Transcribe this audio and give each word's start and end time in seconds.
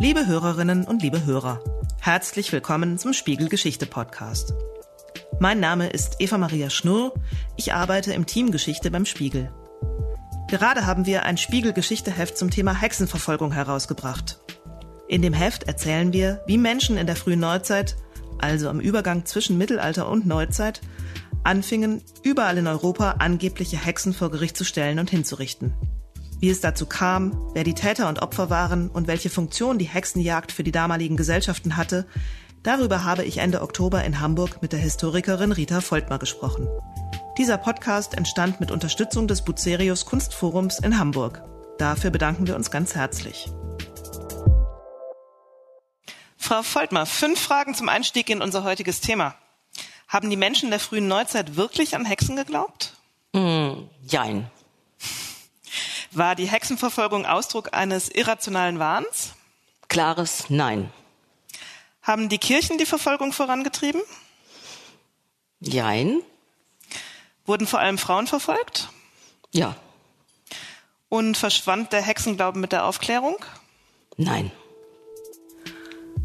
Liebe 0.00 0.28
Hörerinnen 0.28 0.84
und 0.84 1.02
liebe 1.02 1.26
Hörer, 1.26 1.60
herzlich 2.00 2.52
willkommen 2.52 2.98
zum 2.98 3.12
Spiegel 3.12 3.48
Geschichte 3.48 3.84
Podcast. 3.84 4.54
Mein 5.40 5.58
Name 5.58 5.88
ist 5.88 6.20
Eva 6.20 6.38
Maria 6.38 6.70
Schnurr, 6.70 7.12
ich 7.56 7.72
arbeite 7.72 8.12
im 8.12 8.24
Team 8.24 8.52
Geschichte 8.52 8.92
beim 8.92 9.04
Spiegel. 9.06 9.50
Gerade 10.46 10.86
haben 10.86 11.04
wir 11.04 11.24
ein 11.24 11.36
Spiegel 11.36 11.72
Geschichte 11.72 12.12
Heft 12.12 12.38
zum 12.38 12.48
Thema 12.48 12.80
Hexenverfolgung 12.80 13.50
herausgebracht. 13.50 14.38
In 15.08 15.20
dem 15.20 15.32
Heft 15.32 15.64
erzählen 15.64 16.12
wir, 16.12 16.44
wie 16.46 16.58
Menschen 16.58 16.96
in 16.96 17.08
der 17.08 17.16
frühen 17.16 17.40
Neuzeit, 17.40 17.96
also 18.38 18.68
am 18.68 18.78
Übergang 18.78 19.26
zwischen 19.26 19.58
Mittelalter 19.58 20.08
und 20.08 20.26
Neuzeit, 20.26 20.80
anfingen, 21.42 22.02
überall 22.22 22.56
in 22.56 22.68
Europa 22.68 23.16
angebliche 23.18 23.84
Hexen 23.84 24.12
vor 24.12 24.30
Gericht 24.30 24.56
zu 24.56 24.62
stellen 24.62 25.00
und 25.00 25.10
hinzurichten. 25.10 25.74
Wie 26.40 26.50
es 26.50 26.60
dazu 26.60 26.86
kam, 26.86 27.50
wer 27.52 27.64
die 27.64 27.74
Täter 27.74 28.08
und 28.08 28.22
Opfer 28.22 28.48
waren 28.48 28.90
und 28.90 29.08
welche 29.08 29.28
Funktion 29.28 29.78
die 29.78 29.86
Hexenjagd 29.86 30.52
für 30.52 30.62
die 30.62 30.70
damaligen 30.70 31.16
Gesellschaften 31.16 31.76
hatte, 31.76 32.06
darüber 32.62 33.02
habe 33.02 33.24
ich 33.24 33.38
Ende 33.38 33.60
Oktober 33.60 34.04
in 34.04 34.20
Hamburg 34.20 34.62
mit 34.62 34.72
der 34.72 34.78
Historikerin 34.78 35.50
Rita 35.50 35.80
Voltmer 35.80 36.20
gesprochen. 36.20 36.68
Dieser 37.38 37.58
Podcast 37.58 38.16
entstand 38.16 38.60
mit 38.60 38.70
Unterstützung 38.70 39.26
des 39.26 39.42
Bucerius 39.42 40.06
Kunstforums 40.06 40.78
in 40.78 40.98
Hamburg. 40.98 41.42
Dafür 41.76 42.10
bedanken 42.10 42.46
wir 42.46 42.54
uns 42.54 42.70
ganz 42.70 42.94
herzlich. 42.94 43.50
Frau 46.36 46.62
Voltmer, 46.62 47.04
fünf 47.04 47.40
Fragen 47.40 47.74
zum 47.74 47.88
Einstieg 47.88 48.30
in 48.30 48.42
unser 48.42 48.62
heutiges 48.62 49.00
Thema. 49.00 49.34
Haben 50.06 50.30
die 50.30 50.36
Menschen 50.36 50.70
der 50.70 50.80
frühen 50.80 51.08
Neuzeit 51.08 51.56
wirklich 51.56 51.96
an 51.96 52.04
Hexen 52.04 52.36
geglaubt? 52.36 52.94
Mm, 53.34 53.88
jein. 54.06 54.50
War 56.12 56.34
die 56.34 56.46
Hexenverfolgung 56.46 57.26
Ausdruck 57.26 57.74
eines 57.74 58.08
irrationalen 58.08 58.78
Wahns? 58.78 59.34
Klares 59.88 60.44
Nein. 60.48 60.90
Haben 62.02 62.28
die 62.28 62.38
Kirchen 62.38 62.78
die 62.78 62.86
Verfolgung 62.86 63.32
vorangetrieben? 63.32 64.00
Jein. 65.60 66.20
Wurden 67.44 67.66
vor 67.66 67.80
allem 67.80 67.98
Frauen 67.98 68.26
verfolgt? 68.26 68.88
Ja. 69.52 69.76
Und 71.08 71.36
verschwand 71.36 71.92
der 71.92 72.02
Hexenglauben 72.02 72.60
mit 72.60 72.72
der 72.72 72.84
Aufklärung? 72.84 73.36
Nein. 74.16 74.50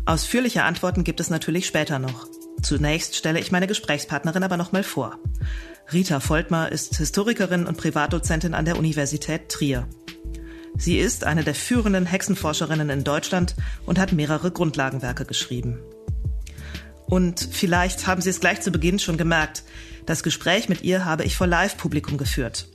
Ausführliche 0.05 0.63
Antworten 0.63 1.03
gibt 1.03 1.19
es 1.19 1.29
natürlich 1.29 1.65
später 1.65 1.99
noch. 1.99 2.27
Zunächst 2.61 3.15
stelle 3.15 3.39
ich 3.39 3.51
meine 3.51 3.67
Gesprächspartnerin 3.67 4.43
aber 4.43 4.57
noch 4.57 4.71
mal 4.71 4.83
vor. 4.83 5.17
Rita 5.91 6.19
Voltmer 6.19 6.71
ist 6.71 6.97
Historikerin 6.97 7.65
und 7.65 7.77
Privatdozentin 7.77 8.53
an 8.53 8.65
der 8.65 8.77
Universität 8.77 9.49
Trier. 9.49 9.87
Sie 10.77 10.97
ist 10.97 11.23
eine 11.23 11.43
der 11.43 11.53
führenden 11.53 12.05
Hexenforscherinnen 12.05 12.89
in 12.89 13.03
Deutschland 13.03 13.55
und 13.85 13.99
hat 13.99 14.11
mehrere 14.11 14.51
Grundlagenwerke 14.51 15.25
geschrieben. 15.25 15.79
Und 17.05 17.47
vielleicht 17.51 18.07
haben 18.07 18.21
Sie 18.21 18.29
es 18.29 18.39
gleich 18.39 18.61
zu 18.61 18.71
Beginn 18.71 18.97
schon 18.97 19.17
gemerkt, 19.17 19.63
das 20.05 20.23
Gespräch 20.23 20.67
mit 20.67 20.81
ihr 20.81 21.05
habe 21.05 21.25
ich 21.25 21.35
vor 21.35 21.47
Live-Publikum 21.47 22.17
geführt. 22.17 22.67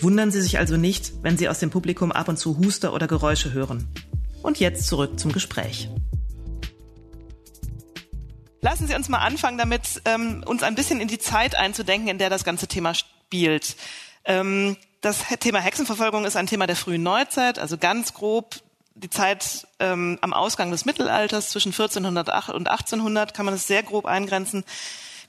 Wundern 0.00 0.30
Sie 0.30 0.40
sich 0.40 0.58
also 0.58 0.76
nicht, 0.76 1.12
wenn 1.22 1.36
Sie 1.36 1.48
aus 1.48 1.58
dem 1.58 1.70
Publikum 1.70 2.12
ab 2.12 2.28
und 2.28 2.38
zu 2.38 2.56
Huster 2.56 2.94
oder 2.94 3.08
Geräusche 3.08 3.52
hören. 3.52 3.88
Und 4.42 4.58
jetzt 4.60 4.86
zurück 4.86 5.20
zum 5.20 5.32
Gespräch. 5.32 5.90
Lassen 8.60 8.88
Sie 8.88 8.94
uns 8.94 9.08
mal 9.08 9.18
anfangen, 9.18 9.58
damit 9.58 10.02
ähm, 10.04 10.42
uns 10.44 10.62
ein 10.62 10.74
bisschen 10.74 11.00
in 11.00 11.08
die 11.08 11.18
Zeit 11.18 11.54
einzudenken, 11.54 12.08
in 12.08 12.18
der 12.18 12.30
das 12.30 12.44
ganze 12.44 12.66
Thema 12.66 12.94
spielt. 12.94 13.76
Ähm, 14.24 14.76
das 15.00 15.18
Thema 15.40 15.60
Hexenverfolgung 15.60 16.24
ist 16.24 16.36
ein 16.36 16.48
Thema 16.48 16.66
der 16.66 16.74
frühen 16.74 17.04
Neuzeit, 17.04 17.58
also 17.58 17.78
ganz 17.78 18.14
grob 18.14 18.56
die 18.94 19.10
Zeit 19.10 19.68
ähm, 19.78 20.18
am 20.22 20.32
Ausgang 20.32 20.72
des 20.72 20.84
Mittelalters 20.84 21.50
zwischen 21.50 21.68
1400 21.68 22.28
und 22.48 22.68
1800 22.68 23.32
kann 23.32 23.44
man 23.44 23.54
es 23.54 23.68
sehr 23.68 23.84
grob 23.84 24.06
eingrenzen. 24.06 24.64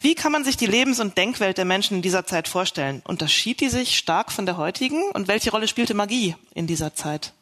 Wie 0.01 0.15
kann 0.15 0.31
man 0.31 0.43
sich 0.43 0.57
die 0.57 0.65
Lebens- 0.65 0.99
und 0.99 1.17
Denkwelt 1.17 1.57
der 1.57 1.65
Menschen 1.65 1.97
in 1.97 2.01
dieser 2.01 2.25
Zeit 2.25 2.47
vorstellen? 2.47 3.01
Unterschied 3.05 3.59
die 3.59 3.69
sich 3.69 3.97
stark 3.97 4.31
von 4.31 4.45
der 4.45 4.57
heutigen? 4.57 5.03
Und 5.13 5.27
welche 5.27 5.51
Rolle 5.51 5.67
spielte 5.67 5.93
Magie 5.93 6.35
in 6.55 6.67
dieser 6.67 6.95
Zeit? 6.95 7.33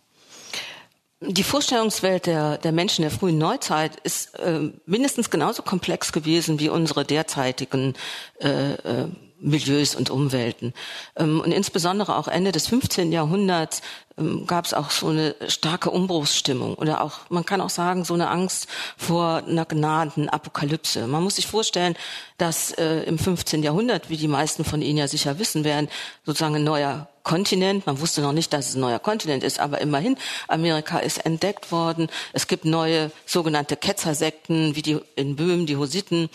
Die 1.19 1.43
Vorstellungswelt 1.43 2.27
der, 2.27 2.59
der 2.59 2.71
Menschen 2.71 3.01
der 3.01 3.09
frühen 3.09 3.39
Neuzeit 3.39 3.95
ist 4.03 4.37
äh, 4.39 4.71
mindestens 4.85 5.31
genauso 5.31 5.63
komplex 5.63 6.11
gewesen 6.11 6.59
wie 6.59 6.69
unsere 6.69 7.05
derzeitigen 7.05 7.95
äh, 8.39 8.73
äh, 8.73 9.07
Milieus 9.39 9.95
und 9.95 10.11
Umwelten. 10.11 10.73
Ähm, 11.15 11.41
und 11.41 11.51
insbesondere 11.51 12.17
auch 12.17 12.27
Ende 12.27 12.51
des 12.51 12.67
15. 12.67 13.11
Jahrhunderts 13.11 13.81
ähm, 14.19 14.45
gab 14.45 14.65
es 14.65 14.75
auch 14.75 14.91
so 14.91 15.07
eine 15.07 15.35
starke 15.47 15.89
Umbruchsstimmung 15.89 16.75
oder 16.75 17.01
auch, 17.01 17.29
man 17.29 17.45
kann 17.45 17.61
auch 17.61 17.71
sagen, 17.71 18.05
so 18.05 18.13
eine 18.13 18.29
Angst 18.29 18.67
vor 18.95 19.43
einer 19.47 19.65
gnaden 19.65 20.29
Apokalypse. 20.29 21.07
Man 21.07 21.23
muss 21.23 21.37
sich 21.37 21.47
vorstellen, 21.47 21.95
dass 22.37 22.71
äh, 22.73 23.01
im 23.03 23.17
15. 23.17 23.63
Jahrhundert, 23.63 24.11
wie 24.11 24.17
die 24.17 24.27
meisten 24.27 24.63
von 24.63 24.83
Ihnen 24.83 24.99
ja 24.99 25.07
sicher 25.07 25.39
wissen 25.39 25.63
werden, 25.63 25.89
sozusagen 26.25 26.55
ein 26.55 26.63
neuer 26.63 27.07
Kontinent. 27.27 27.85
Man 27.85 27.99
wusste 27.99 28.21
noch 28.21 28.31
nicht, 28.31 28.53
dass 28.53 28.69
es 28.69 28.75
ein 28.75 28.79
neuer 28.79 28.99
Kontinent 28.99 29.43
ist, 29.43 29.59
aber 29.59 29.81
immerhin, 29.81 30.17
Amerika 30.47 30.99
ist 30.99 31.25
entdeckt 31.25 31.73
worden. 31.73 32.07
Es 32.31 32.47
gibt 32.47 32.63
neue 32.63 33.11
sogenannte 33.25 33.75
Ketzersekten, 33.75 34.77
wie 34.77 34.81
die 34.81 34.99
in 35.17 35.35
Böhmen, 35.35 35.65
die 35.65 35.75
Hussiten. 35.75 36.29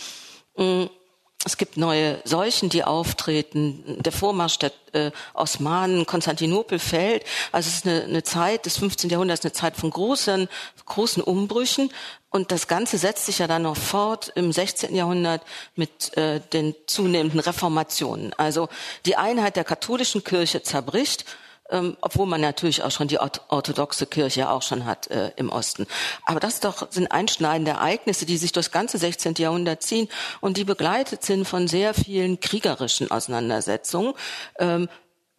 Es 1.45 1.57
gibt 1.57 1.77
neue 1.77 2.21
Seuchen, 2.25 2.69
die 2.69 2.85
auftreten. 2.85 3.83
Der 4.01 4.13
Vormarsch 4.13 4.59
der 4.59 4.71
äh, 4.93 5.11
Osmanen, 5.35 6.07
Konstantinopel 6.07 6.79
fällt. 6.79 7.25
Also 7.51 7.69
es 7.69 7.77
ist 7.77 7.87
eine, 7.87 8.05
eine 8.05 8.23
Zeit 8.23 8.65
des 8.65 8.79
15. 8.79 9.11
Jahrhunderts, 9.11 9.45
eine 9.45 9.53
Zeit 9.53 9.77
von 9.77 9.91
großen, 9.91 10.49
großen 10.87 11.23
Umbrüchen. 11.23 11.91
Und 12.31 12.53
das 12.53 12.69
Ganze 12.69 12.97
setzt 12.97 13.27
sich 13.27 13.41
ja 13.41 13.49
dann 13.49 13.63
noch 13.63 13.77
fort 13.77 14.33
im 14.37 14.53
16. 14.53 14.95
Jahrhundert 14.95 15.43
mit 15.75 16.17
äh, 16.17 16.41
den 16.53 16.77
zunehmenden 16.87 17.41
Reformationen. 17.41 18.33
Also 18.35 18.69
die 19.05 19.17
Einheit 19.17 19.57
der 19.57 19.65
katholischen 19.65 20.23
Kirche 20.23 20.63
zerbricht 20.63 21.25
ähm, 21.73 21.97
obwohl 22.01 22.27
man 22.27 22.41
natürlich 22.41 22.83
auch 22.83 22.91
schon 22.91 23.09
die 23.09 23.19
orthodoxe 23.19 24.07
Kirche 24.07 24.51
auch 24.51 24.63
schon 24.63 24.85
hat 24.85 25.09
äh, 25.09 25.33
im 25.37 25.51
Osten. 25.51 25.87
Aber 26.25 26.39
das 26.39 26.61
doch 26.61 26.91
sind 26.91 27.11
einschneidende 27.11 27.73
Ereignisse, 27.73 28.27
die 28.27 28.37
sich 28.37 28.53
durchs 28.53 28.71
ganze 28.71 28.99
16. 28.99 29.35
Jahrhundert 29.39 29.83
ziehen 29.83 30.09
und 30.41 30.57
die 30.57 30.65
begleitet 30.65 31.25
sind 31.25 31.49
von 31.49 31.67
sehr 31.67 31.95
vielen 31.95 32.39
kriegerischen 32.39 33.11
Auseinandersetzungen. 33.11 34.15
Ähm, 34.59 34.89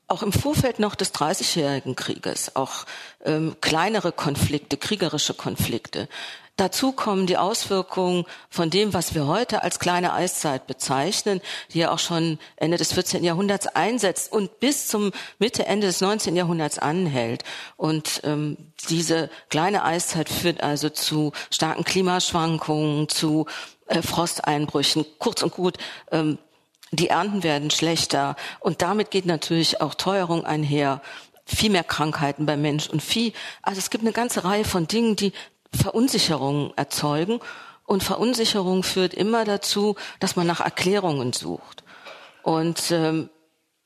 auch 0.08 0.22
im 0.22 0.34
Vorfeld 0.34 0.80
noch 0.80 0.96
des 0.96 1.12
Dreißigjährigen 1.12 1.96
Krieges, 1.96 2.56
auch 2.56 2.86
ähm, 3.24 3.56
kleinere 3.62 4.12
Konflikte, 4.12 4.78
kriegerische 4.78 5.34
Konflikte. 5.34 6.10
Dazu 6.56 6.92
kommen 6.92 7.26
die 7.26 7.38
Auswirkungen 7.38 8.26
von 8.48 8.70
dem, 8.70 8.94
was 8.94 9.16
wir 9.16 9.26
heute 9.26 9.64
als 9.64 9.80
kleine 9.80 10.14
Eiszeit 10.14 10.68
bezeichnen, 10.68 11.42
die 11.74 11.80
ja 11.80 11.92
auch 11.92 11.98
schon 11.98 12.38
Ende 12.58 12.78
des 12.78 12.94
14. 12.94 13.24
Jahrhunderts 13.24 13.66
einsetzt 13.66 14.32
und 14.32 14.60
bis 14.60 14.88
zum 14.88 15.12
Mitte, 15.40 15.66
Ende 15.66 15.88
des 15.88 16.00
19. 16.02 16.36
Jahrhunderts 16.36 16.78
anhält. 16.78 17.44
Und 17.76 18.22
ähm, 18.24 18.58
diese 18.88 19.32
kleine 19.50 19.84
Eiszeit 19.84 20.30
führt 20.30 20.62
also 20.62 20.90
zu 20.90 21.32
starken 21.50 21.84
Klimaschwankungen, 21.86 23.10
zu 23.10 23.48
äh, 23.88 24.04
Frosteinbrüchen. 24.04 25.06
Kurz 25.18 25.42
und 25.42 25.54
gut, 25.54 25.80
ähm, 26.12 26.38
die 26.92 27.10
Ernten 27.10 27.42
werden 27.42 27.72
schlechter 27.72 28.36
und 28.60 28.84
damit 28.84 29.10
geht 29.10 29.26
natürlich 29.26 29.82
auch 29.82 29.96
Teuerung 29.96 30.46
einher 30.46 31.02
viel 31.46 31.70
mehr 31.70 31.84
Krankheiten 31.84 32.46
beim 32.46 32.62
Mensch 32.62 32.88
und 32.88 33.02
Vieh. 33.02 33.34
Also 33.62 33.80
es 33.80 33.90
gibt 33.90 34.04
eine 34.04 34.14
ganze 34.14 34.44
Reihe 34.44 34.64
von 34.64 34.88
Dingen, 34.88 35.16
die 35.16 35.34
Verunsicherung 35.76 36.74
erzeugen. 36.76 37.40
Und 37.86 38.04
Verunsicherung 38.04 38.84
führt 38.84 39.14
immer 39.14 39.44
dazu, 39.44 39.96
dass 40.20 40.36
man 40.36 40.48
nach 40.48 40.62
Erklärungen 40.62 41.34
sucht. 41.34 41.84
Und 42.42 42.92
ähm, 42.92 43.30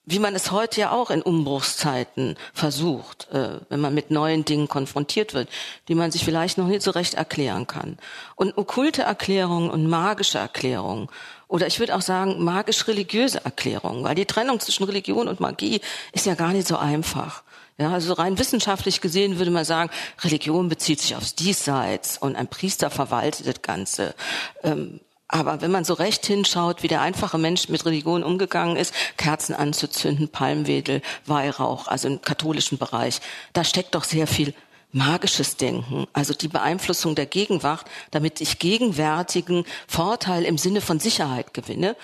wie 0.10 0.20
man 0.20 0.36
es 0.36 0.52
heute 0.52 0.80
ja 0.80 0.92
auch 0.92 1.10
in 1.10 1.22
Umbruchszeiten 1.22 2.38
versucht, 2.54 3.28
äh, 3.32 3.60
wenn 3.68 3.82
man 3.82 3.94
mit 3.94 4.10
neuen 4.10 4.46
Dingen 4.46 4.70
konfrontiert 4.70 5.34
wird, 5.34 5.50
die 5.90 5.96
man 5.96 6.12
sich 6.12 6.24
vielleicht 6.24 6.58
noch 6.58 6.68
nicht 6.68 6.82
so 6.82 6.92
recht 6.92 7.16
erklären 7.16 7.68
kann. 7.68 7.98
Und 8.36 8.58
okkulte 8.58 9.02
Erklärungen 9.02 9.70
und 9.70 9.88
magische 9.88 10.38
Erklärungen 10.38 11.10
oder 11.50 11.68
ich 11.68 11.80
würde 11.80 11.94
auch 11.94 12.02
sagen 12.02 12.42
magisch-religiöse 12.42 13.44
Erklärungen, 13.44 14.06
weil 14.06 14.16
die 14.16 14.26
Trennung 14.26 14.62
zwischen 14.62 14.86
Religion 14.86 15.28
und 15.28 15.42
Magie 15.42 15.82
ist 16.14 16.26
ja 16.26 16.36
gar 16.36 16.54
nicht 16.54 16.68
so 16.68 16.78
einfach. 16.78 17.44
Ja, 17.80 17.92
also 17.92 18.14
rein 18.14 18.40
wissenschaftlich 18.40 19.02
gesehen 19.02 19.38
würde 19.38 19.52
man 19.52 19.64
sagen, 19.64 19.92
Religion 20.24 20.68
bezieht 20.68 21.00
sich 21.00 21.16
aufs 21.16 21.36
Diesseits 21.36 22.18
und 22.18 22.36
ein 22.36 22.48
Priester 22.48 22.90
verwaltet 22.90 23.46
das 23.46 23.62
Ganze. 23.62 24.16
Ähm, 24.64 25.00
aber 25.28 25.62
wenn 25.62 25.72
man 25.72 25.84
so 25.84 25.94
recht 25.94 26.26
hinschaut, 26.26 26.82
wie 26.82 26.88
der 26.88 27.02
einfache 27.02 27.38
Mensch 27.38 27.70
mit 27.70 27.86
Religion 27.86 28.24
umgegangen 28.24 28.78
ist, 28.78 28.94
Kerzen 29.18 29.54
anzuzünden, 29.54 30.30
Palmwedel, 30.30 31.02
Weihrauch, 31.26 31.88
also 31.88 32.08
im 32.08 32.22
katholischen 32.22 32.78
Bereich, 32.78 33.20
da 33.54 33.64
steckt 33.64 33.94
doch 33.94 34.06
sehr 34.06 34.26
viel 34.26 34.54
magisches 34.92 35.58
Denken, 35.58 36.08
also 36.14 36.34
die 36.34 36.48
Beeinflussung 36.48 37.14
der 37.14 37.26
Gegenwart, 37.26 37.86
damit 38.10 38.40
ich 38.42 38.58
gegenwärtigen 38.58 39.66
Vorteil 39.86 40.46
im 40.46 40.58
Sinne 40.58 40.82
von 40.82 41.00
Sicherheit 41.00 41.54
gewinne. 41.54 41.96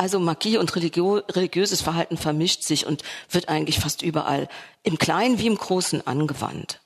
Also 0.00 0.18
Magie 0.18 0.56
und 0.56 0.74
Religio 0.76 1.16
religiöses 1.28 1.82
Verhalten 1.82 2.16
vermischt 2.16 2.62
sich 2.62 2.86
und 2.86 3.02
wird 3.28 3.50
eigentlich 3.50 3.80
fast 3.80 4.00
überall 4.00 4.48
im 4.82 4.96
Kleinen 4.96 5.38
wie 5.38 5.46
im 5.46 5.58
Großen 5.58 6.06
angewandt. 6.06 6.80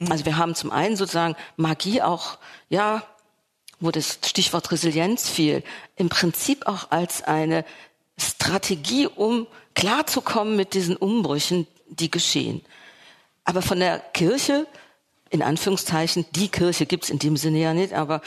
Mhm. 0.00 0.10
Also 0.10 0.24
wir 0.24 0.38
haben 0.38 0.56
zum 0.56 0.72
einen 0.72 0.96
sozusagen 0.96 1.36
Magie 1.56 2.02
auch, 2.02 2.36
ja, 2.68 3.04
wo 3.78 3.92
das 3.92 4.18
Stichwort 4.26 4.72
Resilienz 4.72 5.28
fiel, 5.28 5.62
im 5.94 6.08
Prinzip 6.08 6.66
auch 6.66 6.90
als 6.90 7.22
eine 7.22 7.64
Strategie, 8.18 9.06
um 9.06 9.46
klarzukommen 9.74 10.56
mit 10.56 10.74
diesen 10.74 10.96
Umbrüchen, 10.96 11.68
die 11.88 12.10
geschehen. 12.10 12.62
Aber 13.44 13.62
von 13.62 13.78
der 13.78 14.00
Kirche, 14.00 14.66
in 15.30 15.42
Anführungszeichen, 15.42 16.26
die 16.32 16.48
Kirche 16.48 16.86
gibt's 16.86 17.08
in 17.08 17.20
dem 17.20 17.36
Sinne 17.36 17.60
ja 17.60 17.72
nicht, 17.72 17.92
aber 17.92 18.20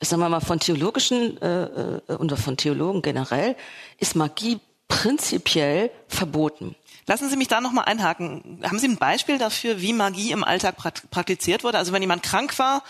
sagen 0.00 0.20
wir 0.20 0.28
mal 0.28 0.40
von 0.40 0.60
theologischen 0.60 1.40
äh, 1.40 1.64
äh, 1.64 2.12
oder 2.14 2.36
von 2.36 2.56
Theologen 2.56 3.02
generell, 3.02 3.56
ist 3.98 4.16
Magie 4.16 4.60
prinzipiell 4.88 5.90
verboten. 6.08 6.76
Lassen 7.06 7.28
Sie 7.28 7.36
mich 7.36 7.48
da 7.48 7.60
nochmal 7.60 7.84
einhaken. 7.84 8.60
Haben 8.64 8.78
Sie 8.78 8.88
ein 8.88 8.96
Beispiel 8.96 9.38
dafür, 9.38 9.80
wie 9.80 9.92
Magie 9.92 10.32
im 10.32 10.44
Alltag 10.44 10.76
praktiziert 11.10 11.64
wurde? 11.64 11.78
Also 11.78 11.92
wenn 11.92 12.02
jemand 12.02 12.22
krank 12.22 12.58
war, 12.58 12.82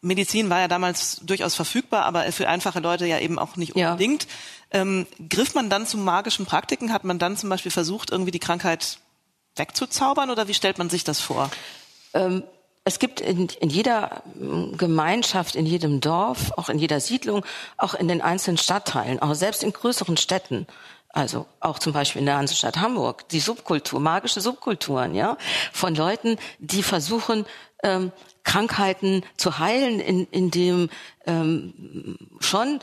Medizin 0.00 0.50
war 0.50 0.60
ja 0.60 0.68
damals 0.68 1.20
durchaus 1.22 1.54
verfügbar, 1.54 2.04
aber 2.04 2.30
für 2.30 2.48
einfache 2.48 2.80
Leute 2.80 3.06
ja 3.06 3.18
eben 3.18 3.38
auch 3.38 3.56
nicht 3.56 3.74
unbedingt. 3.74 4.24
Ja. 4.72 4.80
Ähm, 4.80 5.06
griff 5.28 5.54
man 5.54 5.70
dann 5.70 5.86
zu 5.86 5.96
magischen 5.96 6.46
Praktiken? 6.46 6.92
Hat 6.92 7.04
man 7.04 7.18
dann 7.18 7.36
zum 7.36 7.48
Beispiel 7.48 7.72
versucht, 7.72 8.10
irgendwie 8.10 8.30
die 8.30 8.38
Krankheit 8.38 8.98
wegzuzaubern 9.56 10.30
oder 10.30 10.46
wie 10.46 10.54
stellt 10.54 10.78
man 10.78 10.90
sich 10.90 11.04
das 11.04 11.20
vor? 11.20 11.50
Ähm, 12.12 12.44
es 12.84 12.98
gibt 12.98 13.20
in, 13.20 13.48
in, 13.60 13.70
jeder 13.70 14.22
ähm, 14.38 14.76
Gemeinschaft, 14.76 15.56
in 15.56 15.66
jedem 15.66 16.00
Dorf, 16.00 16.52
auch 16.56 16.68
in 16.68 16.78
jeder 16.78 17.00
Siedlung, 17.00 17.44
auch 17.78 17.94
in 17.94 18.08
den 18.08 18.20
einzelnen 18.20 18.58
Stadtteilen, 18.58 19.20
auch 19.20 19.34
selbst 19.34 19.62
in 19.62 19.72
größeren 19.72 20.18
Städten, 20.18 20.66
also 21.08 21.46
auch 21.60 21.78
zum 21.78 21.94
Beispiel 21.94 22.20
in 22.20 22.26
der 22.26 22.36
Hansestadt 22.36 22.76
Hamburg, 22.76 23.28
die 23.30 23.40
Subkultur, 23.40 24.00
magische 24.00 24.40
Subkulturen, 24.40 25.14
ja, 25.14 25.38
von 25.72 25.94
Leuten, 25.94 26.36
die 26.58 26.82
versuchen, 26.82 27.46
ähm, 27.82 28.12
Krankheiten 28.42 29.24
zu 29.38 29.58
heilen, 29.58 30.00
in, 30.00 30.26
in 30.30 30.50
dem 30.50 30.90
ähm, 31.26 32.18
schon 32.40 32.80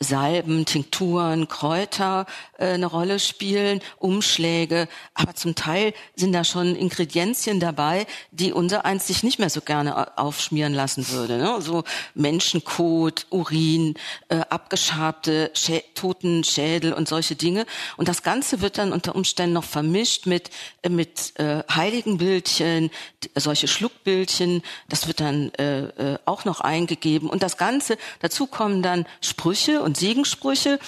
Salben, 0.00 0.66
Tinkturen, 0.66 1.48
Kräuter 1.48 2.26
äh, 2.58 2.74
eine 2.74 2.86
Rolle 2.86 3.18
spielen, 3.18 3.80
Umschläge, 3.98 4.88
aber 5.14 5.34
zum 5.34 5.54
Teil 5.54 5.94
sind 6.14 6.32
da 6.32 6.44
schon 6.44 6.76
Ingredienzien 6.76 7.60
dabei, 7.60 8.06
die 8.30 8.52
unser 8.52 8.84
eins 8.84 9.06
sich 9.06 9.22
nicht 9.22 9.38
mehr 9.38 9.50
so 9.50 9.60
gerne 9.60 10.18
aufschmieren 10.18 10.74
lassen 10.74 11.08
würde. 11.08 11.38
Ne? 11.38 11.60
So 11.60 11.84
Menschenkot, 12.14 13.26
Urin, 13.30 13.94
äh, 14.28 14.40
abgeschabte 14.50 15.50
Schä 15.54 15.82
toten 15.94 16.44
Schädel 16.44 16.92
und 16.92 17.08
solche 17.08 17.36
Dinge. 17.36 17.64
Und 17.96 18.08
das 18.08 18.22
Ganze 18.22 18.60
wird 18.60 18.78
dann 18.78 18.92
unter 18.92 19.14
Umständen 19.14 19.54
noch 19.54 19.64
vermischt 19.64 20.26
mit 20.26 20.50
äh, 20.82 20.88
mit 20.88 21.38
äh, 21.38 21.62
Heiligenbildchen, 21.72 22.90
solche 23.34 23.68
Schluckbildchen. 23.68 24.62
Das 24.88 25.06
wird 25.06 25.20
dann 25.20 25.52
äh, 25.54 25.82
äh, 26.14 26.18
auch 26.24 26.44
noch 26.44 26.60
eingegeben. 26.60 27.30
Und 27.30 27.42
das 27.42 27.56
Ganze 27.56 27.96
dazu 28.20 28.46
kommen 28.46 28.82
dann 28.82 29.06
Sprüche 29.20 29.61
Sprüche 29.62 29.82
und 29.82 29.96
Segensprüche, 29.96 30.78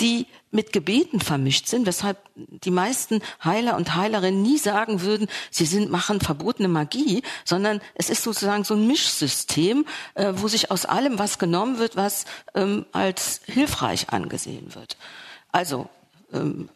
die 0.00 0.26
mit 0.50 0.72
Gebeten 0.72 1.20
vermischt 1.20 1.66
sind, 1.66 1.86
weshalb 1.86 2.18
die 2.34 2.70
meisten 2.70 3.20
Heiler 3.44 3.76
und 3.76 3.94
Heilerinnen 3.94 4.40
nie 4.40 4.56
sagen 4.56 5.02
würden, 5.02 5.28
sie 5.50 5.66
sind 5.66 5.90
machen 5.90 6.20
verbotene 6.20 6.68
Magie, 6.68 7.22
sondern 7.44 7.80
es 7.94 8.08
ist 8.08 8.22
sozusagen 8.22 8.64
so 8.64 8.74
ein 8.74 8.86
Mischsystem, 8.86 9.84
äh, 10.14 10.32
wo 10.36 10.48
sich 10.48 10.70
aus 10.70 10.86
allem 10.86 11.18
was 11.18 11.38
genommen 11.38 11.78
wird, 11.78 11.96
was 11.96 12.24
ähm, 12.54 12.86
als 12.92 13.42
hilfreich 13.44 14.10
angesehen 14.10 14.74
wird. 14.74 14.96
Also 15.52 15.90
ähm, 16.32 16.70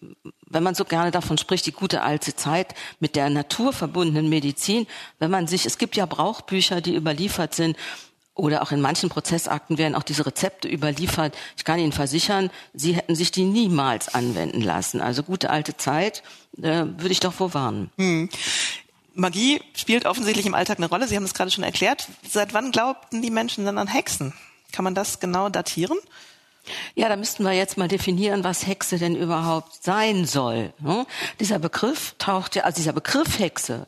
wenn 0.47 0.63
man 0.63 0.75
so 0.75 0.85
gerne 0.85 1.11
davon 1.11 1.39
spricht, 1.39 1.65
die 1.67 1.73
gute 1.73 2.03
alte 2.03 2.37
Zeit 2.37 2.75
mit 3.01 3.17
der 3.17 3.31
naturverbundenen 3.31 4.29
Medizin, 4.29 4.87
wenn 5.19 5.31
man 5.31 5.47
sich, 5.47 5.65
es 5.65 5.79
gibt 5.79 5.97
ja 5.97 6.05
Brauchbücher, 6.07 6.81
die 6.81 6.95
überliefert 6.95 7.55
sind, 7.55 7.77
oder 8.37 8.63
auch 8.63 8.71
in 8.71 8.81
manchen 8.81 9.09
Prozessakten 9.09 9.79
werden 9.79 9.95
auch 9.95 10.03
diese 10.03 10.27
Rezepte 10.27 10.69
überliefert. 10.69 11.35
Ich 11.57 11.65
kann 11.65 11.81
Ihnen 11.81 11.93
versichern, 11.93 12.51
Sie 12.75 12.95
hätten 12.95 13.17
sich 13.17 13.31
die 13.31 13.45
niemals 13.45 14.15
anwenden 14.15 14.61
lassen. 14.61 15.01
Also 15.01 15.23
gute 15.23 15.51
alte 15.51 15.77
Zeit, 15.77 16.23
äh, 16.59 16.85
würde 16.85 17.11
ich 17.11 17.21
doch 17.21 17.33
vorwarnen. 17.33 17.91
Hm. 17.97 18.29
Magie 19.15 19.63
spielt 19.75 20.05
offensichtlich 20.05 20.45
im 20.45 20.55
Alltag 20.55 20.77
eine 20.77 20.89
Rolle. 20.89 21.09
Sie 21.09 21.17
haben 21.17 21.25
es 21.25 21.33
gerade 21.33 21.51
schon 21.51 21.65
erklärt. 21.65 22.07
Seit 22.29 22.53
wann 22.53 22.71
glaubten 22.71 23.23
die 23.23 23.31
Menschen 23.31 23.65
dann 23.65 23.79
an 23.79 23.89
Hexen? 23.89 24.35
Kann 24.73 24.85
man 24.85 24.95
das 24.95 25.21
genau 25.21 25.49
datieren? 25.49 25.97
Ja, 26.95 27.09
da 27.09 27.17
müssten 27.17 27.45
wir 27.45 27.53
jetzt 27.53 27.79
mal 27.79 27.89
definieren, 27.89 28.45
was 28.45 28.67
Hexe 28.67 28.99
denn 28.99 29.17
überhaupt 29.17 29.83
sein 29.83 30.27
soll. 30.27 30.75
Ne? 30.81 31.07
Dieser 31.41 31.59
Begriff 31.59 32.15
taucht 32.19 32.57
ja, 32.57 32.65
also 32.65 32.77
dieser 32.77 32.93
Begriff 32.93 33.39
Hexe 33.39 33.87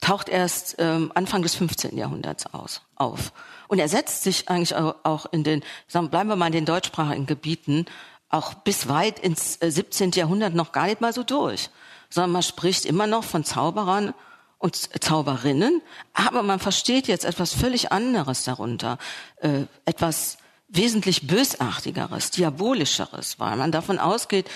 taucht 0.00 0.28
erst 0.28 0.76
ähm, 0.78 1.12
Anfang 1.14 1.42
des 1.42 1.54
15. 1.54 1.96
Jahrhunderts 1.96 2.46
aus, 2.52 2.82
auf. 2.96 3.32
Und 3.68 3.78
er 3.78 3.88
setzt 3.88 4.22
sich 4.22 4.48
eigentlich 4.48 4.74
auch 4.74 5.26
in 5.32 5.44
den, 5.44 5.62
sagen, 5.88 6.10
bleiben 6.10 6.28
wir 6.28 6.36
mal 6.36 6.46
in 6.46 6.52
den 6.52 6.66
deutschsprachigen 6.66 7.26
Gebieten, 7.26 7.86
auch 8.28 8.54
bis 8.54 8.88
weit 8.88 9.18
ins 9.18 9.58
17. 9.60 10.12
Äh, 10.12 10.16
Jahrhundert 10.16 10.54
noch 10.54 10.72
gar 10.72 10.86
nicht 10.86 11.00
mal 11.00 11.12
so 11.12 11.22
durch. 11.22 11.70
Sondern 12.10 12.32
man 12.32 12.42
spricht 12.42 12.84
immer 12.84 13.06
noch 13.06 13.24
von 13.24 13.44
Zauberern 13.44 14.12
und 14.58 14.76
Zauberinnen, 15.02 15.82
aber 16.14 16.42
man 16.42 16.58
versteht 16.58 17.06
jetzt 17.06 17.24
etwas 17.24 17.52
völlig 17.52 17.92
anderes 17.92 18.44
darunter. 18.44 18.98
Äh, 19.36 19.66
etwas 19.84 20.38
wesentlich 20.68 21.26
bösartigeres, 21.26 22.30
diabolischeres, 22.30 23.38
weil 23.38 23.56
man 23.56 23.72
davon 23.72 23.98
ausgeht, 23.98 24.50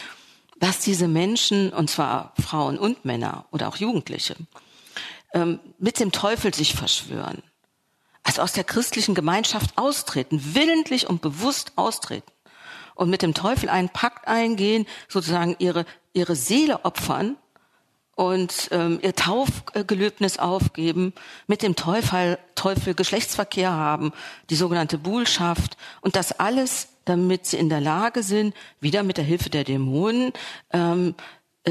dass 0.59 0.81
diese 0.81 1.07
Menschen, 1.07 1.73
und 1.73 1.89
zwar 1.89 2.33
Frauen 2.41 2.79
und 2.79 3.05
Männer 3.05 3.45
oder 3.53 3.69
auch 3.69 3.77
Jugendliche, 3.77 4.35
ähm, 5.33 5.61
mit 5.79 6.01
dem 6.01 6.11
Teufel 6.11 6.53
sich 6.53 6.75
verschwören 6.75 7.43
also 8.29 8.43
aus 8.43 8.53
der 8.53 8.65
christlichen 8.65 9.15
Gemeinschaft 9.15 9.79
austreten, 9.79 10.55
willentlich 10.55 11.09
und 11.09 11.23
bewusst 11.23 11.73
austreten 11.77 12.31
und 12.95 13.09
mit 13.09 13.23
dem 13.23 13.33
Teufel 13.33 13.69
einen 13.69 13.89
Pakt 13.89 14.29
eingehen, 14.29 14.87
sozusagen 15.09 15.57
ihre, 15.59 15.87
ihre 16.13 16.37
Seele 16.37 16.85
opfern 16.85 17.37
und 18.17 18.69
ähm, 18.73 18.99
ihr 19.01 19.15
Taufgelöbnis 19.15 20.39
aufgeben, 20.39 21.15
mit 21.47 21.63
dem 21.63 21.77
Teufel, 21.77 22.39
Teufel 22.57 22.95
Geschlechtsverkehr 22.95 23.71
haben, 23.71 24.13
die 24.51 24.57
sogenannte 24.57 24.99
Buhlschaft 24.99 25.77
und 26.01 26.17
das 26.17 26.39
alles, 26.39 26.89
damit 27.05 27.47
sie 27.47 27.57
in 27.57 27.69
der 27.69 27.81
Lage 27.81 28.23
sind, 28.23 28.55
wieder 28.81 29.05
mit 29.05 29.17
der 29.17 29.25
Hilfe 29.25 29.49
der 29.49 29.65
Dämonen 29.65 30.33
ähm, 30.73 31.15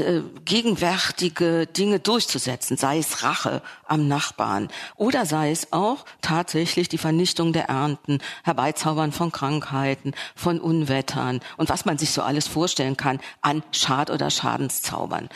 äh, 0.00 0.22
gegenwärtige 0.44 1.66
Dinge 1.66 2.00
durchzusetzen, 2.00 2.76
sei 2.76 2.98
es 2.98 3.22
Rache 3.22 3.62
am 3.86 4.08
Nachbarn 4.08 4.68
oder 4.96 5.26
sei 5.26 5.50
es 5.50 5.72
auch 5.72 6.04
tatsächlich 6.20 6.88
die 6.88 6.98
Vernichtung 6.98 7.52
der 7.52 7.68
Ernten, 7.68 8.20
Herbeizaubern 8.44 9.12
von 9.12 9.32
Krankheiten, 9.32 10.12
von 10.34 10.60
Unwettern 10.60 11.40
und 11.56 11.68
was 11.68 11.84
man 11.84 11.98
sich 11.98 12.10
so 12.10 12.22
alles 12.22 12.48
vorstellen 12.48 12.96
kann 12.96 13.20
an 13.40 13.62
Schad- 13.72 14.10
oder 14.10 14.30
Schadenszaubern. 14.30 15.28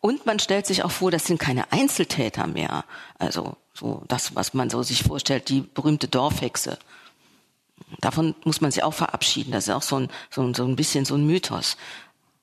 Und 0.00 0.26
man 0.26 0.38
stellt 0.38 0.66
sich 0.66 0.84
auch 0.84 0.90
vor, 0.90 1.10
das 1.10 1.24
sind 1.24 1.38
keine 1.38 1.72
Einzeltäter 1.72 2.46
mehr. 2.46 2.84
Also 3.18 3.56
so 3.72 4.02
das, 4.06 4.36
was 4.36 4.52
man 4.52 4.68
so 4.68 4.82
sich 4.82 5.02
vorstellt, 5.02 5.48
die 5.48 5.62
berühmte 5.62 6.08
Dorfhexe. 6.08 6.78
Davon 8.00 8.34
muss 8.44 8.60
man 8.60 8.70
sich 8.70 8.82
auch 8.82 8.94
verabschieden. 8.94 9.52
Das 9.52 9.64
ist 9.66 9.74
auch 9.74 9.82
so 9.82 9.96
ein, 9.96 10.08
so 10.30 10.42
ein, 10.42 10.52
so 10.52 10.64
ein 10.64 10.76
bisschen 10.76 11.04
so 11.04 11.14
ein 11.14 11.26
Mythos. 11.26 11.76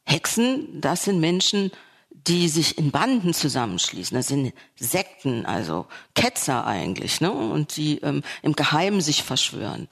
Hexen, 0.06 0.82
das 0.82 1.04
sind 1.04 1.20
Menschen, 1.20 1.72
die 2.28 2.50
sich 2.50 2.78
in 2.78 2.92
Banden 2.92 3.34
zusammenschließen. 3.34 4.16
Das 4.16 4.28
sind 4.28 4.54
Sekten, 4.76 5.46
also 5.46 5.88
Ketzer 6.14 6.68
eigentlich, 6.68 7.20
ne? 7.20 7.32
Und 7.32 7.78
die 7.78 7.98
ähm, 8.00 8.22
im 8.44 8.54
Geheimen 8.54 9.02
sich 9.02 9.24
verschwören. 9.24 9.88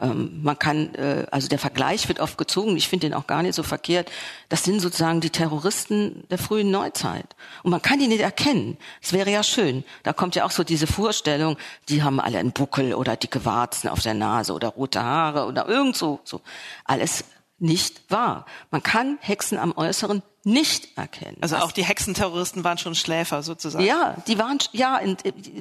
Ähm, 0.00 0.40
man 0.42 0.58
kann, 0.58 0.94
äh, 0.94 1.26
also 1.30 1.48
der 1.48 1.58
Vergleich 1.58 2.08
wird 2.08 2.20
oft 2.20 2.38
gezogen. 2.38 2.76
Ich 2.76 2.88
finde 2.88 3.08
den 3.08 3.14
auch 3.14 3.26
gar 3.26 3.42
nicht 3.42 3.54
so 3.54 3.62
verkehrt. 3.62 4.10
Das 4.48 4.64
sind 4.64 4.80
sozusagen 4.80 5.20
die 5.20 5.30
Terroristen 5.30 6.24
der 6.30 6.38
frühen 6.38 6.70
Neuzeit. 6.70 7.36
Und 7.62 7.70
man 7.70 7.82
kann 7.82 7.98
die 7.98 8.08
nicht 8.08 8.22
erkennen. 8.22 8.78
Es 9.02 9.12
wäre 9.12 9.30
ja 9.30 9.42
schön. 9.42 9.84
Da 10.04 10.12
kommt 10.14 10.36
ja 10.36 10.46
auch 10.46 10.50
so 10.50 10.64
diese 10.64 10.86
Vorstellung, 10.86 11.58
die 11.90 12.02
haben 12.02 12.18
alle 12.18 12.38
einen 12.38 12.52
Buckel 12.52 12.94
oder 12.94 13.16
dicke 13.16 13.44
Warzen 13.44 13.88
auf 13.88 14.00
der 14.00 14.14
Nase 14.14 14.54
oder 14.54 14.68
rote 14.68 15.02
Haare 15.02 15.46
oder 15.46 15.68
irgend 15.68 15.96
so. 15.96 16.20
so. 16.24 16.40
Alles 16.84 17.24
nicht 17.58 18.10
wahr. 18.10 18.46
Man 18.70 18.82
kann 18.82 19.18
Hexen 19.20 19.58
am 19.58 19.76
Äußeren 19.76 20.22
nicht 20.44 20.96
erkennen. 20.98 21.38
Also 21.40 21.56
auch 21.56 21.72
die 21.72 21.84
Hexenterroristen 21.84 22.64
waren 22.64 22.78
schon 22.78 22.94
Schläfer 22.94 23.42
sozusagen. 23.42 23.84
Ja, 23.84 24.16
die 24.26 24.38
waren 24.38 24.58
ja 24.72 25.00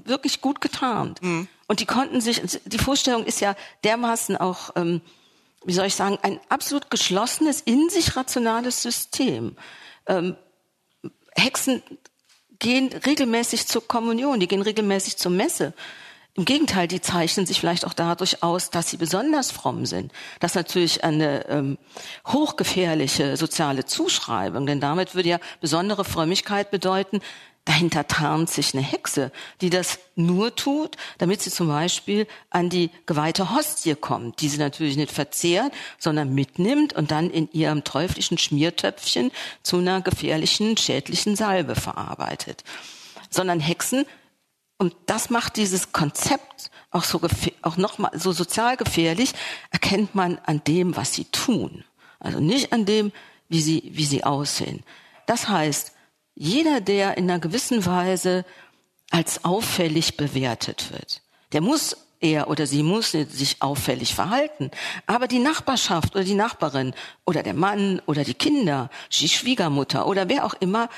wirklich 0.05 0.41
gut 0.41 0.59
getarnt. 0.59 1.21
Mhm. 1.21 1.47
Und 1.67 1.79
die 1.79 1.85
konnten 1.85 2.19
sich, 2.19 2.41
die 2.65 2.77
Vorstellung 2.77 3.25
ist 3.25 3.39
ja 3.39 3.55
dermaßen 3.83 4.35
auch, 4.35 4.71
ähm, 4.75 5.01
wie 5.63 5.73
soll 5.73 5.85
ich 5.85 5.95
sagen, 5.95 6.17
ein 6.21 6.39
absolut 6.49 6.89
geschlossenes, 6.91 7.61
in 7.61 7.89
sich 7.89 8.17
rationales 8.17 8.81
System. 8.81 9.55
Ähm, 10.07 10.35
Hexen 11.35 11.81
gehen 12.59 12.89
regelmäßig 13.05 13.67
zur 13.67 13.87
Kommunion, 13.87 14.39
die 14.39 14.47
gehen 14.47 14.61
regelmäßig 14.61 15.17
zur 15.17 15.31
Messe. 15.31 15.73
Im 16.35 16.45
Gegenteil, 16.45 16.87
die 16.87 16.99
zeichnen 16.99 17.45
sich 17.45 17.59
vielleicht 17.59 17.85
auch 17.85 17.93
dadurch 17.93 18.41
aus, 18.41 18.71
dass 18.71 18.89
sie 18.89 18.97
besonders 18.97 19.51
fromm 19.51 19.85
sind. 19.85 20.11
Das 20.39 20.51
ist 20.51 20.55
natürlich 20.55 21.03
eine 21.03 21.47
ähm, 21.47 21.77
hochgefährliche 22.25 23.37
soziale 23.37 23.85
Zuschreibung, 23.85 24.65
denn 24.65 24.79
damit 24.79 25.13
würde 25.13 25.29
ja 25.29 25.39
besondere 25.61 26.03
Frömmigkeit 26.03 26.71
bedeuten, 26.71 27.21
Dahinter 27.65 28.05
tarnt 28.07 28.49
sich 28.49 28.73
eine 28.73 28.83
Hexe, 28.83 29.31
die 29.61 29.69
das 29.69 29.99
nur 30.15 30.53
tut, 30.53 30.97
damit 31.17 31.41
sie 31.41 31.49
zum 31.49 31.69
Beispiel 31.69 32.27
an 32.49 32.69
die 32.69 32.89
geweihte 33.05 33.55
Hostie 33.55 33.95
kommt, 33.95 34.41
die 34.41 34.49
sie 34.49 34.57
natürlich 34.57 34.97
nicht 34.97 35.13
verzehrt, 35.13 35.71
sondern 35.97 36.33
mitnimmt 36.35 36.91
und 36.91 37.11
dann 37.11 37.29
in 37.29 37.49
ihrem 37.53 37.85
teuflischen 37.85 38.37
Schmiertöpfchen 38.37 39.31
zu 39.61 39.77
einer 39.77 40.01
gefährlichen, 40.01 40.75
schädlichen 40.75 41.37
Salbe 41.37 41.75
verarbeitet. 41.75 42.65
Sondern 43.29 43.61
Hexen, 43.61 44.05
und 44.77 44.95
das 45.05 45.29
macht 45.29 45.55
dieses 45.57 45.91
Konzept 45.91 46.71
auch 46.91 47.03
so, 47.03 47.19
auch 47.61 47.77
noch 47.77 47.97
mal 47.97 48.11
so 48.13 48.31
sozial 48.31 48.77
gefährlich, 48.77 49.33
erkennt 49.71 50.13
man 50.15 50.39
an 50.45 50.63
dem, 50.65 50.95
was 50.95 51.13
sie 51.13 51.25
tun. 51.25 51.83
Also 52.19 52.39
nicht 52.39 52.71
an 52.71 52.85
dem, 52.85 53.11
wie 53.49 53.61
sie, 53.61 53.91
wie 53.93 54.05
sie 54.05 54.23
aussehen. 54.23 54.83
Das 55.25 55.47
heißt, 55.49 55.93
jeder, 56.35 56.81
der 56.81 57.17
in 57.17 57.29
einer 57.29 57.39
gewissen 57.39 57.85
Weise 57.85 58.45
als 59.11 59.45
auffällig 59.45 60.17
bewertet 60.17 60.91
wird, 60.91 61.21
der 61.51 61.61
muss 61.61 61.97
er 62.19 62.49
oder 62.49 62.65
sie 62.65 62.83
muss 62.83 63.11
sich 63.11 63.61
auffällig 63.61 64.15
verhalten. 64.15 64.71
Aber 65.05 65.27
die 65.27 65.39
Nachbarschaft 65.39 66.15
oder 66.15 66.23
die 66.23 66.33
Nachbarin 66.33 66.93
oder 67.25 67.43
der 67.43 67.53
Mann 67.53 68.01
oder 68.05 68.23
die 68.23 68.33
Kinder, 68.33 68.89
die 69.11 69.29
Schwiegermutter 69.29 70.07
oder 70.07 70.29
wer 70.29 70.45
auch 70.45 70.53
immer, 70.55 70.89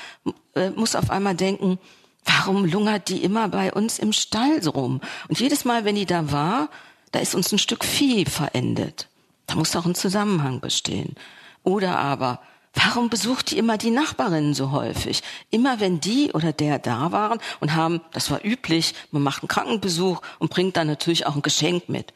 äh, 0.54 0.70
muss 0.70 0.94
auf 0.94 1.10
einmal 1.10 1.34
denken, 1.34 1.78
warum 2.26 2.64
lungert 2.64 3.08
die 3.08 3.22
immer 3.22 3.48
bei 3.48 3.72
uns 3.72 3.98
im 3.98 4.12
Stall 4.12 4.62
so 4.62 4.70
rum? 4.70 5.00
Und 5.28 5.40
jedes 5.40 5.64
Mal, 5.64 5.84
wenn 5.84 5.94
die 5.94 6.06
da 6.06 6.30
war, 6.30 6.68
da 7.12 7.20
ist 7.20 7.34
uns 7.34 7.52
ein 7.52 7.58
Stück 7.58 7.84
Vieh 7.84 8.26
verendet. 8.26 9.08
Da 9.46 9.54
muss 9.54 9.74
auch 9.76 9.86
ein 9.86 9.94
Zusammenhang 9.94 10.60
bestehen. 10.60 11.14
Oder 11.62 11.98
aber, 11.98 12.40
Warum 12.76 13.08
besucht 13.08 13.50
die 13.50 13.58
immer 13.58 13.78
die 13.78 13.90
Nachbarinnen 13.90 14.52
so 14.52 14.70
häufig? 14.70 15.22
Immer 15.50 15.80
wenn 15.80 15.98
die 15.98 16.30
oder 16.32 16.52
der 16.52 16.78
da 16.78 17.10
waren 17.10 17.38
und 17.58 17.74
haben, 17.74 18.02
das 18.12 18.30
war 18.30 18.44
üblich, 18.44 18.94
man 19.10 19.22
macht 19.22 19.42
einen 19.42 19.48
Krankenbesuch 19.48 20.20
und 20.38 20.50
bringt 20.50 20.76
dann 20.76 20.86
natürlich 20.86 21.24
auch 21.26 21.34
ein 21.34 21.42
Geschenk 21.42 21.88
mit. 21.88 22.12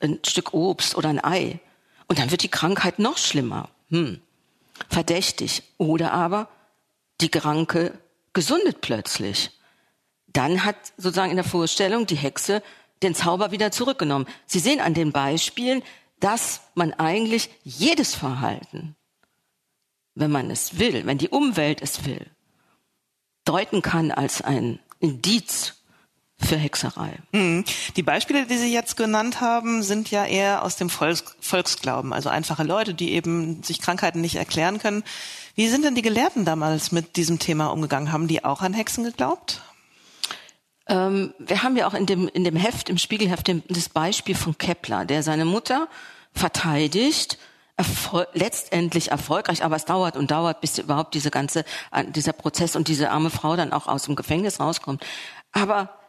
Ein 0.00 0.18
Stück 0.26 0.52
Obst 0.52 0.96
oder 0.96 1.10
ein 1.10 1.22
Ei. 1.22 1.60
Und 2.08 2.18
dann 2.18 2.32
wird 2.32 2.42
die 2.42 2.48
Krankheit 2.48 2.98
noch 2.98 3.18
schlimmer. 3.18 3.68
Hm. 3.90 4.20
Verdächtig. 4.88 5.62
Oder 5.78 6.12
aber 6.12 6.48
die 7.20 7.28
Kranke 7.28 7.96
gesundet 8.32 8.80
plötzlich. 8.80 9.50
Dann 10.28 10.64
hat 10.64 10.76
sozusagen 10.96 11.30
in 11.30 11.36
der 11.36 11.44
Vorstellung 11.44 12.06
die 12.06 12.16
Hexe 12.16 12.62
den 13.02 13.14
Zauber 13.14 13.50
wieder 13.50 13.72
zurückgenommen. 13.72 14.26
Sie 14.46 14.58
sehen 14.58 14.80
an 14.80 14.94
den 14.94 15.12
Beispielen, 15.12 15.82
dass 16.20 16.60
man 16.74 16.92
eigentlich 16.92 17.50
jedes 17.64 18.14
Verhalten, 18.14 18.94
wenn 20.14 20.30
man 20.30 20.50
es 20.50 20.78
will, 20.78 21.06
wenn 21.06 21.18
die 21.18 21.30
Umwelt 21.30 21.82
es 21.82 22.04
will, 22.04 22.30
deuten 23.44 23.82
kann 23.82 24.10
als 24.10 24.42
ein 24.42 24.78
Indiz 24.98 25.79
für 26.40 26.56
Hexerei. 26.56 27.18
Mhm. 27.32 27.64
Die 27.96 28.02
Beispiele, 28.02 28.46
die 28.46 28.56
Sie 28.56 28.72
jetzt 28.72 28.96
genannt 28.96 29.40
haben, 29.40 29.82
sind 29.82 30.10
ja 30.10 30.24
eher 30.24 30.62
aus 30.62 30.76
dem 30.76 30.90
Volks 30.90 31.36
Volksglauben, 31.40 32.12
also 32.12 32.28
einfache 32.28 32.64
Leute, 32.64 32.94
die 32.94 33.12
eben 33.12 33.62
sich 33.62 33.80
Krankheiten 33.80 34.20
nicht 34.20 34.36
erklären 34.36 34.78
können. 34.78 35.04
Wie 35.54 35.68
sind 35.68 35.84
denn 35.84 35.94
die 35.94 36.02
Gelehrten 36.02 36.44
damals 36.44 36.92
mit 36.92 37.16
diesem 37.16 37.38
Thema 37.38 37.66
umgegangen? 37.66 38.12
Haben 38.12 38.28
die 38.28 38.44
auch 38.44 38.62
an 38.62 38.72
Hexen 38.72 39.04
geglaubt? 39.04 39.62
Ähm, 40.88 41.34
wir 41.38 41.62
haben 41.62 41.76
ja 41.76 41.86
auch 41.86 41.94
in 41.94 42.06
dem, 42.06 42.28
in 42.28 42.44
dem 42.44 42.56
Heft, 42.56 42.88
im 42.88 42.98
Spiegelheft, 42.98 43.50
das 43.68 43.88
Beispiel 43.88 44.34
von 44.34 44.56
Kepler, 44.56 45.04
der 45.04 45.22
seine 45.22 45.44
Mutter 45.44 45.88
verteidigt 46.32 47.38
erfol 47.76 48.26
letztendlich 48.34 49.10
erfolgreich, 49.10 49.64
aber 49.64 49.76
es 49.76 49.86
dauert 49.86 50.16
und 50.16 50.30
dauert, 50.30 50.60
bis 50.60 50.76
überhaupt 50.78 51.14
diese 51.14 51.30
ganze, 51.30 51.64
äh, 51.92 52.04
dieser 52.04 52.34
Prozess 52.34 52.76
und 52.76 52.88
diese 52.88 53.10
arme 53.10 53.30
Frau 53.30 53.56
dann 53.56 53.72
auch 53.72 53.86
aus 53.86 54.02
dem 54.02 54.16
Gefängnis 54.16 54.60
rauskommt. 54.60 55.02
Aber 55.52 55.99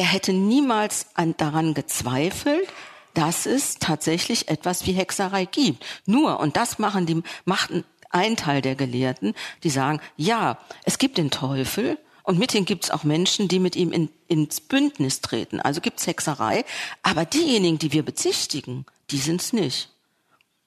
er 0.00 0.06
hätte 0.06 0.32
niemals 0.32 1.08
an, 1.12 1.34
daran 1.36 1.74
gezweifelt, 1.74 2.66
dass 3.12 3.44
es 3.44 3.74
tatsächlich 3.74 4.48
etwas 4.48 4.86
wie 4.86 4.92
Hexerei 4.92 5.44
gibt. 5.44 5.84
Nur, 6.06 6.40
und 6.40 6.56
das 6.56 6.78
machen 6.78 7.04
die, 7.04 7.22
machten 7.44 7.84
ein 8.08 8.34
Teil 8.38 8.62
der 8.62 8.76
Gelehrten, 8.76 9.34
die 9.62 9.68
sagen, 9.68 10.00
ja, 10.16 10.56
es 10.84 10.96
gibt 10.96 11.18
den 11.18 11.30
Teufel, 11.30 11.98
und 12.22 12.38
mithin 12.38 12.64
gibt 12.64 12.84
es 12.84 12.90
auch 12.90 13.04
Menschen, 13.04 13.48
die 13.48 13.58
mit 13.58 13.76
ihm 13.76 13.92
in, 13.92 14.08
ins 14.26 14.62
Bündnis 14.62 15.20
treten. 15.20 15.60
Also 15.60 15.82
gibt 15.82 16.00
es 16.00 16.06
Hexerei. 16.06 16.64
Aber 17.02 17.24
diejenigen, 17.24 17.78
die 17.78 17.92
wir 17.92 18.04
bezichtigen, 18.04 18.86
die 19.10 19.18
sind 19.18 19.40
es 19.40 19.52
nicht. 19.52 19.90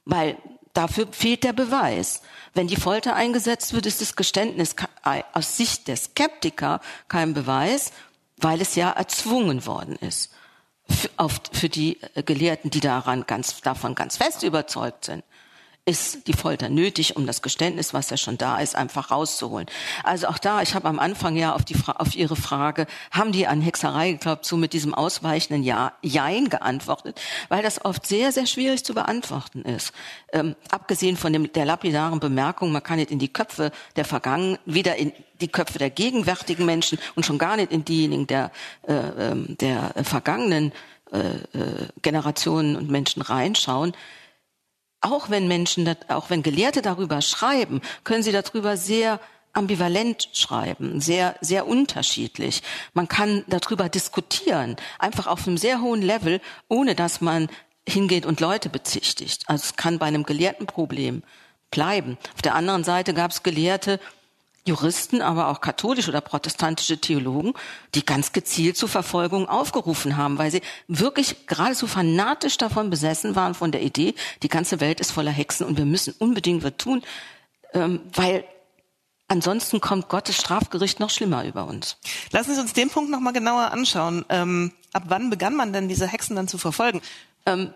Weil 0.03 0.35
dafür 0.73 1.07
fehlt 1.11 1.43
der 1.43 1.53
Beweis. 1.53 2.21
Wenn 2.53 2.67
die 2.67 2.75
Folter 2.75 3.15
eingesetzt 3.15 3.73
wird, 3.73 3.85
ist 3.85 4.01
das 4.01 4.15
Geständnis 4.15 4.75
aus 5.33 5.55
Sicht 5.55 5.87
der 5.87 5.95
Skeptiker 5.95 6.81
kein 7.07 7.33
Beweis, 7.33 7.93
weil 8.37 8.61
es 8.61 8.75
ja 8.75 8.91
erzwungen 8.91 9.65
worden 9.65 9.95
ist. 9.95 10.31
Für, 10.89 11.09
auf, 11.15 11.39
für 11.51 11.69
die 11.69 11.97
Gelehrten, 12.25 12.69
die 12.69 12.81
daran 12.81 13.25
ganz, 13.25 13.61
davon 13.61 13.95
ganz 13.95 14.17
fest 14.17 14.43
überzeugt 14.43 15.05
sind 15.05 15.23
ist 15.85 16.27
die 16.27 16.33
Folter 16.33 16.69
nötig, 16.69 17.17
um 17.17 17.27
das 17.27 17.41
Geständnis, 17.41 17.93
was 17.93 18.09
ja 18.09 18.15
schon 18.15 18.37
da 18.37 18.59
ist, 18.59 18.73
einfach 18.75 19.11
rauszuholen. 19.11 19.67
Also 20.05 20.27
auch 20.27 20.37
da, 20.37 20.61
ich 20.61 20.75
habe 20.75 20.87
am 20.87 20.97
Anfang 20.97 21.35
ja 21.35 21.53
auf, 21.53 21.65
die, 21.65 21.75
auf 21.85 22.15
Ihre 22.15 22.37
Frage, 22.37 22.87
haben 23.11 23.33
die 23.33 23.47
an 23.47 23.59
Hexerei 23.59 24.13
geglaubt, 24.13 24.45
so 24.45 24.55
mit 24.55 24.71
diesem 24.71 24.93
ausweichenden 24.93 25.61
Ja, 25.61 25.91
Jein 26.01 26.49
geantwortet, 26.49 27.19
weil 27.49 27.63
das 27.63 27.83
oft 27.83 28.05
sehr, 28.05 28.31
sehr 28.31 28.45
schwierig 28.45 28.85
zu 28.85 28.93
beantworten 28.93 29.63
ist. 29.63 29.91
Ähm, 30.31 30.55
abgesehen 30.69 31.17
von 31.17 31.33
dem, 31.33 31.51
der 31.51 31.65
lapidaren 31.65 32.21
Bemerkung, 32.21 32.71
man 32.71 32.83
kann 32.83 32.97
nicht 32.97 33.11
in 33.11 33.19
die 33.19 33.33
Köpfe 33.33 33.71
der 33.97 34.05
Vergangenen, 34.05 34.59
weder 34.65 34.95
in 34.95 35.11
die 35.41 35.49
Köpfe 35.49 35.79
der 35.79 35.89
gegenwärtigen 35.89 36.65
Menschen 36.65 36.97
und 37.15 37.25
schon 37.25 37.37
gar 37.37 37.57
nicht 37.57 37.73
in 37.73 37.83
diejenigen 37.83 38.25
der, 38.27 38.51
äh, 38.87 38.93
ähm, 38.93 39.57
der 39.59 39.93
vergangenen 40.03 40.71
äh, 41.11 41.19
äh, 41.57 41.87
Generationen 42.01 42.77
und 42.77 42.89
Menschen 42.89 43.21
reinschauen, 43.21 43.93
auch 45.03 45.29
wenn 45.29 45.47
Menschen, 45.47 45.95
auch 46.07 46.29
wenn 46.29 46.43
Gelehrte 46.43 46.81
darüber 46.81 47.21
schreiben, 47.21 47.81
können 48.03 48.23
sie 48.23 48.31
darüber 48.31 48.77
sehr 48.77 49.19
ambivalent 49.53 50.29
schreiben, 50.33 50.99
sehr, 50.99 51.35
sehr 51.41 51.67
unterschiedlich. 51.67 52.63
Man 52.93 53.07
kann 53.07 53.43
darüber 53.47 53.87
diskutieren, 53.87 54.75
einfach 54.97 55.27
auf 55.27 55.47
einem 55.47 55.57
sehr 55.57 55.81
hohen 55.81 56.01
Level, 56.01 56.41
ohne 56.69 56.95
dass 56.95 57.21
man 57.21 57.49
hingeht 57.87 58.25
und 58.25 58.39
Leute 58.39 58.69
bezichtigt. 58.69 59.43
Also 59.47 59.65
es 59.65 59.75
kann 59.75 59.99
bei 59.99 60.07
einem 60.07 60.23
gelehrten 60.23 60.65
Problem 60.65 61.21
bleiben. 61.69 62.17
Auf 62.33 62.41
der 62.41 62.55
anderen 62.55 62.83
Seite 62.83 63.13
gab 63.13 63.31
es 63.31 63.43
Gelehrte, 63.43 63.99
Juristen, 64.65 65.21
aber 65.21 65.49
auch 65.49 65.59
katholische 65.59 66.09
oder 66.09 66.21
protestantische 66.21 66.97
Theologen, 66.97 67.53
die 67.95 68.05
ganz 68.05 68.31
gezielt 68.31 68.77
zur 68.77 68.87
Verfolgung 68.87 69.49
aufgerufen 69.49 70.15
haben, 70.15 70.37
weil 70.37 70.51
sie 70.51 70.61
wirklich 70.87 71.47
geradezu 71.47 71.85
fanatisch 71.85 72.57
davon 72.57 72.89
besessen 72.89 73.35
waren, 73.35 73.55
von 73.55 73.71
der 73.71 73.81
Idee, 73.81 74.15
die 74.41 74.47
ganze 74.47 74.79
Welt 74.79 75.01
ist 75.01 75.11
voller 75.11 75.31
Hexen 75.31 75.67
und 75.67 75.77
wir 75.77 75.85
müssen 75.85 76.13
unbedingt 76.17 76.63
was 76.63 76.77
tun, 76.77 77.01
ähm, 77.73 78.01
weil 78.13 78.45
ansonsten 79.27 79.81
kommt 79.81 80.07
Gottes 80.07 80.37
Strafgericht 80.37 80.99
noch 80.99 81.09
schlimmer 81.09 81.43
über 81.43 81.65
uns. 81.65 81.97
Lassen 82.31 82.55
Sie 82.55 82.61
uns 82.61 82.71
den 82.71 82.89
Punkt 82.89 83.11
nochmal 83.11 83.33
genauer 83.33 83.71
anschauen. 83.71 84.23
Ähm, 84.29 84.71
ab 84.93 85.03
wann 85.07 85.29
begann 85.29 85.55
man 85.55 85.73
denn 85.73 85.89
diese 85.89 86.07
Hexen 86.07 86.37
dann 86.37 86.47
zu 86.47 86.57
verfolgen? 86.57 87.01
Ähm, 87.45 87.73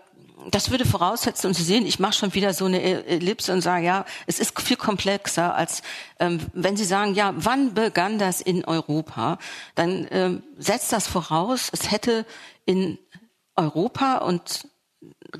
das 0.50 0.70
würde 0.70 0.84
voraussetzen, 0.84 1.48
und 1.48 1.54
Sie 1.54 1.62
sehen, 1.62 1.86
ich 1.86 1.98
mache 1.98 2.14
schon 2.14 2.34
wieder 2.34 2.54
so 2.54 2.64
eine 2.64 2.82
Ellipse 3.06 3.52
und 3.52 3.60
sage, 3.60 3.84
ja, 3.84 4.04
es 4.26 4.38
ist 4.38 4.58
viel 4.60 4.76
komplexer, 4.76 5.54
als 5.54 5.82
ähm, 6.18 6.40
wenn 6.52 6.76
Sie 6.76 6.84
sagen, 6.84 7.14
ja, 7.14 7.34
wann 7.36 7.74
begann 7.74 8.18
das 8.18 8.40
in 8.40 8.64
Europa, 8.64 9.38
dann 9.74 10.06
ähm, 10.10 10.42
setzt 10.56 10.92
das 10.92 11.06
voraus, 11.06 11.68
es 11.72 11.90
hätte 11.90 12.24
in 12.64 12.98
Europa 13.56 14.18
und 14.18 14.68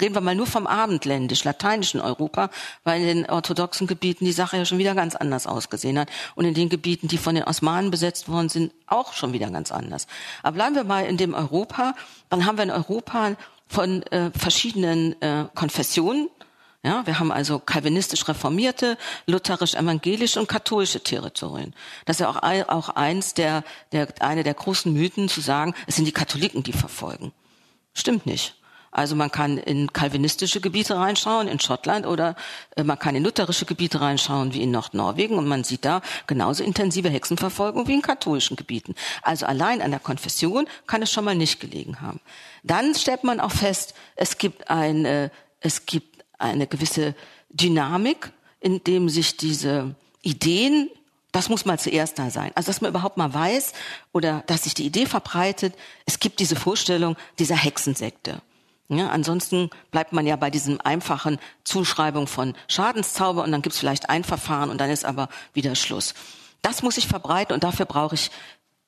reden 0.00 0.14
wir 0.14 0.20
mal 0.20 0.34
nur 0.34 0.46
vom 0.46 0.66
abendländisch, 0.66 1.44
lateinischen 1.44 2.00
Europa, 2.00 2.50
weil 2.84 3.00
in 3.00 3.06
den 3.06 3.30
orthodoxen 3.30 3.86
Gebieten 3.86 4.24
die 4.24 4.32
Sache 4.32 4.56
ja 4.56 4.64
schon 4.64 4.78
wieder 4.78 4.94
ganz 4.94 5.16
anders 5.16 5.46
ausgesehen 5.46 5.98
hat. 5.98 6.08
Und 6.34 6.44
in 6.44 6.54
den 6.54 6.68
Gebieten, 6.68 7.08
die 7.08 7.18
von 7.18 7.34
den 7.34 7.44
Osmanen 7.44 7.90
besetzt 7.90 8.28
worden 8.28 8.48
sind, 8.48 8.72
auch 8.86 9.14
schon 9.14 9.32
wieder 9.32 9.50
ganz 9.50 9.72
anders. 9.72 10.06
Aber 10.42 10.54
bleiben 10.54 10.76
wir 10.76 10.84
mal 10.84 11.06
in 11.06 11.16
dem 11.16 11.34
Europa, 11.34 11.94
dann 12.28 12.44
haben 12.44 12.58
wir 12.58 12.64
in 12.64 12.70
Europa 12.70 13.36
von 13.68 14.02
äh, 14.04 14.30
verschiedenen 14.30 15.20
äh, 15.22 15.46
Konfessionen. 15.54 16.28
Ja, 16.84 17.04
wir 17.06 17.18
haben 17.18 17.32
also 17.32 17.58
kalvinistisch 17.58 18.28
reformierte, 18.28 18.96
lutherisch-evangelische 19.26 20.38
und 20.38 20.48
katholische 20.48 21.02
Territorien. 21.02 21.74
Das 22.04 22.16
ist 22.16 22.20
ja 22.20 22.30
auch, 22.30 22.42
auch 22.68 22.88
eins 22.90 23.34
der, 23.34 23.64
der, 23.92 24.08
eine 24.20 24.44
der 24.44 24.54
großen 24.54 24.92
Mythen 24.92 25.28
zu 25.28 25.40
sagen, 25.40 25.74
es 25.86 25.96
sind 25.96 26.04
die 26.04 26.12
Katholiken, 26.12 26.62
die 26.62 26.72
verfolgen. 26.72 27.32
Stimmt 27.94 28.26
nicht. 28.26 28.57
Also 28.98 29.14
man 29.14 29.30
kann 29.30 29.58
in 29.58 29.92
kalvinistische 29.92 30.60
Gebiete 30.60 30.96
reinschauen, 30.96 31.46
in 31.46 31.60
Schottland, 31.60 32.04
oder 32.04 32.34
äh, 32.74 32.82
man 32.82 32.98
kann 32.98 33.14
in 33.14 33.22
lutherische 33.22 33.64
Gebiete 33.64 34.00
reinschauen, 34.00 34.54
wie 34.54 34.62
in 34.62 34.72
Nordnorwegen, 34.72 35.38
und 35.38 35.46
man 35.46 35.62
sieht 35.62 35.84
da 35.84 36.02
genauso 36.26 36.64
intensive 36.64 37.08
Hexenverfolgung 37.08 37.86
wie 37.86 37.94
in 37.94 38.02
katholischen 38.02 38.56
Gebieten. 38.56 38.96
Also 39.22 39.46
allein 39.46 39.82
an 39.82 39.92
der 39.92 40.00
Konfession 40.00 40.66
kann 40.88 41.00
es 41.00 41.12
schon 41.12 41.24
mal 41.24 41.36
nicht 41.36 41.60
gelegen 41.60 42.00
haben. 42.00 42.18
Dann 42.64 42.92
stellt 42.96 43.22
man 43.22 43.38
auch 43.38 43.52
fest, 43.52 43.94
es 44.16 44.36
gibt 44.36 44.68
eine, 44.68 45.30
es 45.60 45.86
gibt 45.86 46.24
eine 46.36 46.66
gewisse 46.66 47.14
Dynamik, 47.50 48.32
in 48.58 48.82
dem 48.82 49.08
sich 49.08 49.36
diese 49.36 49.94
Ideen 50.22 50.90
Das 51.30 51.48
muss 51.48 51.66
mal 51.66 51.78
zuerst 51.78 52.18
da 52.18 52.30
sein. 52.30 52.50
Also 52.54 52.68
dass 52.68 52.80
man 52.80 52.90
überhaupt 52.90 53.16
mal 53.16 53.32
weiß 53.32 53.74
oder 54.12 54.42
dass 54.46 54.64
sich 54.64 54.74
die 54.74 54.86
Idee 54.86 55.06
verbreitet, 55.06 55.74
es 56.06 56.18
gibt 56.18 56.40
diese 56.40 56.56
Vorstellung 56.56 57.16
dieser 57.38 57.54
Hexensekte. 57.54 58.40
Ja, 58.88 59.10
ansonsten 59.10 59.68
bleibt 59.90 60.14
man 60.14 60.26
ja 60.26 60.36
bei 60.36 60.50
diesem 60.50 60.80
einfachen 60.80 61.38
Zuschreibung 61.62 62.26
von 62.26 62.54
Schadenszauber 62.68 63.44
und 63.44 63.52
dann 63.52 63.60
gibt's 63.60 63.78
vielleicht 63.78 64.08
ein 64.08 64.24
Verfahren 64.24 64.70
und 64.70 64.80
dann 64.80 64.88
ist 64.88 65.04
aber 65.04 65.28
wieder 65.52 65.74
Schluss. 65.74 66.14
Das 66.62 66.82
muss 66.82 66.96
ich 66.96 67.06
verbreiten 67.06 67.52
und 67.54 67.64
dafür 67.64 67.84
brauche 67.84 68.14
ich 68.14 68.30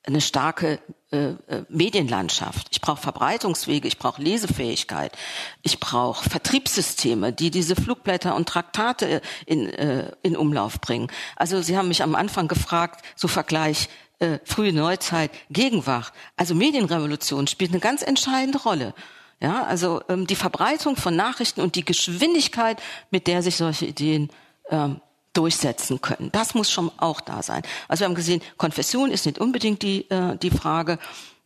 eine 0.07 0.23
starke 0.23 0.78
äh, 1.12 1.33
äh 1.49 1.64
Medienlandschaft. 1.69 2.69
Ich 2.71 2.80
brauche 2.80 3.02
Verbreitungswege, 3.02 3.87
ich 3.87 3.99
brauche 3.99 4.23
Lesefähigkeit, 4.23 5.12
ich 5.61 5.78
brauche 5.78 6.28
Vertriebssysteme, 6.28 7.35
die 7.35 7.50
diese 7.50 7.76
Flugblätter 7.76 8.35
und 8.35 8.49
Traktate 8.49 9.21
in, 9.45 9.69
äh, 9.69 10.12
in 10.23 10.35
Umlauf 10.35 10.80
bringen. 10.80 11.09
Also 11.37 11.61
Sie 11.61 11.76
haben 11.76 11.88
mich 11.88 12.02
am 12.02 12.14
Anfang 12.14 12.49
gefragt, 12.49 13.04
so 13.14 13.28
Vergleich 13.28 13.90
äh, 14.21 14.38
frühe 14.45 14.73
Neuzeit, 14.73 15.30
Gegenwart. 15.50 16.14
Also 16.37 16.54
Medienrevolution 16.54 17.47
spielt 17.47 17.73
eine 17.73 17.80
ganz 17.80 18.00
entscheidende 18.00 18.62
Rolle. 18.62 18.95
Ja, 19.40 19.64
also 19.64 20.02
ähm, 20.09 20.26
die 20.26 20.37
Verbreitung 20.37 20.97
von 20.97 21.16
Nachrichten 21.16 21.62
und 21.62 21.75
die 21.75 21.85
Geschwindigkeit, 21.85 22.80
mit 23.11 23.26
der 23.26 23.42
sich 23.42 23.56
solche 23.56 23.87
Ideen 23.87 24.30
ähm, 24.68 25.00
durchsetzen 25.32 26.00
können. 26.02 26.30
Das 26.32 26.54
muss 26.54 26.70
schon 26.70 26.90
auch 26.99 27.20
da 27.20 27.42
sein. 27.42 27.62
Also 27.88 28.00
wir 28.00 28.09
haben 28.09 28.14
gesehen, 28.14 28.42
Konfession 28.59 29.11
ist 29.11 29.25
nicht 29.25 29.38
unbedingt 29.38 29.82
die, 29.82 30.11
äh, 30.11 30.37
die 30.37 30.50
Frage, 30.50 30.99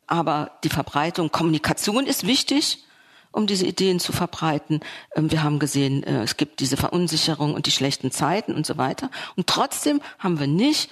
aber 0.06 0.58
die 0.64 0.70
Verbreitung, 0.70 1.30
Kommunikation 1.30 2.06
ist 2.06 2.26
wichtig, 2.26 2.84
um 3.30 3.46
diese 3.46 3.66
Ideen 3.66 4.00
zu 4.00 4.12
verbreiten. 4.12 4.80
Ähm, 5.14 5.30
wir 5.30 5.42
haben 5.42 5.60
gesehen, 5.60 6.02
äh, 6.02 6.22
es 6.22 6.36
gibt 6.36 6.60
diese 6.60 6.76
Verunsicherung 6.76 7.54
und 7.54 7.66
die 7.66 7.72
schlechten 7.72 8.10
Zeiten 8.10 8.54
und 8.54 8.66
so 8.66 8.76
weiter. 8.76 9.10
Und 9.36 9.46
trotzdem 9.46 10.00
haben 10.18 10.40
wir 10.40 10.48
nicht 10.48 10.90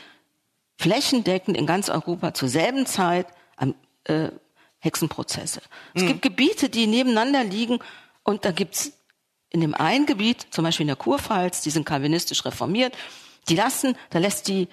flächendeckend 0.78 1.56
in 1.56 1.66
ganz 1.66 1.88
Europa 1.88 2.34
zur 2.34 2.48
selben 2.48 2.86
Zeit 2.86 3.26
äh, 4.04 4.28
Hexenprozesse. 4.82 5.62
Es 5.94 6.02
mhm. 6.02 6.08
gibt 6.08 6.22
Gebiete, 6.22 6.68
die 6.68 6.88
nebeneinander 6.88 7.44
liegen 7.44 7.78
und 8.24 8.44
da 8.44 8.50
gibt's 8.50 8.92
in 9.48 9.60
dem 9.60 9.74
einen 9.74 10.06
Gebiet, 10.06 10.46
zum 10.50 10.64
Beispiel 10.64 10.84
in 10.84 10.88
der 10.88 10.96
Kurpfalz, 10.96 11.60
die 11.60 11.70
sind 11.70 11.86
kalvinistisch 11.86 12.44
reformiert, 12.44 12.96
die 13.48 13.54
lassen, 13.54 13.96
da 14.10 14.18
lässt 14.18 14.48
die 14.48 14.68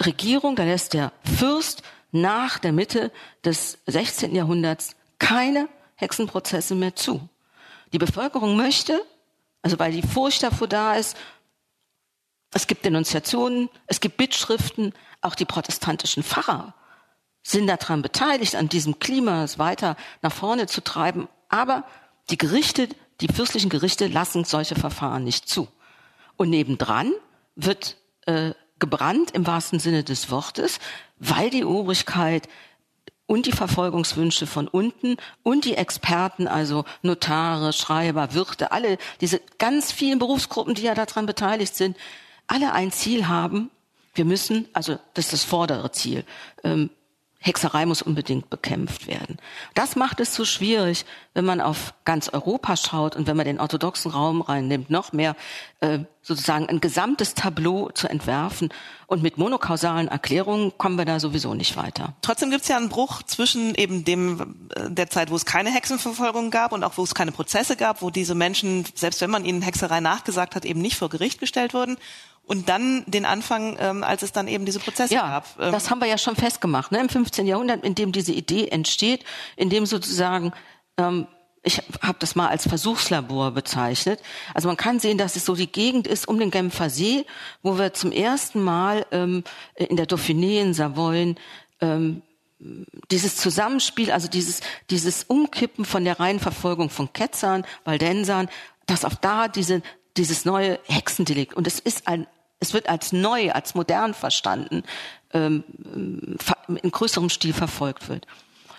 Regierung, 0.00 0.56
da 0.56 0.64
lässt 0.64 0.94
der 0.94 1.12
Fürst 1.38 1.82
nach 2.10 2.58
der 2.58 2.72
Mitte 2.72 3.12
des 3.44 3.78
16. 3.86 4.34
Jahrhunderts 4.34 4.96
keine 5.18 5.68
Hexenprozesse 5.96 6.74
mehr 6.74 6.96
zu. 6.96 7.28
Die 7.92 7.98
Bevölkerung 7.98 8.56
möchte, 8.56 9.04
also 9.62 9.78
weil 9.78 9.92
die 9.92 10.02
Furcht 10.02 10.42
davor 10.42 10.68
da 10.68 10.94
ist, 10.94 11.16
es 12.52 12.66
gibt 12.66 12.84
Denunziationen, 12.84 13.68
es 13.88 14.00
gibt 14.00 14.16
Bittschriften, 14.16 14.94
auch 15.20 15.34
die 15.34 15.44
protestantischen 15.44 16.22
Pfarrer 16.22 16.74
sind 17.44 17.66
daran 17.66 18.02
beteiligt, 18.02 18.56
an 18.56 18.68
diesem 18.68 18.98
Klima 18.98 19.44
es 19.44 19.58
weiter 19.58 19.96
nach 20.22 20.32
vorne 20.32 20.66
zu 20.66 20.82
treiben. 20.82 21.28
Aber 21.48 21.84
die 22.30 22.38
Gerichte, 22.38 22.88
die 23.20 23.28
fürstlichen 23.28 23.70
Gerichte 23.70 24.08
lassen 24.08 24.44
solche 24.44 24.74
Verfahren 24.74 25.22
nicht 25.22 25.48
zu. 25.48 25.68
Und 26.36 26.50
nebendran 26.50 27.12
wird 27.54 27.96
äh, 28.26 28.52
gebrannt 28.78 29.30
im 29.32 29.46
wahrsten 29.46 29.78
Sinne 29.78 30.02
des 30.02 30.30
Wortes, 30.30 30.80
weil 31.18 31.50
die 31.50 31.64
Obrigkeit 31.64 32.48
und 33.26 33.46
die 33.46 33.52
Verfolgungswünsche 33.52 34.46
von 34.46 34.66
unten 34.66 35.16
und 35.42 35.64
die 35.64 35.76
Experten, 35.76 36.48
also 36.48 36.84
Notare, 37.02 37.72
Schreiber, 37.72 38.34
Wirte, 38.34 38.72
alle 38.72 38.98
diese 39.20 39.40
ganz 39.58 39.92
vielen 39.92 40.18
Berufsgruppen, 40.18 40.74
die 40.74 40.82
ja 40.82 40.94
daran 40.94 41.26
beteiligt 41.26 41.74
sind, 41.74 41.96
alle 42.46 42.72
ein 42.72 42.90
Ziel 42.90 43.28
haben. 43.28 43.70
Wir 44.14 44.24
müssen, 44.24 44.68
also 44.72 44.98
das 45.14 45.26
ist 45.26 45.32
das 45.32 45.44
vordere 45.44 45.92
Ziel, 45.92 46.24
ähm, 46.62 46.90
Hexerei 47.44 47.84
muss 47.84 48.00
unbedingt 48.00 48.48
bekämpft 48.48 49.06
werden. 49.06 49.36
Das 49.74 49.96
macht 49.96 50.18
es 50.20 50.34
so 50.34 50.46
schwierig, 50.46 51.04
wenn 51.34 51.44
man 51.44 51.60
auf 51.60 51.92
ganz 52.06 52.30
Europa 52.30 52.74
schaut 52.74 53.16
und 53.16 53.26
wenn 53.26 53.36
man 53.36 53.44
den 53.44 53.60
orthodoxen 53.60 54.10
Raum 54.10 54.40
reinnimmt, 54.40 54.88
noch 54.88 55.12
mehr 55.12 55.36
äh, 55.80 55.98
sozusagen 56.22 56.70
ein 56.70 56.80
gesamtes 56.80 57.34
Tableau 57.34 57.90
zu 57.90 58.08
entwerfen. 58.08 58.70
Und 59.06 59.22
mit 59.22 59.36
monokausalen 59.36 60.08
Erklärungen 60.08 60.72
kommen 60.78 60.96
wir 60.96 61.04
da 61.04 61.20
sowieso 61.20 61.52
nicht 61.52 61.76
weiter. 61.76 62.14
Trotzdem 62.22 62.50
gibt 62.50 62.62
es 62.62 62.68
ja 62.68 62.78
einen 62.78 62.88
Bruch 62.88 63.22
zwischen 63.22 63.74
eben 63.74 64.06
dem 64.06 64.68
äh, 64.74 64.90
der 64.90 65.10
Zeit, 65.10 65.30
wo 65.30 65.36
es 65.36 65.44
keine 65.44 65.70
Hexenverfolgung 65.70 66.50
gab 66.50 66.72
und 66.72 66.82
auch 66.82 66.96
wo 66.96 67.02
es 67.02 67.14
keine 67.14 67.32
Prozesse 67.32 67.76
gab, 67.76 68.00
wo 68.00 68.08
diese 68.08 68.34
Menschen, 68.34 68.86
selbst 68.94 69.20
wenn 69.20 69.30
man 69.30 69.44
ihnen 69.44 69.60
Hexerei 69.60 70.00
nachgesagt 70.00 70.54
hat, 70.54 70.64
eben 70.64 70.80
nicht 70.80 70.96
vor 70.96 71.10
Gericht 71.10 71.40
gestellt 71.40 71.74
wurden 71.74 71.98
und 72.46 72.68
dann 72.68 73.04
den 73.06 73.24
Anfang, 73.24 73.76
ähm, 73.80 74.04
als 74.04 74.22
es 74.22 74.32
dann 74.32 74.48
eben 74.48 74.64
diese 74.64 74.78
Prozesse 74.78 75.14
ja, 75.14 75.22
gab. 75.22 75.58
Ähm. 75.58 75.72
Das 75.72 75.90
haben 75.90 76.00
wir 76.00 76.08
ja 76.08 76.18
schon 76.18 76.36
festgemacht, 76.36 76.92
ne? 76.92 77.00
im 77.00 77.08
15. 77.08 77.46
Jahrhundert, 77.46 77.84
in 77.84 77.94
dem 77.94 78.12
diese 78.12 78.32
Idee 78.32 78.68
entsteht, 78.68 79.24
in 79.56 79.70
dem 79.70 79.86
sozusagen 79.86 80.52
ähm, 80.96 81.26
ich 81.64 81.82
habe 82.02 82.18
das 82.18 82.36
mal 82.36 82.48
als 82.48 82.68
Versuchslabor 82.68 83.50
bezeichnet. 83.50 84.20
Also 84.52 84.68
man 84.68 84.76
kann 84.76 85.00
sehen, 85.00 85.16
dass 85.16 85.34
es 85.34 85.46
so 85.46 85.56
die 85.56 85.70
Gegend 85.70 86.06
ist 86.06 86.28
um 86.28 86.38
den 86.38 86.50
Genfer 86.50 86.90
See, 86.90 87.24
wo 87.62 87.78
wir 87.78 87.94
zum 87.94 88.12
ersten 88.12 88.62
Mal 88.62 89.06
ähm, 89.10 89.44
in 89.74 89.96
der 89.96 90.06
Dauphiné 90.06 90.60
in 90.60 90.74
Savoyen 90.74 91.36
ähm, 91.80 92.22
dieses 93.10 93.36
Zusammenspiel, 93.36 94.10
also 94.10 94.28
dieses, 94.28 94.60
dieses 94.90 95.24
Umkippen 95.24 95.84
von 95.84 96.04
der 96.04 96.20
reinen 96.20 96.40
Verfolgung 96.40 96.90
von 96.90 97.12
Ketzern, 97.12 97.66
Waldensern, 97.84 98.48
dass 98.86 99.04
auch 99.04 99.14
da 99.14 99.48
diese, 99.48 99.82
dieses 100.16 100.44
neue 100.44 100.78
Hexendelikt, 100.84 101.54
und 101.54 101.66
es 101.66 101.78
ist 101.78 102.06
ein 102.06 102.26
es 102.60 102.72
wird 102.72 102.88
als 102.88 103.12
neu, 103.12 103.50
als 103.52 103.74
modern 103.74 104.14
verstanden, 104.14 104.82
ähm, 105.32 105.64
in 106.82 106.90
größerem 106.90 107.28
Stil 107.28 107.52
verfolgt 107.52 108.08
wird. 108.08 108.26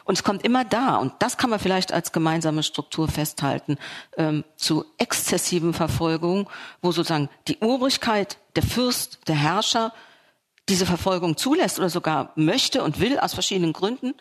Und 0.06 0.16
es 0.16 0.24
kommt 0.24 0.44
immer 0.44 0.64
da, 0.64 0.98
und 0.98 1.14
das 1.20 1.38
kann 1.38 1.50
man 1.50 1.60
vielleicht 1.60 1.92
als 1.92 2.12
gemeinsame 2.12 2.62
Struktur 2.62 3.08
festhalten, 3.08 3.78
ähm, 4.18 4.44
zu 4.56 4.86
exzessiven 5.00 5.74
Verfolgungen, 5.74 6.48
wo 6.82 6.92
sozusagen 6.92 7.30
die 7.48 7.58
Obrigkeit, 7.60 8.38
der 8.56 8.64
Fürst, 8.64 9.28
der 9.28 9.36
Herrscher 9.36 9.92
diese 10.70 10.86
Verfolgung 10.86 11.38
zulässt 11.38 11.80
oder 11.80 11.90
sogar 11.90 12.32
möchte 12.36 12.84
und 12.84 13.00
will 13.00 13.18
aus 13.20 13.34
verschiedenen 13.34 13.74
Gründen, 13.74 14.14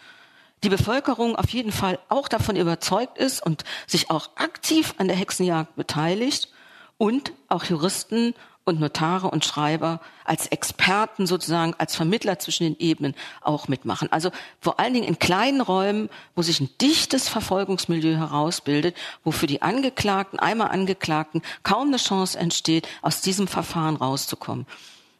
die 0.63 0.71
Bevölkerung 0.71 1.37
auf 1.37 1.51
jeden 1.51 1.73
Fall 1.73 1.99
auch 2.09 2.29
davon 2.29 2.57
überzeugt 2.57 3.19
ist 3.19 3.45
und 3.45 3.65
sich 3.87 4.11
auch 4.11 4.31
aktiv 4.37 4.95
an 4.97 5.09
der 5.09 5.17
Hexenjagd 5.17 5.77
beteiligt 5.77 6.49
und 6.97 7.33
auch 7.49 7.65
Juristen 7.65 8.35
und 8.65 8.81
Notare 8.81 9.31
und 9.31 9.45
Schreiber 9.45 10.01
als 10.25 10.47
Experten 10.47 11.27
sozusagen, 11.27 11.75
als 11.79 11.95
Vermittler 11.95 12.39
zwischen 12.39 12.65
den 12.65 12.79
Ebenen 12.79 13.15
auch 13.43 13.69
mitmachen. 13.69 14.11
Also 14.11 14.31
vor 14.61 14.81
allen 14.81 14.95
Dingen 14.95 15.07
in 15.07 15.19
kleinen 15.19 15.61
Räumen, 15.61 16.09
wo 16.35 16.43
sich 16.43 16.61
ein 16.61 16.71
dichtes 16.81 17.29
Verfolgungsmilieu 17.29 18.17
herausbildet, 18.17 18.97
wo 19.23 19.33
für 19.33 19.47
die 19.47 19.61
Angeklagten, 19.61 20.39
einmal 20.39 20.69
Angeklagten, 20.69 21.43
kaum 21.63 21.89
eine 21.89 21.99
Chance 21.99 22.39
entsteht, 22.39 22.89
aus 23.03 23.21
diesem 23.21 23.49
Verfahren 23.49 23.97
rauszukommen. 23.97 24.67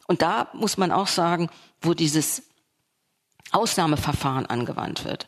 Und 0.07 0.21
da 0.21 0.47
muss 0.53 0.77
man 0.77 0.91
auch 0.91 1.07
sagen, 1.07 1.49
wo 1.81 1.93
dieses 1.93 2.43
Ausnahmeverfahren 3.51 4.47
angewandt 4.47 5.05
wird 5.05 5.27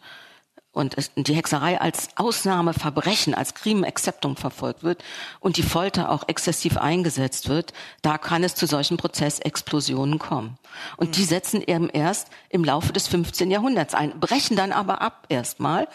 und 0.78 0.96
die 1.16 1.34
Hexerei 1.34 1.82
als 1.82 2.10
Ausnahmeverbrechen, 2.16 3.34
als 3.34 3.56
Crimen 3.56 3.84
Exceptum 3.84 4.36
verfolgt 4.36 4.84
wird 4.84 5.04
und 5.40 5.58
die 5.58 5.64
Folter 5.64 6.12
auch 6.12 6.28
exzessiv 6.28 6.78
eingesetzt 6.78 7.50
wird, 7.50 7.74
da 8.04 8.18
kann 8.18 8.44
es 8.44 8.54
zu 8.54 8.68
solchen 8.68 8.98
Prozessexplosionen 8.98 10.20
kommen. 10.20 10.58
Und 10.96 11.18
die 11.18 11.24
mhm. 11.24 11.28
setzen 11.28 11.62
eben 11.66 11.90
erst 11.90 12.28
im 12.50 12.64
Laufe 12.64 12.94
des 12.94 13.08
15. 13.08 13.50
Jahrhunderts 13.50 13.96
ein, 13.96 14.20
brechen 14.20 14.56
dann 14.56 14.72
aber 14.72 15.02
ab 15.02 15.26
erstmal 15.30 15.88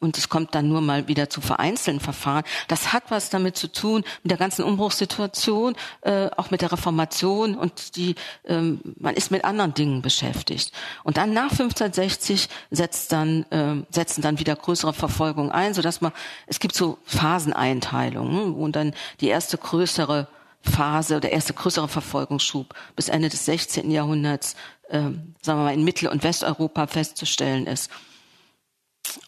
und 0.00 0.18
es 0.18 0.28
kommt 0.28 0.54
dann 0.54 0.68
nur 0.68 0.80
mal 0.80 1.08
wieder 1.08 1.28
zu 1.28 1.40
vereinzelten 1.40 2.00
Verfahren. 2.00 2.44
Das 2.68 2.92
hat 2.92 3.04
was 3.08 3.30
damit 3.30 3.56
zu 3.56 3.70
tun 3.70 4.04
mit 4.22 4.30
der 4.30 4.38
ganzen 4.38 4.64
Umbruchssituation, 4.64 5.74
äh, 6.02 6.28
auch 6.36 6.50
mit 6.50 6.60
der 6.60 6.72
Reformation 6.72 7.56
und 7.56 7.96
die 7.96 8.14
ähm, 8.44 8.80
man 8.98 9.14
ist 9.14 9.30
mit 9.30 9.44
anderen 9.44 9.74
Dingen 9.74 10.02
beschäftigt. 10.02 10.72
Und 11.04 11.16
dann 11.16 11.32
nach 11.32 11.50
1560 11.50 12.48
setzt 12.70 13.12
dann 13.12 13.44
äh, 13.50 13.82
setzen 13.90 14.22
dann 14.22 14.38
wieder 14.38 14.56
größere 14.56 14.92
Verfolgungen 14.92 15.50
ein, 15.50 15.74
so 15.74 15.82
dass 15.82 16.00
man 16.00 16.12
es 16.46 16.60
gibt 16.60 16.74
so 16.74 16.98
Phaseneinteilungen, 17.04 18.56
wo 18.56 18.68
dann 18.68 18.94
die 19.20 19.28
erste 19.28 19.58
größere 19.58 20.28
Phase, 20.62 21.20
der 21.20 21.32
erste 21.32 21.54
größere 21.54 21.88
Verfolgungsschub 21.88 22.74
bis 22.96 23.08
Ende 23.08 23.28
des 23.28 23.44
16. 23.44 23.90
Jahrhunderts, 23.90 24.54
äh, 24.88 25.00
sagen 25.00 25.24
wir 25.42 25.54
mal, 25.54 25.74
in 25.74 25.84
Mittel- 25.84 26.08
und 26.08 26.22
Westeuropa 26.22 26.86
festzustellen 26.86 27.66
ist. 27.66 27.90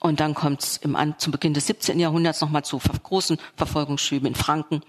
Und 0.00 0.20
dann 0.20 0.34
kommt 0.34 0.62
es 0.62 0.80
zu 1.18 1.30
Beginn 1.30 1.54
des 1.54 1.66
17. 1.66 1.98
Jahrhunderts 1.98 2.40
nochmal 2.40 2.64
zu 2.64 2.78
großen 2.78 3.38
Verfolgungsschüben 3.56 4.26
in 4.26 4.34
Franken. 4.34 4.82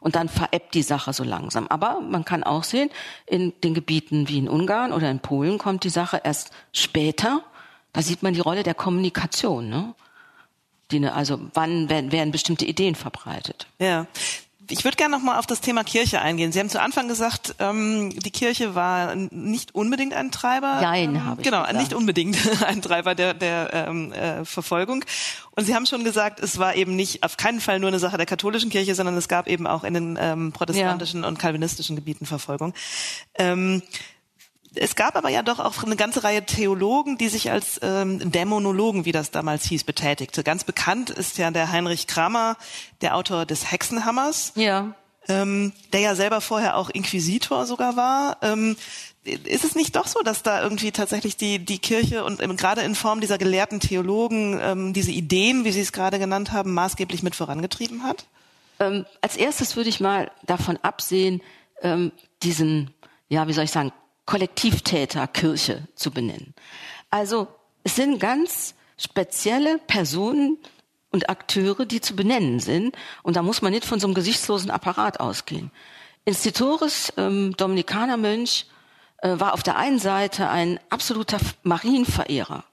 Und 0.00 0.16
dann 0.16 0.28
verebbt 0.28 0.74
die 0.74 0.82
Sache 0.82 1.12
so 1.12 1.22
langsam. 1.22 1.68
Aber 1.68 2.00
man 2.00 2.24
kann 2.24 2.42
auch 2.42 2.64
sehen, 2.64 2.90
in 3.26 3.52
den 3.62 3.72
Gebieten 3.72 4.28
wie 4.28 4.38
in 4.38 4.48
Ungarn 4.48 4.92
oder 4.92 5.10
in 5.10 5.20
Polen 5.20 5.58
kommt 5.58 5.84
die 5.84 5.90
Sache 5.90 6.20
erst 6.24 6.50
später. 6.72 7.42
Da 7.92 8.02
sieht 8.02 8.22
man 8.22 8.34
die 8.34 8.40
Rolle 8.40 8.64
der 8.64 8.74
Kommunikation. 8.74 9.68
Ne? 9.68 9.94
Die, 10.90 11.06
also 11.06 11.38
wann 11.54 11.88
werden, 11.88 12.10
werden 12.10 12.32
bestimmte 12.32 12.64
Ideen 12.64 12.96
verbreitet. 12.96 13.66
Ja. 13.78 14.06
Ich 14.70 14.84
würde 14.84 14.96
gerne 14.96 15.16
noch 15.16 15.22
mal 15.22 15.38
auf 15.38 15.46
das 15.46 15.60
Thema 15.60 15.84
Kirche 15.84 16.20
eingehen. 16.20 16.52
Sie 16.52 16.60
haben 16.60 16.68
zu 16.68 16.80
Anfang 16.80 17.08
gesagt, 17.08 17.54
ähm, 17.58 18.10
die 18.10 18.30
Kirche 18.30 18.74
war 18.74 19.14
nicht 19.14 19.74
unbedingt 19.74 20.14
ein 20.14 20.30
Treiber. 20.30 20.80
Nein, 20.80 21.14
ähm, 21.14 21.24
habe 21.24 21.40
ich 21.40 21.44
Genau, 21.44 21.62
gesagt. 21.62 21.78
nicht 21.78 21.94
unbedingt 21.94 22.36
ein 22.66 22.80
Treiber 22.80 23.14
der, 23.14 23.34
der 23.34 23.88
ähm, 23.88 24.12
äh, 24.12 24.44
Verfolgung. 24.44 25.04
Und 25.54 25.64
Sie 25.64 25.74
haben 25.74 25.86
schon 25.86 26.04
gesagt, 26.04 26.40
es 26.40 26.58
war 26.58 26.74
eben 26.76 26.96
nicht 26.96 27.22
auf 27.24 27.36
keinen 27.36 27.60
Fall 27.60 27.78
nur 27.78 27.88
eine 27.88 27.98
Sache 27.98 28.16
der 28.16 28.26
katholischen 28.26 28.70
Kirche, 28.70 28.94
sondern 28.94 29.16
es 29.16 29.28
gab 29.28 29.48
eben 29.48 29.66
auch 29.66 29.84
in 29.84 29.94
den 29.94 30.18
ähm, 30.20 30.52
protestantischen 30.52 31.22
ja. 31.22 31.28
und 31.28 31.38
kalvinistischen 31.38 31.96
Gebieten 31.96 32.24
Verfolgung. 32.24 32.72
Ähm, 33.34 33.82
es 34.74 34.96
gab 34.96 35.16
aber 35.16 35.28
ja 35.28 35.42
doch 35.42 35.58
auch 35.58 35.82
eine 35.82 35.96
ganze 35.96 36.24
Reihe 36.24 36.44
Theologen, 36.44 37.18
die 37.18 37.28
sich 37.28 37.50
als 37.50 37.78
ähm, 37.82 38.30
Dämonologen, 38.30 39.04
wie 39.04 39.12
das 39.12 39.30
damals 39.30 39.64
hieß, 39.64 39.84
betätigte. 39.84 40.42
Ganz 40.42 40.64
bekannt 40.64 41.10
ist 41.10 41.38
ja 41.38 41.50
der 41.50 41.70
Heinrich 41.70 42.06
Kramer, 42.06 42.56
der 43.00 43.16
Autor 43.16 43.46
des 43.46 43.70
Hexenhammers. 43.70 44.52
Ja. 44.54 44.94
Ähm, 45.28 45.72
der 45.92 46.00
ja 46.00 46.14
selber 46.16 46.40
vorher 46.40 46.76
auch 46.76 46.90
Inquisitor 46.90 47.64
sogar 47.66 47.96
war. 47.96 48.38
Ähm, 48.42 48.76
ist 49.24 49.64
es 49.64 49.76
nicht 49.76 49.94
doch 49.94 50.08
so, 50.08 50.20
dass 50.22 50.42
da 50.42 50.62
irgendwie 50.62 50.90
tatsächlich 50.90 51.36
die, 51.36 51.60
die 51.60 51.78
Kirche 51.78 52.24
und 52.24 52.42
ähm, 52.42 52.56
gerade 52.56 52.80
in 52.80 52.96
Form 52.96 53.20
dieser 53.20 53.38
gelehrten 53.38 53.78
Theologen 53.78 54.58
ähm, 54.60 54.92
diese 54.92 55.12
Ideen, 55.12 55.64
wie 55.64 55.70
Sie 55.70 55.80
es 55.80 55.92
gerade 55.92 56.18
genannt 56.18 56.50
haben, 56.50 56.74
maßgeblich 56.74 57.22
mit 57.22 57.36
vorangetrieben 57.36 58.02
hat? 58.02 58.26
Ähm, 58.80 59.06
als 59.20 59.36
erstes 59.36 59.76
würde 59.76 59.90
ich 59.90 60.00
mal 60.00 60.32
davon 60.44 60.76
absehen, 60.82 61.40
ähm, 61.82 62.10
diesen, 62.42 62.90
ja, 63.28 63.46
wie 63.46 63.52
soll 63.52 63.64
ich 63.64 63.70
sagen, 63.70 63.92
Kollektivtäter 64.26 65.26
Kirche 65.26 65.88
zu 65.94 66.10
benennen. 66.10 66.54
Also 67.10 67.48
es 67.84 67.96
sind 67.96 68.20
ganz 68.20 68.74
spezielle 68.96 69.78
Personen 69.78 70.58
und 71.10 71.28
Akteure, 71.28 71.84
die 71.84 72.00
zu 72.00 72.16
benennen 72.16 72.60
sind. 72.60 72.96
Und 73.22 73.36
da 73.36 73.42
muss 73.42 73.62
man 73.62 73.72
nicht 73.72 73.84
von 73.84 74.00
so 74.00 74.06
einem 74.06 74.14
gesichtslosen 74.14 74.70
Apparat 74.70 75.20
ausgehen. 75.20 75.70
Institoris, 76.24 77.12
ähm, 77.16 77.54
Dominikanermönch, 77.56 78.66
äh, 79.18 79.38
war 79.38 79.54
auf 79.54 79.62
der 79.62 79.76
einen 79.76 79.98
Seite 79.98 80.48
ein 80.48 80.80
absoluter 80.88 81.38
Marienverehrer. 81.62 82.64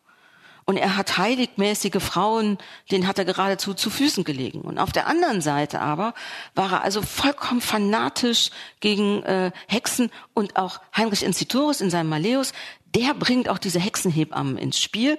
Und 0.69 0.77
er 0.77 0.97
hat 0.97 1.17
heiligmäßige 1.17 1.99
Frauen, 1.99 2.59
denen 2.91 3.07
hat 3.07 3.17
er 3.17 3.25
geradezu 3.25 3.73
zu 3.73 3.89
Füßen 3.89 4.23
gelegen. 4.23 4.61
Und 4.61 4.77
auf 4.77 4.91
der 4.91 5.07
anderen 5.07 5.41
Seite 5.41 5.81
aber 5.81 6.13
war 6.53 6.73
er 6.73 6.83
also 6.83 7.01
vollkommen 7.01 7.59
fanatisch 7.59 8.51
gegen 8.79 9.23
äh, 9.23 9.49
Hexen 9.67 10.11
und 10.35 10.57
auch 10.57 10.79
Heinrich 10.95 11.23
Incitoris 11.23 11.81
in 11.81 11.89
seinem 11.89 12.09
Malleus, 12.09 12.53
der 12.93 13.15
bringt 13.15 13.49
auch 13.49 13.57
diese 13.57 13.79
Hexenhebammen 13.79 14.59
ins 14.59 14.79
Spiel 14.79 15.17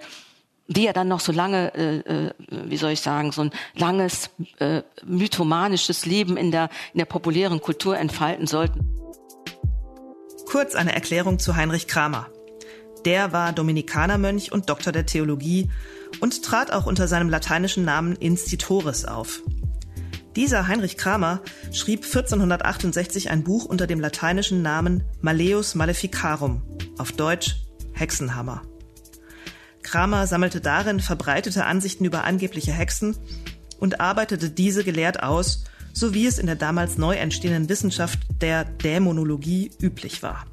die 0.68 0.84
ja 0.84 0.92
dann 0.92 1.08
noch 1.08 1.18
so 1.18 1.32
lange, 1.32 1.74
äh, 1.74 1.96
äh, 1.96 2.30
wie 2.48 2.76
soll 2.76 2.92
ich 2.92 3.00
sagen, 3.00 3.32
so 3.32 3.42
ein 3.42 3.50
langes 3.74 4.30
äh, 4.60 4.82
mythomanisches 5.04 6.06
Leben 6.06 6.36
in 6.36 6.52
der, 6.52 6.70
in 6.92 6.98
der 6.98 7.06
populären 7.06 7.60
Kultur 7.60 7.98
entfalten 7.98 8.46
sollten. 8.46 8.88
Kurz 10.48 10.76
eine 10.76 10.94
Erklärung 10.94 11.40
zu 11.40 11.56
Heinrich 11.56 11.88
Kramer. 11.88 12.28
Der 13.04 13.32
war 13.32 13.52
Dominikanermönch 13.52 14.52
und 14.52 14.68
Doktor 14.68 14.92
der 14.92 15.06
Theologie 15.06 15.70
und 16.20 16.42
trat 16.42 16.72
auch 16.72 16.86
unter 16.86 17.08
seinem 17.08 17.30
lateinischen 17.30 17.84
Namen 17.84 18.16
Institoris 18.16 19.04
auf. 19.04 19.42
Dieser 20.36 20.68
Heinrich 20.68 20.96
Kramer 20.96 21.40
schrieb 21.72 22.04
1468 22.04 23.30
ein 23.30 23.42
Buch 23.42 23.64
unter 23.64 23.86
dem 23.86 24.00
lateinischen 24.00 24.62
Namen 24.62 25.02
Malleus 25.20 25.74
Maleficarum, 25.74 26.62
auf 26.98 27.12
Deutsch 27.12 27.56
Hexenhammer. 27.92 28.62
Kramer 29.82 30.26
sammelte 30.26 30.60
darin 30.60 31.00
verbreitete 31.00 31.64
Ansichten 31.64 32.04
über 32.04 32.24
angebliche 32.24 32.72
Hexen 32.72 33.16
und 33.80 34.00
arbeitete 34.00 34.50
diese 34.50 34.84
gelehrt 34.84 35.22
aus, 35.22 35.64
so 35.92 36.14
wie 36.14 36.26
es 36.26 36.38
in 36.38 36.46
der 36.46 36.56
damals 36.56 36.96
neu 36.96 37.16
entstehenden 37.16 37.68
Wissenschaft 37.68 38.20
der 38.40 38.64
Dämonologie 38.64 39.72
üblich 39.80 40.22
war. 40.22 40.46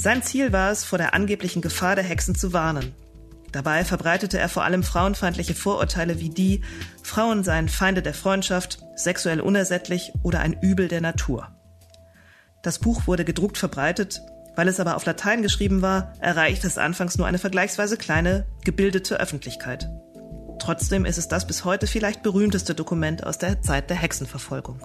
Sein 0.00 0.22
Ziel 0.22 0.52
war 0.52 0.70
es, 0.70 0.84
vor 0.84 0.96
der 0.96 1.12
angeblichen 1.12 1.60
Gefahr 1.60 1.96
der 1.96 2.04
Hexen 2.04 2.36
zu 2.36 2.52
warnen. 2.52 2.94
Dabei 3.50 3.84
verbreitete 3.84 4.38
er 4.38 4.48
vor 4.48 4.62
allem 4.62 4.84
frauenfeindliche 4.84 5.54
Vorurteile 5.54 6.20
wie 6.20 6.30
die, 6.30 6.62
Frauen 7.02 7.42
seien 7.42 7.68
Feinde 7.68 8.00
der 8.00 8.14
Freundschaft, 8.14 8.78
sexuell 8.94 9.40
unersättlich 9.40 10.12
oder 10.22 10.38
ein 10.38 10.52
Übel 10.62 10.86
der 10.86 11.00
Natur. 11.00 11.48
Das 12.62 12.78
Buch 12.78 13.08
wurde 13.08 13.24
gedruckt 13.24 13.58
verbreitet, 13.58 14.22
weil 14.54 14.68
es 14.68 14.78
aber 14.78 14.94
auf 14.94 15.04
Latein 15.04 15.42
geschrieben 15.42 15.82
war, 15.82 16.12
erreichte 16.20 16.68
es 16.68 16.78
anfangs 16.78 17.18
nur 17.18 17.26
eine 17.26 17.38
vergleichsweise 17.38 17.96
kleine, 17.96 18.46
gebildete 18.62 19.18
Öffentlichkeit. 19.18 19.90
Trotzdem 20.60 21.06
ist 21.06 21.18
es 21.18 21.26
das 21.26 21.44
bis 21.44 21.64
heute 21.64 21.88
vielleicht 21.88 22.22
berühmteste 22.22 22.76
Dokument 22.76 23.26
aus 23.26 23.38
der 23.38 23.62
Zeit 23.62 23.90
der 23.90 23.96
Hexenverfolgung 23.96 24.80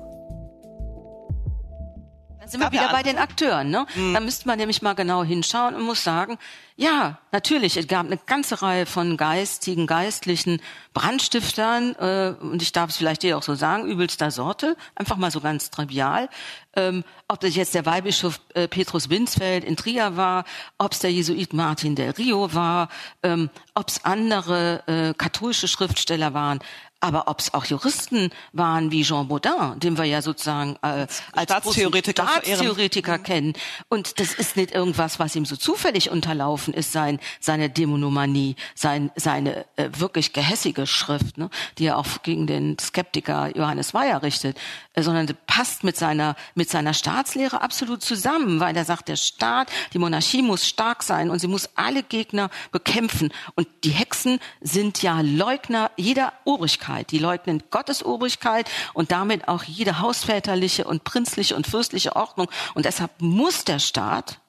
sind 2.53 2.61
wir 2.61 2.71
wieder 2.71 2.89
bei 2.89 3.03
den 3.03 3.17
Akteuren. 3.17 3.69
Ne? 3.69 3.85
Mhm. 3.95 4.13
Da 4.13 4.19
müsste 4.19 4.47
man 4.47 4.57
nämlich 4.57 4.81
mal 4.81 4.93
genau 4.93 5.23
hinschauen 5.23 5.75
und 5.75 5.81
muss 5.83 6.03
sagen, 6.03 6.37
ja, 6.75 7.19
natürlich, 7.31 7.77
es 7.77 7.87
gab 7.87 8.05
eine 8.07 8.17
ganze 8.17 8.63
Reihe 8.63 8.87
von 8.87 9.15
geistigen, 9.15 9.85
geistlichen 9.85 10.59
Brandstiftern, 10.93 11.93
äh, 11.95 12.33
und 12.39 12.63
ich 12.63 12.71
darf 12.71 12.89
es 12.89 12.97
vielleicht 12.97 13.21
dir 13.21 13.37
auch 13.37 13.43
so 13.43 13.53
sagen, 13.53 13.85
übelster 13.85 14.31
Sorte, 14.31 14.75
einfach 14.95 15.17
mal 15.17 15.29
so 15.29 15.39
ganz 15.39 15.69
trivial. 15.69 16.29
Ähm, 16.75 17.03
ob 17.27 17.39
das 17.41 17.55
jetzt 17.55 17.75
der 17.75 17.85
Weihbischof 17.85 18.39
äh, 18.55 18.67
Petrus 18.67 19.09
Winsfeld 19.09 19.63
in 19.63 19.75
Trier 19.75 20.17
war, 20.17 20.45
ob 20.79 20.93
es 20.93 20.99
der 20.99 21.11
Jesuit 21.11 21.53
Martin 21.53 21.95
del 21.95 22.11
Rio 22.11 22.55
war, 22.55 22.89
ähm, 23.21 23.51
ob 23.75 23.89
es 23.89 24.03
andere 24.03 24.83
äh, 24.87 25.13
katholische 25.13 25.67
Schriftsteller 25.67 26.33
waren. 26.33 26.59
Aber 27.03 27.27
ob 27.27 27.41
es 27.41 27.53
auch 27.53 27.65
Juristen 27.65 28.29
waren 28.53 28.89
wie 28.91 29.03
Jean 29.03 29.27
Baudin, 29.27 29.77
den 29.77 29.97
wir 29.97 30.05
ja 30.05 30.21
sozusagen 30.21 30.77
äh, 30.81 31.05
als 31.33 31.51
Staatstheoretiker, 31.51 32.23
Staatstheoretiker 32.23 33.19
kennen. 33.19 33.55
Und 33.89 34.21
das 34.21 34.33
ist 34.33 34.55
nicht 34.55 34.71
irgendwas, 34.71 35.19
was 35.19 35.35
ihm 35.35 35.43
so 35.43 35.57
zufällig 35.57 36.11
unterlaufen 36.11 36.73
ist, 36.73 36.93
sein, 36.93 37.19
seine 37.41 37.69
Dämonomanie, 37.69 38.55
sein, 38.73 39.11
seine 39.17 39.65
äh, 39.75 39.89
wirklich 39.97 40.31
gehässige 40.31 40.87
Schrift, 40.87 41.37
ne, 41.37 41.49
die 41.77 41.87
er 41.87 41.97
auch 41.97 42.07
gegen 42.23 42.47
den 42.47 42.79
Skeptiker 42.79 43.53
Johannes 43.53 43.93
Weyer 43.93 44.23
richtet, 44.23 44.57
äh, 44.93 45.03
sondern 45.03 45.27
passt 45.45 45.83
mit 45.83 45.97
seiner, 45.97 46.37
mit 46.55 46.69
seiner 46.69 46.93
Staatslehre 46.93 47.59
absolut 47.59 48.01
zusammen, 48.01 48.61
weil 48.61 48.77
er 48.77 48.85
sagt, 48.85 49.09
der 49.09 49.17
Staat, 49.17 49.69
die 49.91 49.99
Monarchie 49.99 50.41
muss 50.41 50.65
stark 50.65 51.03
sein 51.03 51.29
und 51.29 51.39
sie 51.39 51.47
muss 51.47 51.69
alle 51.75 52.01
Gegner 52.01 52.49
bekämpfen. 52.71 53.33
Und 53.55 53.67
die 53.83 53.91
Hexen 53.91 54.39
sind 54.61 55.03
ja 55.03 55.19
Leugner 55.19 55.91
jeder 55.97 56.31
Obrigkeit. 56.45 56.92
Obrigkeit. 56.93 57.11
Die 57.11 57.19
leugnen 57.19 57.63
Gottes 57.69 58.03
Obrigkeit 58.03 58.69
und 58.93 59.11
damit 59.11 59.47
auch 59.47 59.63
jede 59.63 59.99
hausväterliche 59.99 60.85
und 60.85 61.03
prinzliche 61.03 61.55
und 61.55 61.67
fürstliche 61.67 62.15
Ordnung. 62.15 62.49
Und 62.73 62.85
deshalb 62.85 63.11
muss 63.19 63.65
der 63.65 63.79
Staat, 63.79 64.39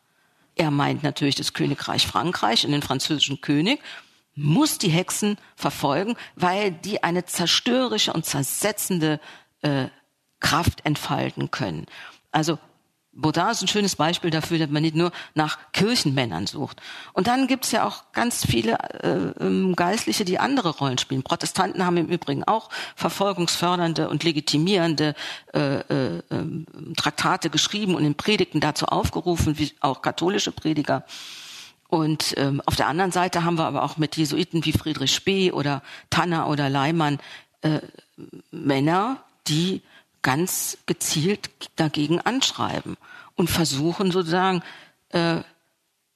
er 0.57 0.71
meint 0.71 1.03
natürlich 1.03 1.35
das 1.35 1.53
Königreich 1.53 2.07
Frankreich 2.07 2.65
und 2.65 2.73
den 2.73 2.83
französischen 2.83 3.41
König, 3.41 3.81
muss 4.37 4.79
die 4.79 4.89
Hexen 4.91 5.39
verfolgen, 5.57 6.17
weil 6.35 6.73
die 6.73 7.03
eine 7.03 7.25
zerstörerische 7.25 8.13
und 8.13 8.25
zersetzende 8.25 9.21
äh, 9.63 9.87
Kraft 10.41 10.85
entfalten 10.85 11.51
können. 11.51 11.87
Also 12.33 12.59
Baudin 13.17 13.49
ist 13.49 13.63
ein 13.63 13.69
schönes 13.69 13.97
Beispiel 13.97 14.31
dafür, 14.31 14.59
dass 14.59 14.71
man 14.71 14.83
nicht 14.83 14.97
nur 14.97 15.13
nach 15.35 15.59
Kirchenmännern 15.73 16.47
sucht. 16.47 16.81
Und 17.13 17.27
dann 17.27 17.47
gibt's 17.47 17.71
ja 17.71 17.87
auch 17.87 18.13
ganz 18.13 18.45
viele 18.45 18.79
äh, 19.03 19.45
ähm, 19.45 19.77
Geistliche, 19.77 20.25
die 20.25 20.39
andere 20.39 20.71
Rollen 20.71 20.99
spielen. 20.99 21.23
Protestanten 21.23 21.85
haben 21.87 21.97
im 21.97 22.09
Übrigen 22.09 22.45
auch 22.45 22.71
verfolgungsfördernde 22.97 24.09
und 24.09 24.25
legitimierende 24.25 25.15
äh, 25.53 25.77
äh, 25.81 26.23
ähm, 26.31 26.67
Traktate 26.97 27.51
geschrieben 27.51 27.95
und 27.95 28.05
in 28.05 28.15
Predigten 28.17 28.61
dazu 28.61 28.87
aufgerufen, 28.87 29.59
wie 29.59 29.73
auch 29.81 30.03
katholische 30.03 30.53
Prediger. 30.53 31.05
Und 31.89 32.35
ähm, 32.39 32.61
auf 32.67 32.75
der 32.75 32.89
anderen 32.89 33.13
Seite 33.13 33.45
haben 33.45 33.59
wir 33.59 33.67
aber 33.67 33.85
auch 33.85 33.97
mit 33.97 34.17
Jesuiten 34.17 34.65
wie 34.65 34.73
Friedrich 34.73 35.15
Spee 35.15 35.53
oder 35.53 35.83
Tanner 36.11 36.49
oder 36.49 36.69
Leimann 36.69 37.21
äh, 37.63 37.81
Männer, 38.51 39.23
die 39.47 39.83
ganz 40.25 40.79
gezielt 40.87 41.51
dagegen 41.77 42.21
anschreiben 42.21 42.97
und 43.37 43.49
versuchen 43.49 44.11
sozusagen 44.11 44.65
äh, 45.11 45.43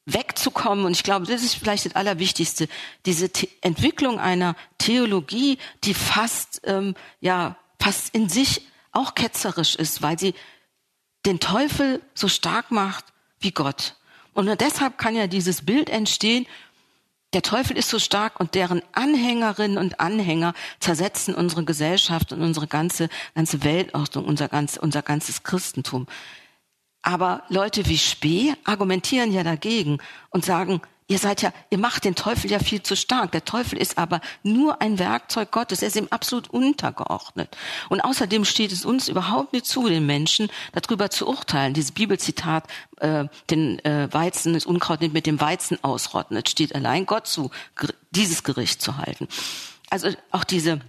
wegzukommen. 0.06 0.84
Und 0.84 0.92
ich 0.92 1.04
glaube, 1.04 1.26
das 1.26 1.44
ist 1.44 1.54
vielleicht 1.54 1.86
das 1.86 1.94
Allerwichtigste, 1.94 2.68
diese 3.06 3.30
The 3.32 3.48
Entwicklung 3.60 4.18
einer 4.18 4.56
Theologie, 4.78 5.58
die 5.84 5.94
fast, 5.94 6.62
ähm, 6.64 6.96
ja, 7.20 7.56
fast 7.78 8.12
in 8.14 8.28
sich 8.28 8.62
auch 8.90 9.14
ketzerisch 9.14 9.76
ist, 9.76 10.02
weil 10.02 10.18
sie 10.18 10.34
den 11.26 11.38
Teufel 11.38 12.02
so 12.14 12.26
stark 12.26 12.70
macht 12.72 13.04
wie 13.38 13.52
Gott. 13.52 13.94
Und 14.32 14.46
nur 14.46 14.56
deshalb 14.56 14.98
kann 14.98 15.14
ja 15.14 15.26
dieses 15.26 15.64
Bild 15.64 15.90
entstehen, 15.90 16.46
der 17.34 17.42
Teufel 17.42 17.76
ist 17.76 17.90
so 17.90 17.98
stark 17.98 18.40
und 18.40 18.54
deren 18.54 18.82
Anhängerinnen 18.92 19.76
und 19.76 20.00
Anhänger 20.00 20.54
zersetzen 20.80 21.34
unsere 21.34 21.64
Gesellschaft 21.64 22.32
und 22.32 22.40
unsere 22.40 22.66
ganze, 22.66 23.08
ganze 23.34 23.64
Weltordnung, 23.64 24.24
unser, 24.24 24.48
ganz, 24.48 24.78
unser 24.78 25.02
ganzes 25.02 25.42
Christentum. 25.42 26.06
Aber 27.02 27.42
Leute 27.48 27.86
wie 27.86 27.98
Spee 27.98 28.54
argumentieren 28.64 29.32
ja 29.32 29.42
dagegen 29.42 29.98
und 30.30 30.44
sagen, 30.44 30.80
ihr 31.08 31.18
seid 31.18 31.42
ja, 31.42 31.52
ihr 31.70 31.78
macht 31.78 32.04
den 32.04 32.14
Teufel 32.14 32.50
ja 32.50 32.58
viel 32.58 32.82
zu 32.82 32.94
stark. 32.94 33.32
Der 33.32 33.44
Teufel 33.44 33.78
ist 33.78 33.98
aber 33.98 34.20
nur 34.42 34.80
ein 34.80 34.98
Werkzeug 34.98 35.50
Gottes. 35.50 35.82
Er 35.82 35.88
ist 35.88 35.96
ihm 35.96 36.08
absolut 36.10 36.48
untergeordnet. 36.50 37.56
Und 37.88 38.02
außerdem 38.02 38.44
steht 38.44 38.72
es 38.72 38.84
uns 38.84 39.08
überhaupt 39.08 39.54
nicht 39.54 39.66
zu, 39.66 39.88
den 39.88 40.06
Menschen 40.06 40.48
darüber 40.72 41.10
zu 41.10 41.26
urteilen. 41.26 41.74
Dieses 41.74 41.92
Bibelzitat, 41.92 42.64
äh, 42.98 43.24
den 43.50 43.82
äh, 43.84 44.08
Weizen, 44.12 44.52
das 44.52 44.66
Unkraut 44.66 45.00
nicht 45.00 45.14
mit 45.14 45.26
dem 45.26 45.40
Weizen 45.40 45.82
ausrotten. 45.82 46.36
Es 46.36 46.50
steht 46.50 46.74
allein 46.74 47.06
Gott 47.06 47.26
zu, 47.26 47.50
dieses 48.10 48.44
Gericht 48.44 48.82
zu 48.82 48.98
halten. 48.98 49.28
Also 49.90 50.10
auch 50.30 50.44
diese 50.44 50.80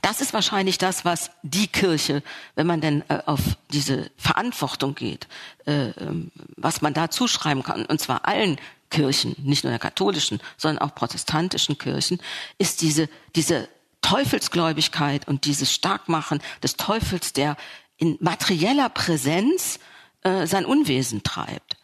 das 0.00 0.20
ist 0.20 0.32
wahrscheinlich 0.32 0.78
das, 0.78 1.04
was 1.04 1.30
die 1.42 1.66
Kirche, 1.66 2.22
wenn 2.54 2.66
man 2.66 2.80
denn 2.80 3.02
äh, 3.08 3.18
auf 3.26 3.40
diese 3.70 4.10
Verantwortung 4.16 4.94
geht, 4.94 5.26
äh, 5.66 5.90
ähm, 5.90 6.30
was 6.56 6.82
man 6.82 6.94
da 6.94 7.10
zuschreiben 7.10 7.62
kann, 7.62 7.86
und 7.86 8.00
zwar 8.00 8.26
allen 8.26 8.58
Kirchen, 8.90 9.34
nicht 9.38 9.64
nur 9.64 9.70
der 9.70 9.80
katholischen, 9.80 10.40
sondern 10.56 10.86
auch 10.86 10.94
protestantischen 10.94 11.78
Kirchen, 11.78 12.20
ist 12.58 12.82
diese, 12.82 13.08
diese 13.34 13.68
Teufelsgläubigkeit 14.02 15.26
und 15.26 15.44
dieses 15.46 15.72
Starkmachen 15.72 16.40
des 16.62 16.76
Teufels, 16.76 17.32
der 17.32 17.56
in 17.96 18.18
materieller 18.20 18.88
Präsenz 18.88 19.78
äh, 20.22 20.46
sein 20.46 20.64
Unwesen 20.64 21.22
treibt. 21.22 21.76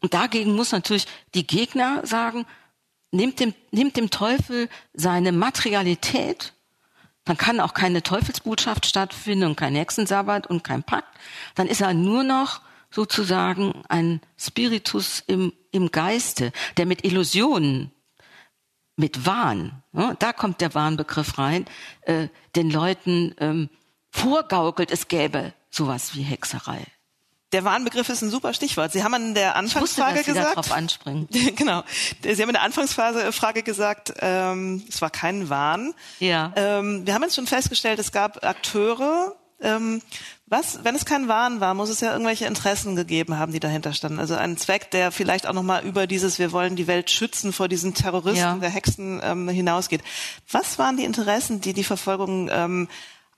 Und 0.00 0.14
dagegen 0.14 0.54
muss 0.54 0.72
natürlich 0.72 1.06
die 1.34 1.46
Gegner 1.46 2.04
sagen, 2.04 2.44
nimmt 3.12 3.40
dem, 3.40 3.54
nimmt 3.70 3.96
dem 3.96 4.10
Teufel 4.10 4.68
seine 4.92 5.32
Materialität 5.32 6.52
dann 7.24 7.36
kann 7.36 7.60
auch 7.60 7.74
keine 7.74 8.02
Teufelsbotschaft 8.02 8.86
stattfinden 8.86 9.46
und 9.46 9.56
kein 9.56 9.74
Hexensabbat 9.74 10.46
und 10.46 10.64
kein 10.64 10.82
Pakt. 10.82 11.08
Dann 11.54 11.68
ist 11.68 11.80
er 11.80 11.94
nur 11.94 12.24
noch 12.24 12.60
sozusagen 12.90 13.82
ein 13.88 14.20
Spiritus 14.38 15.22
im, 15.26 15.52
im 15.70 15.90
Geiste, 15.90 16.52
der 16.76 16.86
mit 16.86 17.04
Illusionen, 17.04 17.90
mit 18.96 19.24
Wahn, 19.24 19.82
ne, 19.92 20.14
da 20.18 20.32
kommt 20.32 20.60
der 20.60 20.74
Wahnbegriff 20.74 21.38
rein, 21.38 21.64
äh, 22.02 22.28
den 22.54 22.70
Leuten 22.70 23.34
ähm, 23.38 23.70
vorgaukelt, 24.10 24.90
es 24.90 25.08
gäbe 25.08 25.54
sowas 25.70 26.14
wie 26.14 26.22
Hexerei. 26.22 26.84
Der 27.52 27.64
Warnbegriff 27.64 28.08
ist 28.08 28.22
ein 28.22 28.30
super 28.30 28.54
Stichwort. 28.54 28.92
Sie 28.92 29.04
haben 29.04 29.14
in 29.14 29.34
der 29.34 29.56
Anfangsfrage 29.56 30.20
ich 30.20 30.26
wusste, 30.26 30.40
dass 30.40 30.48
gesagt. 30.48 30.64
Sie 30.66 30.72
anspringen. 30.72 31.28
genau. 31.56 31.82
Sie 32.22 32.30
haben 32.30 32.48
in 32.48 32.54
der 32.54 32.62
Anfangsphase 32.62 33.22
äh, 33.22 33.32
Frage 33.32 33.62
gesagt, 33.62 34.14
ähm, 34.20 34.82
es 34.88 35.02
war 35.02 35.10
kein 35.10 35.50
Wahn. 35.50 35.92
Ja. 36.18 36.52
Ähm, 36.56 37.06
wir 37.06 37.14
haben 37.14 37.22
jetzt 37.22 37.36
schon 37.36 37.46
festgestellt, 37.46 37.98
es 37.98 38.10
gab 38.10 38.44
Akteure. 38.44 39.36
Ähm, 39.60 40.00
was, 40.46 40.82
wenn 40.82 40.94
es 40.94 41.04
kein 41.04 41.28
Wahn 41.28 41.60
war, 41.60 41.74
muss 41.74 41.88
es 41.88 42.00
ja 42.00 42.12
irgendwelche 42.12 42.46
Interessen 42.46 42.96
gegeben 42.96 43.38
haben, 43.38 43.52
die 43.52 43.60
dahinter 43.60 43.92
standen. 43.92 44.18
Also 44.18 44.34
ein 44.34 44.56
Zweck, 44.56 44.90
der 44.90 45.12
vielleicht 45.12 45.46
auch 45.46 45.52
nochmal 45.52 45.84
über 45.84 46.06
dieses, 46.06 46.38
wir 46.38 46.52
wollen 46.52 46.74
die 46.74 46.86
Welt 46.86 47.10
schützen 47.10 47.52
vor 47.52 47.68
diesen 47.68 47.94
Terroristen 47.94 48.38
ja. 48.38 48.56
der 48.56 48.70
Hexen 48.70 49.20
ähm, 49.22 49.48
hinausgeht. 49.48 50.02
Was 50.50 50.78
waren 50.78 50.96
die 50.96 51.04
Interessen, 51.04 51.60
die 51.60 51.74
die 51.74 51.84
Verfolgung 51.84 52.50
ähm, 52.50 52.88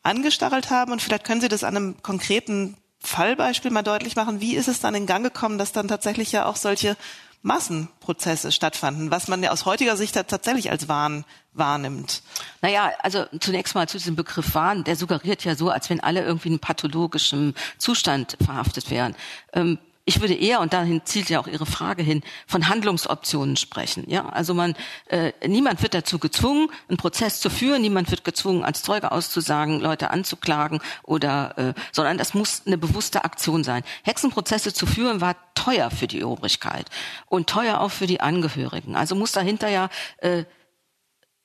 angestachelt 0.03 0.71
haben? 0.71 0.93
Und 0.93 1.03
vielleicht 1.03 1.25
können 1.25 1.41
Sie 1.41 1.49
das 1.49 1.63
an 1.63 1.77
einem 1.77 2.03
konkreten 2.03 2.77
Fallbeispiel 3.05 3.71
mal 3.71 3.83
deutlich 3.83 4.17
machen, 4.17 4.41
wie 4.41 4.57
ist 4.57 4.69
es 4.69 4.81
dann 4.81 4.95
in 4.95 5.07
Gang 5.07 5.25
gekommen, 5.25 5.59
dass 5.59 5.73
dann 5.73 5.89
tatsächlich 5.89 6.33
ja 6.33 6.47
auch 6.47 6.57
solche 6.57 6.97
Massenprozesse 7.43 8.51
stattfanden, 8.53 9.11
was 9.11 9.29
man 9.29 9.43
ja 9.43 9.51
aus 9.51 9.67
heutiger 9.67 9.99
Sicht 9.99 10.15
tatsächlich 10.15 10.71
als 10.71 10.89
Wahn 10.89 11.27
wahrnimmt. 11.53 12.23
Naja, 12.63 12.91
also 13.01 13.27
zunächst 13.39 13.75
mal 13.75 13.87
zu 13.87 13.99
diesem 13.99 14.17
Begriff 14.17 14.55
Wahn, 14.55 14.83
der 14.85 14.97
suggeriert 14.97 15.45
ja 15.45 15.55
so, 15.55 15.69
als 15.69 15.91
wenn 15.91 16.01
alle 16.01 16.25
irgendwie 16.25 16.49
in 16.49 16.59
pathologischem 16.59 17.55
Zustand 17.77 18.39
verhaftet 18.43 18.91
wären. 18.91 19.15
Ähm, 19.53 19.79
ich 20.07 20.21
würde 20.21 20.35
eher, 20.35 20.61
und 20.61 20.75
dahin 20.75 21.01
zielt 21.07 21.31
ja 21.31 21.41
auch 21.41 21.47
Ihre 21.47 21.65
Frage 21.65 22.03
hin, 22.03 22.23
von 22.47 22.69
Handlungsoptionen 22.69 23.57
sprechen. 23.57 24.05
Ja, 24.07 24.29
also 24.29 24.53
man, 24.53 24.75
äh, 25.07 25.33
niemand 25.47 25.83
wird 25.83 25.95
dazu 25.95 26.19
gezwungen, 26.19 26.69
einen 26.89 26.99
Prozess 26.99 27.41
zu 27.41 27.49
führen, 27.49 27.81
niemand 27.81 28.11
wird 28.11 28.23
gezwungen, 28.23 28.65
als 28.65 28.83
Zeuge 28.83 29.13
auszusagen, 29.13 29.81
Leute 29.81 30.11
anzuklagen 30.11 30.81
oder, 31.05 31.57
äh, 31.57 31.75
sondern 31.91 32.19
das 32.19 32.35
muss 32.35 32.63
eine 32.67 32.77
bewusste 32.77 33.25
Aktion 33.25 33.65
sein. 33.65 33.83
Hexenprozesse 34.03 34.75
zu 34.75 34.85
führen 34.85 35.23
war 35.23 35.37
teuer 35.55 35.91
für 35.91 36.07
die 36.07 36.23
Obrigkeit 36.23 36.91
und 37.27 37.49
teuer 37.49 37.81
auch 37.81 37.91
für 37.91 38.07
die 38.07 38.21
Angehörigen. 38.21 38.97
Also 38.97 39.15
muss 39.15 39.33
dahinter 39.33 39.69
ja 39.69 39.89
äh, 40.19 40.45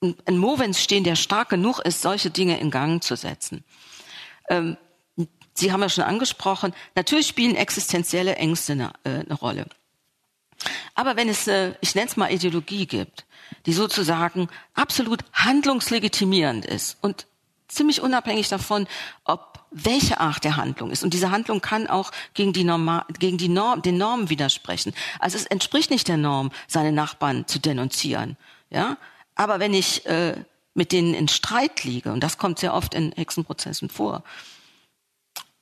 ein 0.02 0.38
Movens 0.38 0.82
stehen, 0.82 1.06
der 1.06 1.16
stark 1.16 1.50
genug 1.50 1.80
ist, 1.80 2.02
solche 2.02 2.30
Dinge 2.30 2.60
in 2.60 2.72
Gang 2.72 3.02
zu 3.02 3.16
setzen. 3.16 3.64
Ähm, 4.50 4.78
Sie 5.60 5.72
haben 5.72 5.82
ja 5.82 5.90
schon 5.90 6.04
angesprochen, 6.04 6.74
natürlich 6.96 7.28
spielen 7.28 7.56
existenzielle 7.56 8.36
Ängste 8.36 8.74
eine, 8.74 8.94
äh, 9.04 9.10
eine 9.10 9.34
Rolle. 9.34 9.66
Aber 10.96 11.16
wenn 11.16 11.30
es, 11.30 11.48
äh, 11.48 11.74
ich 11.82 11.96
nenne 11.96 12.08
es 12.08 12.18
mal 12.18 12.32
Ideologie 12.32 12.86
gibt, 12.86 13.26
die 13.66 13.74
sozusagen 13.74 14.48
absolut 14.74 15.22
handlungslegitimierend 15.34 16.66
ist 16.66 16.98
und 17.02 17.28
ziemlich 17.68 18.02
unabhängig 18.02 18.48
davon, 18.50 18.88
ob 19.26 19.60
welche 19.72 20.20
Art 20.20 20.44
der 20.44 20.56
Handlung 20.56 20.90
ist. 20.92 21.04
Und 21.04 21.14
diese 21.14 21.30
Handlung 21.30 21.62
kann 21.62 21.88
auch 21.88 22.12
gegen 22.34 22.54
die, 22.54 22.64
Norma 22.64 23.06
gegen 23.20 23.38
die 23.38 23.50
Norm, 23.50 23.82
den 23.82 23.98
Normen 23.98 24.30
widersprechen. 24.30 24.94
Also 25.20 25.38
es 25.38 25.46
entspricht 25.46 25.92
nicht 25.92 26.08
der 26.08 26.18
Norm, 26.18 26.52
seine 26.68 26.92
Nachbarn 26.92 27.48
zu 27.48 27.60
denunzieren. 27.60 28.38
Ja, 28.72 28.98
aber 29.36 29.60
wenn 29.60 29.74
ich 29.74 30.06
äh, 30.06 30.36
mit 30.74 30.92
denen 30.92 31.14
in 31.14 31.28
Streit 31.28 31.84
liege, 31.84 32.12
und 32.12 32.24
das 32.24 32.38
kommt 32.38 32.60
sehr 32.60 32.74
oft 32.74 32.94
in 32.94 33.12
Hexenprozessen 33.12 33.90
vor, 33.90 34.24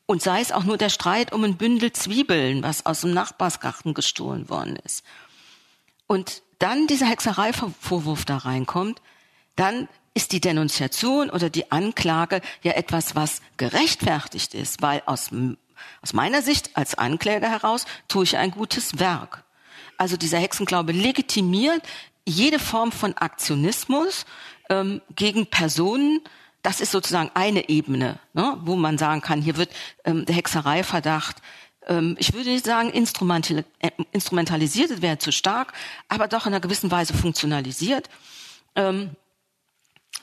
und 0.07 0.23
sei 0.23 0.41
es 0.41 0.51
auch 0.51 0.63
nur 0.63 0.77
der 0.77 0.89
Streit 0.89 1.31
um 1.33 1.43
ein 1.43 1.57
Bündel 1.57 1.91
Zwiebeln, 1.91 2.63
was 2.63 2.85
aus 2.85 3.01
dem 3.01 3.13
Nachbarsgarten 3.13 3.93
gestohlen 3.93 4.49
worden 4.49 4.77
ist. 4.77 5.05
Und 6.07 6.41
dann 6.59 6.87
dieser 6.87 7.05
Hexereivorwurf 7.05 8.25
da 8.25 8.37
reinkommt, 8.37 9.01
dann 9.55 9.87
ist 10.13 10.31
die 10.31 10.39
Denunziation 10.39 11.29
oder 11.29 11.49
die 11.49 11.71
Anklage 11.71 12.41
ja 12.63 12.71
etwas, 12.71 13.15
was 13.15 13.41
gerechtfertigt 13.57 14.55
ist, 14.55 14.81
weil 14.81 15.03
aus, 15.05 15.29
aus 16.01 16.13
meiner 16.13 16.41
Sicht 16.41 16.75
als 16.75 16.95
Ankläger 16.95 17.49
heraus 17.49 17.85
tue 18.07 18.23
ich 18.23 18.37
ein 18.37 18.51
gutes 18.51 18.99
Werk. 18.99 19.43
Also 19.97 20.15
dieser 20.15 20.39
Hexenglaube 20.39 20.93
legitimiert 20.93 21.81
jede 22.25 22.59
Form 22.59 22.91
von 22.91 23.13
Aktionismus 23.15 24.25
ähm, 24.69 25.01
gegen 25.15 25.47
Personen, 25.47 26.21
das 26.67 26.81
ist 26.81 26.91
sozusagen 26.91 27.31
eine 27.33 27.69
Ebene, 27.69 28.19
ne, 28.33 28.57
wo 28.65 28.75
man 28.75 28.97
sagen 28.97 29.21
kann, 29.21 29.41
hier 29.41 29.55
wird 29.55 29.69
ähm, 30.03 30.25
der 30.25 30.35
Hexereiverdacht 30.35 31.37
ähm, 31.87 32.17
ich 32.19 32.33
würde 32.33 32.49
nicht 32.49 32.65
sagen, 32.65 32.89
instrumental, 32.89 33.63
äh, 33.79 33.91
instrumentalisiert 34.11 35.01
wäre 35.01 35.17
zu 35.17 35.31
stark, 35.31 35.71
aber 36.09 36.27
doch 36.27 36.45
in 36.45 36.51
einer 36.51 36.59
gewissen 36.59 36.91
Weise 36.91 37.13
funktionalisiert, 37.13 38.09
ähm, 38.75 39.11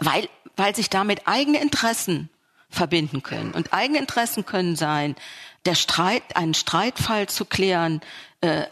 weil, 0.01 0.29
weil 0.55 0.77
sich 0.77 0.91
damit 0.91 1.27
eigene 1.27 1.63
Interessen 1.63 2.29
verbinden 2.69 3.23
können. 3.23 3.53
Und 3.53 3.73
eigene 3.73 3.99
Interessen 3.99 4.45
können 4.45 4.77
sein, 4.77 5.17
der 5.65 5.77
Streit, 5.77 6.37
einen 6.37 6.53
Streitfall 6.53 7.27
zu 7.27 7.47
klären, 7.47 8.03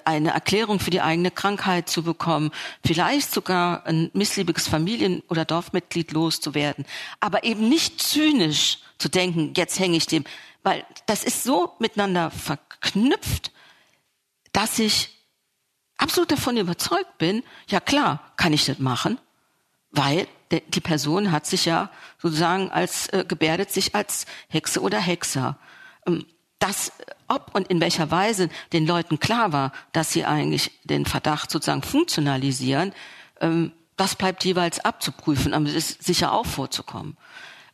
eine 0.05 0.31
Erklärung 0.31 0.81
für 0.81 0.91
die 0.91 1.01
eigene 1.01 1.31
Krankheit 1.31 1.89
zu 1.89 2.03
bekommen, 2.03 2.51
vielleicht 2.85 3.33
sogar 3.33 3.87
ein 3.87 4.11
missliebiges 4.13 4.69
Familien- 4.69 5.23
oder 5.29 5.45
Dorfmitglied 5.45 6.13
loszuwerden, 6.13 6.85
aber 7.21 7.45
eben 7.45 7.69
nicht 7.69 8.03
zynisch 8.03 8.79
zu 8.99 9.09
denken, 9.09 9.53
jetzt 9.57 9.79
hänge 9.79 9.97
ich 9.97 10.07
dem, 10.07 10.25
weil 10.63 10.85
das 11.07 11.25
ist 11.25 11.45
so 11.45 11.75
miteinander 11.79 12.31
verknüpft, 12.31 13.53
dass 14.53 14.79
ich 14.79 15.11
absolut 15.97 16.31
davon 16.31 16.57
überzeugt 16.57 17.19
bin, 17.19 17.43
ja 17.69 17.81
klar, 17.81 18.33
kann 18.37 18.53
ich 18.53 18.67
das 18.67 18.79
machen, 18.79 19.19
weil 19.91 20.27
die 20.51 20.81
Person 20.81 21.33
hat 21.33 21.47
sich 21.47 21.65
ja 21.65 21.91
sozusagen 22.19 22.71
als 22.71 23.09
äh, 23.09 23.25
gebärdet 23.27 23.71
sich 23.71 23.95
als 23.95 24.27
Hexe 24.49 24.83
oder 24.83 24.99
Hexer. 24.99 25.57
Ähm, 26.07 26.27
das, 26.59 26.93
ob 27.35 27.55
und 27.55 27.69
in 27.69 27.81
welcher 27.81 28.11
Weise 28.11 28.49
den 28.73 28.87
Leuten 28.87 29.19
klar 29.19 29.53
war, 29.53 29.73
dass 29.93 30.13
sie 30.13 30.25
eigentlich 30.25 30.71
den 30.85 31.07
Verdacht 31.07 31.51
sozusagen 31.51 31.83
funktionalisieren, 31.83 32.93
ähm, 33.41 33.73
das 33.97 34.17
bleibt 34.17 34.45
jeweils 34.45 34.85
abzuprüfen, 34.85 35.55
aber 35.55 35.67
es 35.67 35.75
ist 35.75 36.05
sicher 36.05 36.33
auch 36.33 36.47
vorzukommen. 36.47 37.17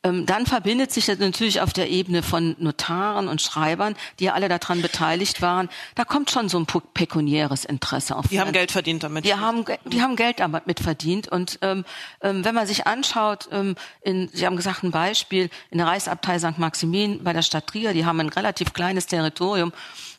Ähm, 0.09 0.27
dann 0.27 0.47
verbindet 0.47 0.93
sich 0.93 1.07
das 1.07 1.19
natürlich 1.19 1.61
auf 1.61 1.73
der 1.73 1.91
Ebene 1.91 2.23
von 2.23 2.57
Notaren 2.59 3.29
und 3.29 3.43
Schreibern, 3.43 3.95
die 4.19 4.25
ja 4.25 4.35
alle 4.35 4.49
daran 4.49 4.83
beteiligt 4.83 5.43
waren. 5.43 5.69
Da 5.95 6.05
kommt 6.05 6.31
schon 6.31 6.49
so 6.49 6.59
ein 6.59 6.67
pekuniäres 6.67 7.65
Interesse 7.65 8.17
auf. 8.17 8.29
Die 8.29 8.41
haben 8.41 8.53
Geld 8.53 8.73
verdient 8.73 9.03
damit. 9.03 9.25
Die 9.25 9.35
haben, 9.35 9.65
die 9.85 10.03
haben 10.03 10.17
Geld 10.17 10.41
damit 10.41 10.81
verdient. 10.81 11.29
Und 11.29 11.59
ähm, 11.63 11.85
ähm, 12.23 12.45
wenn 12.45 12.55
man 12.55 12.67
sich 12.67 12.87
anschaut, 12.87 13.49
ähm, 13.53 13.75
in, 14.03 14.29
Sie 14.33 14.47
haben 14.47 14.57
gesagt, 14.57 14.83
ein 14.83 14.91
Beispiel, 14.91 15.51
in 15.71 15.79
der 15.79 15.87
Reichsabtei 15.87 16.39
St. 16.39 16.59
Maximin 16.59 17.23
bei 17.23 17.33
der 17.33 17.43
Stadt 17.43 17.67
Trier, 17.67 17.93
die 17.93 18.07
haben 18.07 18.21
ein 18.21 18.29
relativ 18.29 18.73
kleines 18.73 19.07
Territorium 19.07 19.73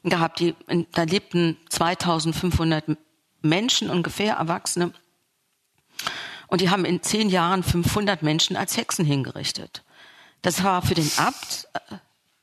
gehabt. 0.03 0.39
Die, 0.39 0.55
da 0.93 1.03
lebten 1.03 1.57
2500 1.69 2.83
Menschen 3.41 3.89
ungefähr, 3.89 4.35
Erwachsene. 4.35 4.91
Und 6.49 6.61
die 6.61 6.69
haben 6.69 6.83
in 6.83 7.01
zehn 7.01 7.29
Jahren 7.29 7.63
500 7.63 8.23
Menschen 8.23 8.57
als 8.57 8.75
Hexen 8.75 9.05
hingerichtet. 9.05 9.83
Das 10.41 10.63
war 10.63 10.81
für 10.81 10.95
den 10.95 11.09
Abt 11.17 11.67
äh, 11.73 11.95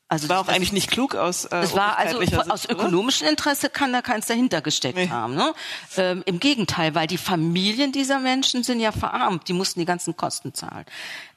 Also 0.07 0.29
war 0.29 0.39
auch 0.39 0.45
das, 0.45 0.55
eigentlich 0.55 0.71
nicht 0.71 0.89
klug 0.89 1.15
aus 1.15 1.45
äh, 1.45 1.57
Es 1.57 1.75
war 1.75 1.97
also 1.97 2.19
Sicht, 2.19 2.33
aus 2.49 2.69
ökonomischem 2.69 3.27
Interesse 3.27 3.69
kann 3.69 3.91
da 3.91 4.01
keins 4.01 4.27
dahinter 4.27 4.61
gesteckt 4.61 4.97
nee. 4.97 5.09
haben. 5.09 5.35
Ne? 5.35 5.53
Ähm, 5.97 6.23
Im 6.25 6.39
Gegenteil, 6.39 6.95
weil 6.95 7.07
die 7.07 7.17
Familien 7.17 7.91
dieser 7.91 8.19
Menschen 8.19 8.63
sind 8.63 8.79
ja 8.79 8.93
verarmt, 8.93 9.49
die 9.49 9.53
mussten 9.53 9.81
die 9.81 9.85
ganzen 9.85 10.15
Kosten 10.15 10.53
zahlen. 10.53 10.85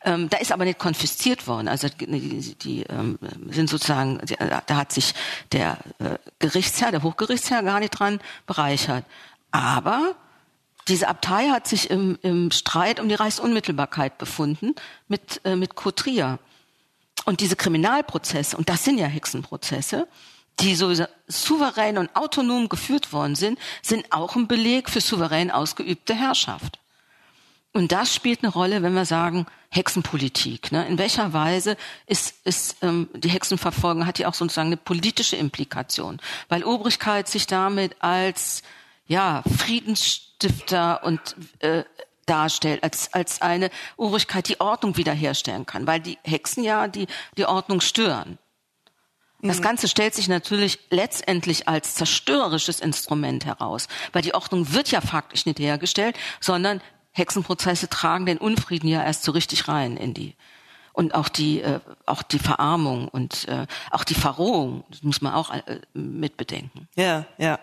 Ähm, 0.05 0.29
da 0.29 0.39
ist 0.39 0.53
aber 0.53 0.65
nicht 0.65 0.79
konfisziert 0.79 1.49
worden. 1.49 1.67
Also 1.67 1.89
die, 1.89 2.55
die 2.55 2.83
ähm, 2.85 3.19
sind 3.49 3.69
sozusagen, 3.69 4.21
die, 4.27 4.37
da 4.37 4.77
hat 4.77 4.93
sich 4.93 5.15
der 5.51 5.79
äh, 5.99 6.19
Gerichtsherr, 6.39 6.93
der 6.93 7.03
Hochgerichtsherr 7.03 7.65
gar 7.65 7.81
nicht 7.81 7.99
dran 7.99 8.21
bereichert. 8.47 9.05
Aber 9.51 10.15
diese 10.91 11.09
Abtei 11.09 11.49
hat 11.49 11.67
sich 11.67 11.89
im, 11.89 12.19
im 12.23 12.51
Streit 12.51 13.01
um 13.01 13.09
die 13.09 13.15
Reichsunmittelbarkeit 13.15 14.19
befunden 14.19 14.75
mit, 15.09 15.41
äh, 15.45 15.57
mit 15.57 15.77
Cotrier. 15.77 16.39
Und 17.25 17.41
diese 17.41 17.57
Kriminalprozesse, 17.57 18.57
und 18.57 18.69
das 18.69 18.85
sind 18.85 18.99
ja 18.99 19.07
Hexenprozesse, 19.07 20.09
die 20.59 20.75
so 20.75 20.93
souverän 21.27 21.97
und 21.97 22.15
autonom 22.15 22.69
geführt 22.69 23.13
worden 23.13 23.35
sind, 23.35 23.59
sind 23.83 24.13
auch 24.13 24.37
ein 24.37 24.49
Beleg 24.49 24.91
für 24.91 25.01
souverän 25.01 25.51
ausgeübte 25.51 26.15
Herrschaft. 26.15 26.79
Und 27.73 27.93
das 27.93 28.13
spielt 28.13 28.43
eine 28.43 28.53
Rolle, 28.53 28.83
wenn 28.83 28.95
wir 28.95 29.05
sagen 29.05 29.47
Hexenpolitik. 29.71 30.73
Ne? 30.73 30.87
In 30.89 30.99
welcher 30.99 31.33
Weise 31.33 31.77
ist, 32.07 32.35
ist 32.45 32.79
ähm, 32.83 33.09
die 33.15 33.29
Hexenverfolgung 33.29 34.07
hat 34.07 34.19
ja 34.19 34.29
auch 34.29 34.35
sozusagen 34.35 34.69
eine 34.69 34.77
politische 34.77 35.37
Implikation, 35.37 36.21
weil 36.49 36.65
Obrigkeit 36.65 37.29
sich 37.29 37.47
damit 37.47 37.95
als 38.01 38.63
ja 39.11 39.43
Friedensstifter 39.59 41.03
und 41.03 41.37
äh, 41.59 41.85
darstellt, 42.27 42.85
als, 42.85 43.13
als 43.13 43.43
eine 43.43 43.71
Obrigkeit, 43.97 44.49
die 44.49 44.61
Ordnung 44.61 44.97
wiederherstellen 44.97 45.67
kann, 45.67 45.87
weil 45.87 45.99
die 45.99 46.19
Hexen 46.25 46.63
ja 46.63 46.87
die, 46.87 47.09
die 47.37 47.45
Ordnung 47.45 47.81
stören. 47.81 48.39
Das 49.43 49.59
mhm. 49.59 49.63
Ganze 49.63 49.89
stellt 49.89 50.15
sich 50.15 50.29
natürlich 50.29 50.79
letztendlich 50.91 51.67
als 51.67 51.97
zerstörerisches 51.97 52.79
Instrument 52.79 53.47
heraus, 53.47 53.89
weil 54.13 54.23
die 54.23 54.35
Ordnung 54.35 54.73
wird 54.73 54.93
ja 54.93 55.01
faktisch 55.01 55.45
nicht 55.45 55.59
hergestellt, 55.59 56.17
sondern 56.39 56.81
Hexenprozesse 57.11 57.89
tragen 57.89 58.27
den 58.27 58.39
Unfrieden 58.39 58.87
ja 58.87 59.03
erst 59.03 59.25
so 59.25 59.33
richtig 59.33 59.67
rein 59.67 59.97
in 59.97 60.15
die 60.15 60.37
und 60.93 61.15
auch 61.15 61.29
die 61.29 61.61
äh, 61.61 61.81
auch 62.07 62.23
die 62.23 62.39
Verarmung 62.39 63.09
und 63.09 63.49
äh, 63.49 63.67
auch 63.91 64.05
die 64.05 64.15
Verrohung 64.15 64.85
das 64.91 65.03
muss 65.03 65.21
man 65.21 65.35
auch 65.35 65.51
äh, 65.51 65.81
mit 65.95 66.37
bedenken. 66.37 66.89
Ja, 66.97 67.27
ja. 67.39 67.59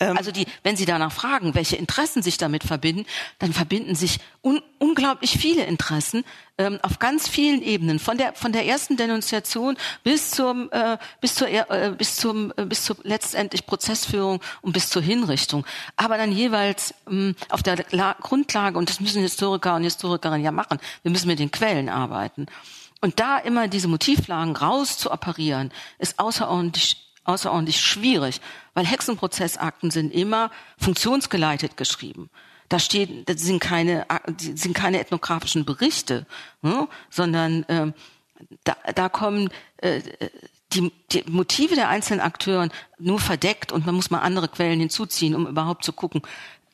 Ähm. 0.00 0.16
Also 0.16 0.30
die, 0.32 0.46
wenn 0.62 0.76
Sie 0.76 0.84
danach 0.84 1.12
fragen, 1.12 1.54
welche 1.54 1.76
Interessen 1.76 2.22
sich 2.22 2.38
damit 2.38 2.64
verbinden, 2.64 3.06
dann 3.38 3.52
verbinden 3.52 3.94
sich 3.94 4.18
un 4.42 4.62
unglaublich 4.78 5.32
viele 5.38 5.64
Interessen 5.64 6.24
ähm, 6.58 6.78
auf 6.82 6.98
ganz 6.98 7.28
vielen 7.28 7.62
Ebenen, 7.62 7.98
von 7.98 8.18
der 8.18 8.34
von 8.34 8.52
der 8.52 8.66
ersten 8.66 8.96
Denunziation 8.96 9.76
bis 10.02 10.30
zum 10.30 10.70
äh, 10.72 10.98
bis 11.20 11.36
zur 11.36 11.48
äh, 11.48 11.92
bis 11.96 12.16
zum 12.16 12.52
äh, 12.56 12.66
bis 12.66 12.84
zur 12.84 12.96
letztendlich 13.04 13.64
Prozessführung 13.66 14.40
und 14.60 14.72
bis 14.72 14.90
zur 14.90 15.00
Hinrichtung, 15.02 15.64
aber 15.96 16.18
dann 16.18 16.32
jeweils 16.32 16.94
ähm, 17.08 17.34
auf 17.48 17.62
der 17.62 17.84
La 17.90 18.16
Grundlage 18.20 18.76
und 18.76 18.90
das 18.90 19.00
müssen 19.00 19.22
Historiker 19.22 19.76
und 19.76 19.84
Historikerinnen 19.84 20.44
ja 20.44 20.52
machen. 20.52 20.78
Wir 21.02 21.10
müssen 21.10 21.28
mit 21.28 21.38
den 21.38 21.50
Quellen 21.50 21.88
arbeiten. 21.88 22.46
Und 23.00 23.20
da 23.20 23.38
immer 23.38 23.68
diese 23.68 23.86
Motivlagen 23.86 24.56
raus 24.56 24.98
zu 24.98 25.12
operieren, 25.12 25.72
ist 25.98 26.18
außerordentlich 26.18 27.04
außerordentlich 27.28 27.80
schwierig, 27.80 28.40
weil 28.74 28.86
Hexenprozessakten 28.86 29.90
sind 29.90 30.12
immer 30.12 30.50
funktionsgeleitet 30.78 31.76
geschrieben. 31.76 32.30
Da 32.68 32.78
steht, 32.78 33.28
das 33.28 33.40
sind 33.40 33.60
keine, 33.60 34.06
sind 34.38 34.74
keine 34.74 35.00
ethnografischen 35.00 35.64
Berichte, 35.64 36.26
ne, 36.60 36.88
sondern 37.10 37.62
äh, 37.64 37.92
da, 38.64 38.76
da 38.94 39.08
kommen 39.08 39.50
äh, 39.78 40.02
die, 40.72 40.92
die 41.12 41.24
Motive 41.30 41.74
der 41.74 41.88
einzelnen 41.88 42.20
Akteuren 42.20 42.70
nur 42.98 43.20
verdeckt 43.20 43.72
und 43.72 43.86
man 43.86 43.94
muss 43.94 44.10
mal 44.10 44.20
andere 44.20 44.48
Quellen 44.48 44.80
hinzuziehen, 44.80 45.34
um 45.34 45.46
überhaupt 45.46 45.84
zu 45.84 45.92
gucken, 45.92 46.22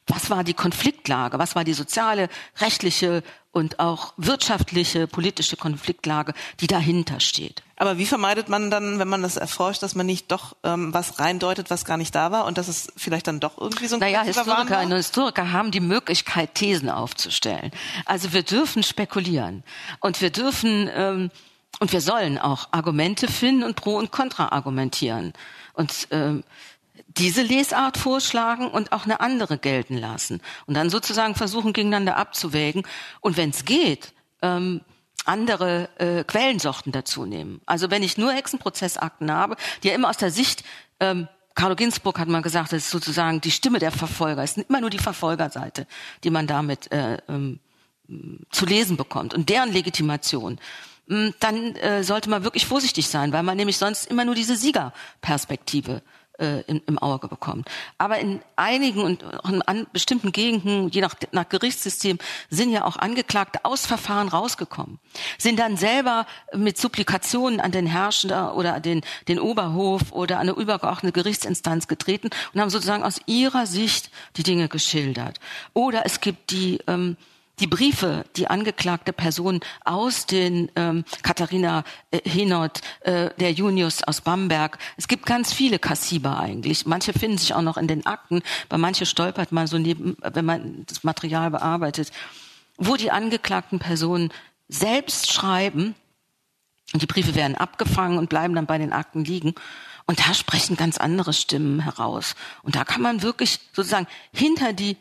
was 0.07 0.31
war 0.31 0.45
die 0.45 0.55
Konfliktlage, 0.55 1.39
was 1.39 1.55
war 1.55 1.65
die 1.65 1.73
soziale, 1.73 2.29
rechtliche 2.59 3.23
und 3.55 3.79
auch 3.79 4.15
wirtschaftliche, 4.17 5.07
politische 5.07 5.57
Konfliktlage, 5.57 6.35
die 6.61 6.67
dahinter 6.67 7.21
steht. 7.21 7.63
Aber 7.77 7.99
wie 7.99 8.07
vermeidet 8.07 8.49
man 8.49 8.71
dann, 8.71 8.99
wenn 8.99 9.09
man 9.09 9.23
das 9.23 9.37
erforscht, 9.37 9.83
dass 9.83 9.95
man 9.95 10.07
nicht 10.07 10.31
doch 10.33 10.57
ähm, 10.65 10.93
was 10.93 11.21
reindeutet, 11.21 11.71
was 11.71 11.85
gar 11.85 11.97
nicht 11.97 12.15
da 12.15 12.33
war 12.33 12.47
und 12.47 12.59
dass 12.59 12.69
es 12.69 12.93
vielleicht 12.97 13.29
dann 13.29 13.41
doch 13.41 13.59
irgendwie 13.59 13.87
so 13.87 13.97
ein 13.97 14.01
Naja, 14.01 14.23
Historiker 14.23 14.81
und 14.81 14.93
Historiker 14.93 15.53
haben 15.53 15.71
die 15.71 15.81
Möglichkeit, 15.81 16.55
Thesen 16.55 16.91
aufzustellen. 16.91 17.71
Also 18.07 18.33
wir 18.33 18.43
dürfen 18.43 18.83
spekulieren 18.83 19.63
und 20.01 20.21
wir 20.21 20.31
dürfen 20.31 20.91
ähm, 20.93 21.31
und 21.79 21.93
wir 21.93 22.01
sollen 22.01 22.39
auch 22.39 22.69
Argumente 22.73 23.29
finden 23.29 23.63
und 23.63 23.77
pro 23.77 23.97
und 23.97 24.11
contra 24.11 24.49
argumentieren. 24.49 25.33
Und 25.75 26.09
ähm, 26.11 26.45
diese 27.17 27.43
Lesart 27.43 27.97
vorschlagen 27.97 28.69
und 28.69 28.93
auch 28.93 29.05
eine 29.05 29.21
andere 29.21 29.59
gelten 29.59 29.97
lassen 29.97 30.41
und 30.67 30.75
dann 30.75 30.91
sozusagen 30.91 31.35
versuchen 31.35 31.73
gegeneinander 31.73 32.17
abzuwägen 32.17 32.85
und 33.21 33.37
wenn 33.37 33.51
es 33.51 33.65
geht 33.65 34.13
ähm, 34.43 34.81
andere 35.25 35.89
äh, 35.99 36.25
Quellensorten 36.25 36.93
dazu 36.93 37.25
nehmen. 37.25 37.61
Also 37.67 37.91
wenn 37.91 38.03
ich 38.03 38.19
nur 38.19 38.33
Hexenprozessakten 38.33 39.33
habe, 39.33 39.57
die 39.83 39.89
ja 39.89 39.95
immer 39.95 40.11
aus 40.11 40.19
der 40.19 40.31
Sicht 40.31 40.65
ähm, 41.01 41.29
Carlo 41.55 41.77
Ginzburg 41.77 42.19
hat 42.19 42.29
mal 42.29 42.43
gesagt, 42.43 42.73
das 42.73 42.85
ist 42.85 42.91
sozusagen 42.91 43.41
die 43.41 43.53
Stimme 43.53 43.79
der 43.79 43.93
Verfolger. 43.93 44.43
Es 44.43 44.57
ist 44.57 44.69
immer 44.69 44.81
nur 44.81 44.91
die 44.91 44.99
Verfolgerseite, 44.99 45.87
die 46.25 46.31
man 46.31 46.49
damit 46.49 46.91
äh, 46.91 47.19
ähm, 47.29 47.61
zu 48.51 48.67
lesen 48.67 48.97
bekommt 48.97 49.35
und 49.35 49.49
deren 49.49 49.73
Legitimation. 49.73 50.59
Hm, 51.09 51.33
dann 51.39 51.77
äh, 51.77 52.03
sollte 52.03 52.29
man 52.29 52.45
wirklich 52.45 52.67
vorsichtig 52.67 53.09
sein, 53.09 53.33
weil 53.33 53.45
man 53.45 53.57
nämlich 53.57 53.79
sonst 53.79 54.07
immer 54.07 54.25
nur 54.25 54.35
diese 54.35 54.57
Siegerperspektive 54.57 56.03
äh, 56.39 56.61
im, 56.63 56.83
im 56.87 56.99
Auge 56.99 57.29
bekommt. 57.29 57.69
Aber 57.99 58.19
in 58.19 58.41
einigen 58.57 59.03
und 59.03 59.25
auch 59.25 59.49
in 59.49 59.63
an 59.63 59.87
bestimmten 59.93 60.33
Gegenden, 60.33 60.89
je 60.89 61.01
nach, 61.01 61.15
nach 61.33 61.49
Gerichtssystem, 61.49 62.19
sind 62.51 62.71
ja 62.71 62.85
auch 62.85 62.97
Angeklagte 62.97 63.65
aus 63.65 63.87
Verfahren 63.87 64.29
rausgekommen, 64.29 64.99
sind 65.39 65.59
dann 65.59 65.77
selber 65.77 66.27
mit 66.55 66.79
Supplikationen 66.79 67.61
an 67.61 67.73
den 67.73 67.87
Herrscher 67.87 68.57
oder 68.57 68.81
den, 68.81 69.03
den 69.29 69.39
Oberhof 69.39 70.13
oder 70.13 70.39
eine 70.39 70.53
übergeordnete 70.53 71.13
Gerichtsinstanz 71.13 71.89
getreten 71.89 72.31
und 72.53 72.61
haben 72.61 72.71
sozusagen 72.71 73.05
aus 73.05 73.21
ihrer 73.27 73.67
Sicht 73.67 74.11
die 74.37 74.43
Dinge 74.43 74.69
geschildert. 74.69 75.39
Oder 75.73 76.05
es 76.05 76.21
gibt 76.21 76.51
die 76.51 76.79
ähm, 76.87 77.17
die 77.61 77.67
Briefe, 77.67 78.25
die 78.37 78.49
angeklagte 78.49 79.13
Person 79.13 79.61
aus 79.85 80.27
den 80.27 80.71
ähm, 80.77 81.05
Katharina 81.23 81.85
äh, 82.11 82.21
Henot, 82.29 82.81
äh, 83.01 83.31
der 83.39 83.53
Junius 83.53 84.03
aus 84.03 84.21
Bamberg. 84.21 84.79
Es 84.97 85.09
gibt 85.09 85.27
ganz 85.27 85.53
viele 85.53 85.79
Kassiber 85.79 86.39
eigentlich. 86.39 86.87
Manche 86.87 87.13
finden 87.13 87.39
sich 87.39 87.55
auch 87.55 87.63
noch 87.63 87.77
in 87.77 87.87
den 87.87 88.07
Akten, 88.07 88.43
bei 88.69 88.79
manche 88.79 89.07
stolpert 89.07 89.53
man 89.53 89.67
so 89.67 89.79
neben, 89.79 90.17
wenn 90.21 90.45
man 90.45 90.85
das 90.87 91.05
Material 91.05 91.51
bearbeitet, 91.51 92.11
wo 92.77 92.97
die 92.97 93.11
angeklagten 93.11 93.79
Personen 93.79 94.33
selbst 94.69 95.33
schreiben 95.33 95.95
und 96.93 97.03
die 97.03 97.07
Briefe 97.07 97.35
werden 97.35 97.57
abgefangen 97.57 98.19
und 98.19 98.29
bleiben 98.29 98.55
dann 98.55 98.67
bei 98.67 98.79
den 98.79 98.93
Akten 98.93 99.25
liegen. 99.25 99.55
Und 100.07 100.21
da 100.21 100.35
sprechen 100.35 100.77
ganz 100.77 100.99
andere 100.99 101.33
Stimmen 101.33 101.81
heraus. 101.81 102.35
Und 102.63 102.77
da 102.77 102.85
kann 102.85 103.01
man 103.01 103.23
wirklich 103.23 103.61
sozusagen 103.73 104.07
hinter 104.33 104.73
die 104.73 104.99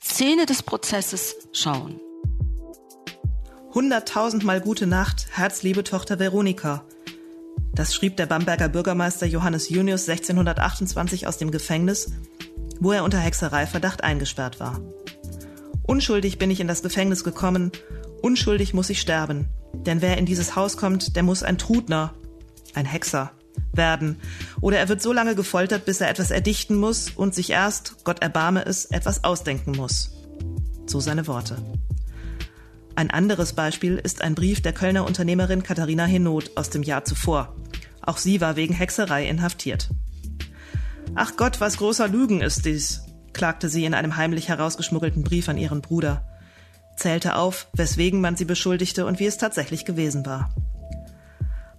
Szene 0.00 0.46
des 0.46 0.62
Prozesses 0.62 1.34
schauen. 1.52 2.00
Hunderttausendmal 3.74 4.60
gute 4.60 4.86
Nacht, 4.86 5.26
herzliebe 5.32 5.82
Tochter 5.82 6.18
Veronika. 6.18 6.84
Das 7.74 7.94
schrieb 7.94 8.16
der 8.16 8.26
Bamberger 8.26 8.68
Bürgermeister 8.68 9.26
Johannes 9.26 9.68
Junius 9.68 10.08
1628 10.08 11.26
aus 11.26 11.36
dem 11.38 11.50
Gefängnis, 11.50 12.12
wo 12.80 12.92
er 12.92 13.04
unter 13.04 13.18
Hexereiverdacht 13.18 14.04
eingesperrt 14.04 14.60
war. 14.60 14.80
Unschuldig 15.86 16.38
bin 16.38 16.50
ich 16.50 16.60
in 16.60 16.68
das 16.68 16.82
Gefängnis 16.82 17.24
gekommen, 17.24 17.72
unschuldig 18.22 18.74
muss 18.74 18.90
ich 18.90 19.00
sterben, 19.00 19.48
denn 19.74 20.00
wer 20.00 20.16
in 20.16 20.26
dieses 20.26 20.54
Haus 20.54 20.76
kommt, 20.76 21.16
der 21.16 21.24
muss 21.24 21.42
ein 21.42 21.58
Trudner, 21.58 22.14
ein 22.74 22.86
Hexer, 22.86 23.32
werden. 23.72 24.20
Oder 24.60 24.78
er 24.78 24.88
wird 24.88 25.02
so 25.02 25.12
lange 25.12 25.34
gefoltert, 25.34 25.84
bis 25.84 26.00
er 26.00 26.10
etwas 26.10 26.30
erdichten 26.30 26.76
muss 26.76 27.10
und 27.10 27.34
sich 27.34 27.50
erst, 27.50 28.04
Gott 28.04 28.22
erbarme 28.22 28.64
es, 28.64 28.86
etwas 28.86 29.24
ausdenken 29.24 29.72
muss. 29.72 30.10
So 30.86 31.00
seine 31.00 31.26
Worte. 31.26 31.56
Ein 32.94 33.10
anderes 33.10 33.52
Beispiel 33.52 33.96
ist 33.96 34.22
ein 34.22 34.34
Brief 34.34 34.60
der 34.60 34.72
Kölner 34.72 35.06
Unternehmerin 35.06 35.62
Katharina 35.62 36.04
Henot 36.04 36.56
aus 36.56 36.70
dem 36.70 36.82
Jahr 36.82 37.04
zuvor. 37.04 37.54
Auch 38.02 38.16
sie 38.16 38.40
war 38.40 38.56
wegen 38.56 38.74
Hexerei 38.74 39.28
inhaftiert. 39.28 39.90
Ach 41.14 41.36
Gott, 41.36 41.60
was 41.60 41.76
großer 41.76 42.08
Lügen 42.08 42.40
ist 42.40 42.64
dies, 42.64 43.02
klagte 43.32 43.68
sie 43.68 43.84
in 43.84 43.94
einem 43.94 44.16
heimlich 44.16 44.48
herausgeschmuggelten 44.48 45.22
Brief 45.22 45.48
an 45.48 45.58
ihren 45.58 45.80
Bruder, 45.80 46.24
zählte 46.96 47.36
auf, 47.36 47.68
weswegen 47.72 48.20
man 48.20 48.36
sie 48.36 48.44
beschuldigte 48.44 49.06
und 49.06 49.20
wie 49.20 49.26
es 49.26 49.38
tatsächlich 49.38 49.84
gewesen 49.84 50.26
war. 50.26 50.52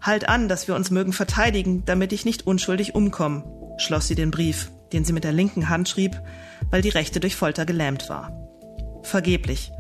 Halt 0.01 0.29
an, 0.29 0.47
dass 0.47 0.67
wir 0.67 0.75
uns 0.75 0.91
mögen 0.91 1.13
verteidigen, 1.13 1.83
damit 1.85 2.13
ich 2.13 2.25
nicht 2.25 2.47
unschuldig 2.47 2.95
umkomme, 2.95 3.43
schloss 3.77 4.07
sie 4.07 4.15
den 4.15 4.31
Brief, 4.31 4.71
den 4.93 5.03
sie 5.05 5.13
mit 5.13 5.23
der 5.23 5.33
linken 5.33 5.69
Hand 5.69 5.89
schrieb, 5.89 6.21
weil 6.69 6.81
die 6.81 6.89
rechte 6.89 7.19
durch 7.19 7.35
Folter 7.35 7.65
gelähmt 7.65 8.09
war. 8.09 8.31
Vergeblich. 9.03 9.71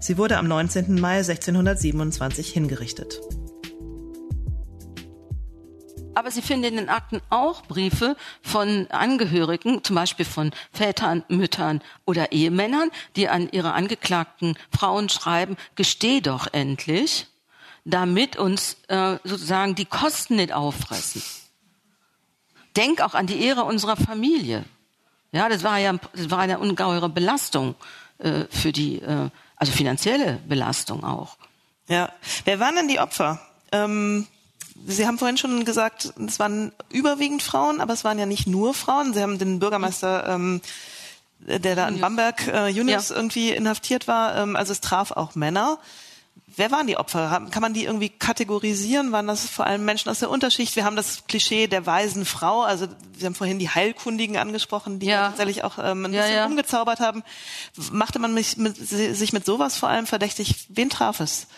Sie 0.00 0.16
wurde 0.16 0.38
am 0.38 0.46
19. 0.48 1.00
Mai 1.00 1.18
1627 1.18 2.48
hingerichtet. 2.48 3.20
Aber 6.14 6.32
Sie 6.32 6.42
finden 6.42 6.64
in 6.64 6.76
den 6.78 6.88
Akten 6.88 7.20
auch 7.30 7.62
Briefe 7.62 8.16
von 8.42 8.88
Angehörigen, 8.90 9.84
zum 9.84 9.94
Beispiel 9.94 10.24
von 10.24 10.50
Vätern, 10.72 11.24
Müttern 11.28 11.80
oder 12.06 12.32
Ehemännern, 12.32 12.90
die 13.14 13.28
an 13.28 13.48
ihre 13.52 13.72
angeklagten 13.72 14.56
Frauen 14.76 15.08
schreiben, 15.10 15.56
gesteh 15.76 16.20
doch 16.20 16.48
endlich, 16.52 17.28
damit 17.88 18.36
uns 18.36 18.76
äh, 18.88 19.16
sozusagen 19.24 19.74
die 19.74 19.86
Kosten 19.86 20.36
nicht 20.36 20.52
auffressen. 20.52 21.22
Denk 22.76 23.00
auch 23.00 23.14
an 23.14 23.26
die 23.26 23.40
Ehre 23.40 23.64
unserer 23.64 23.96
Familie. 23.96 24.64
Ja, 25.32 25.48
das 25.48 25.62
war 25.62 25.78
ja, 25.78 25.94
das 26.14 26.30
war 26.30 26.38
eine 26.38 26.58
ungeheure 26.58 27.08
Belastung 27.08 27.74
äh, 28.18 28.44
für 28.50 28.72
die, 28.72 29.00
äh, 29.00 29.30
also 29.56 29.72
finanzielle 29.72 30.38
Belastung 30.46 31.02
auch. 31.02 31.36
Ja, 31.88 32.12
wer 32.44 32.60
waren 32.60 32.76
denn 32.76 32.88
die 32.88 33.00
Opfer? 33.00 33.40
Ähm, 33.72 34.26
Sie 34.86 35.06
haben 35.06 35.18
vorhin 35.18 35.36
schon 35.36 35.64
gesagt, 35.64 36.12
es 36.24 36.38
waren 36.38 36.72
überwiegend 36.90 37.42
Frauen, 37.42 37.80
aber 37.80 37.94
es 37.94 38.04
waren 38.04 38.18
ja 38.18 38.26
nicht 38.26 38.46
nur 38.46 38.74
Frauen. 38.74 39.12
Sie 39.12 39.20
haben 39.20 39.38
den 39.38 39.58
Bürgermeister, 39.58 40.28
ähm, 40.28 40.60
der 41.40 41.74
da 41.74 41.88
in 41.88 42.00
Bamberg, 42.00 42.46
äh, 42.46 42.68
Yunus, 42.68 43.08
ja. 43.08 43.16
irgendwie 43.16 43.50
inhaftiert 43.50 44.06
war. 44.06 44.36
Ähm, 44.36 44.54
also 44.54 44.72
es 44.72 44.80
traf 44.80 45.10
auch 45.10 45.34
Männer. 45.34 45.78
Wer 46.56 46.70
waren 46.70 46.86
die 46.86 46.96
Opfer? 46.96 47.46
Kann 47.50 47.62
man 47.62 47.74
die 47.74 47.84
irgendwie 47.84 48.08
kategorisieren? 48.08 49.12
Waren 49.12 49.26
das 49.26 49.48
vor 49.48 49.66
allem 49.66 49.84
Menschen 49.84 50.08
aus 50.08 50.20
der 50.20 50.30
Unterschicht? 50.30 50.74
Wir 50.76 50.84
haben 50.84 50.96
das 50.96 51.26
Klischee 51.26 51.66
der 51.66 51.86
weisen 51.86 52.24
Frau. 52.24 52.62
Also 52.62 52.86
Sie 53.16 53.26
haben 53.26 53.34
vorhin 53.34 53.58
die 53.58 53.68
Heilkundigen 53.68 54.36
angesprochen, 54.36 54.98
die 54.98 55.06
ja. 55.06 55.28
tatsächlich 55.28 55.62
auch 55.62 55.78
ähm, 55.78 56.06
ein 56.06 56.12
bisschen 56.12 56.34
ja. 56.34 56.46
umgezaubert 56.46 57.00
haben. 57.00 57.22
Machte 57.92 58.18
man 58.18 58.34
mich 58.34 58.56
mit, 58.56 58.76
sich 58.76 59.32
mit 59.32 59.44
sowas 59.44 59.76
vor 59.76 59.88
allem 59.88 60.06
verdächtig? 60.06 60.66
Wen 60.68 60.90
traf 60.90 61.20
es? 61.20 61.48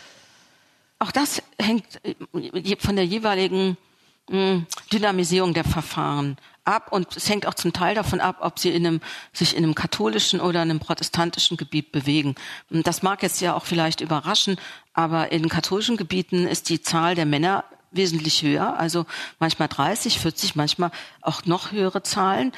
Auch 0.98 1.12
das 1.12 1.42
hängt 1.58 1.86
äh, 2.04 2.76
von 2.78 2.96
der 2.96 3.06
jeweiligen 3.06 3.78
hm, 4.28 4.66
Dynamisierung 4.92 5.54
der 5.54 5.64
Verfahren 5.64 6.36
ab 6.64 6.92
und 6.92 7.16
es 7.16 7.28
hängt 7.28 7.46
auch 7.46 7.54
zum 7.54 7.72
Teil 7.72 7.94
davon 7.94 8.20
ab, 8.20 8.38
ob 8.40 8.58
sie 8.58 8.70
in 8.70 8.86
einem, 8.86 9.00
sich 9.32 9.56
in 9.56 9.64
einem 9.64 9.74
katholischen 9.74 10.40
oder 10.40 10.60
einem 10.60 10.80
protestantischen 10.80 11.56
Gebiet 11.56 11.92
bewegen. 11.92 12.34
Das 12.70 13.02
mag 13.02 13.22
jetzt 13.22 13.40
ja 13.40 13.54
auch 13.54 13.64
vielleicht 13.64 14.00
überraschen, 14.00 14.56
aber 14.92 15.32
in 15.32 15.48
katholischen 15.48 15.96
Gebieten 15.96 16.46
ist 16.46 16.68
die 16.68 16.82
Zahl 16.82 17.14
der 17.14 17.26
Männer 17.26 17.64
wesentlich 17.90 18.42
höher, 18.42 18.78
also 18.78 19.06
manchmal 19.38 19.68
30, 19.68 20.18
40, 20.20 20.54
manchmal 20.54 20.90
auch 21.22 21.44
noch 21.44 21.72
höhere 21.72 22.02
Zahlen, 22.02 22.52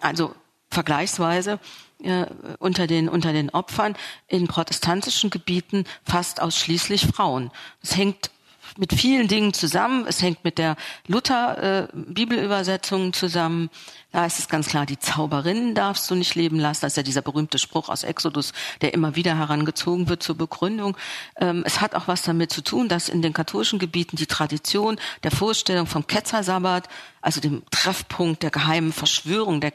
also 0.00 0.34
vergleichsweise 0.70 1.60
äh, 2.02 2.26
unter 2.58 2.86
den 2.86 3.08
unter 3.08 3.32
den 3.32 3.50
Opfern 3.50 3.94
in 4.26 4.48
protestantischen 4.48 5.30
Gebieten 5.30 5.84
fast 6.04 6.42
ausschließlich 6.42 7.06
Frauen. 7.06 7.52
Das 7.80 7.96
hängt 7.96 8.30
mit 8.76 8.92
vielen 8.92 9.28
Dingen 9.28 9.52
zusammen. 9.52 10.06
Es 10.06 10.22
hängt 10.22 10.44
mit 10.44 10.58
der 10.58 10.76
Luther-Bibelübersetzung 11.06 13.08
äh, 13.08 13.12
zusammen. 13.12 13.70
Da 14.12 14.26
ist 14.26 14.38
es 14.38 14.48
ganz 14.48 14.68
klar, 14.68 14.86
die 14.86 14.98
Zauberinnen 14.98 15.74
darfst 15.74 16.10
du 16.10 16.14
nicht 16.14 16.34
leben 16.34 16.58
lassen. 16.58 16.82
Das 16.82 16.92
ist 16.92 16.96
ja 16.96 17.02
dieser 17.02 17.22
berühmte 17.22 17.58
Spruch 17.58 17.88
aus 17.88 18.04
Exodus, 18.04 18.52
der 18.80 18.94
immer 18.94 19.16
wieder 19.16 19.36
herangezogen 19.36 20.08
wird 20.08 20.22
zur 20.22 20.36
Begründung. 20.36 20.96
Ähm, 21.36 21.62
es 21.66 21.80
hat 21.80 21.94
auch 21.94 22.08
was 22.08 22.22
damit 22.22 22.52
zu 22.52 22.62
tun, 22.62 22.88
dass 22.88 23.08
in 23.08 23.22
den 23.22 23.32
katholischen 23.32 23.78
Gebieten 23.78 24.16
die 24.16 24.26
Tradition 24.26 24.98
der 25.22 25.30
Vorstellung 25.30 25.86
vom 25.86 26.06
Ketzersabbat, 26.06 26.88
also 27.20 27.40
dem 27.40 27.62
Treffpunkt 27.70 28.42
der 28.42 28.50
geheimen 28.50 28.92
Verschwörung 28.92 29.60
der 29.60 29.72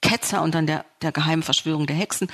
Ketzer 0.00 0.42
und 0.42 0.54
dann 0.54 0.66
der, 0.66 0.84
der 1.02 1.12
geheimen 1.12 1.42
Verschwörung 1.42 1.86
der 1.86 1.96
Hexen, 1.96 2.28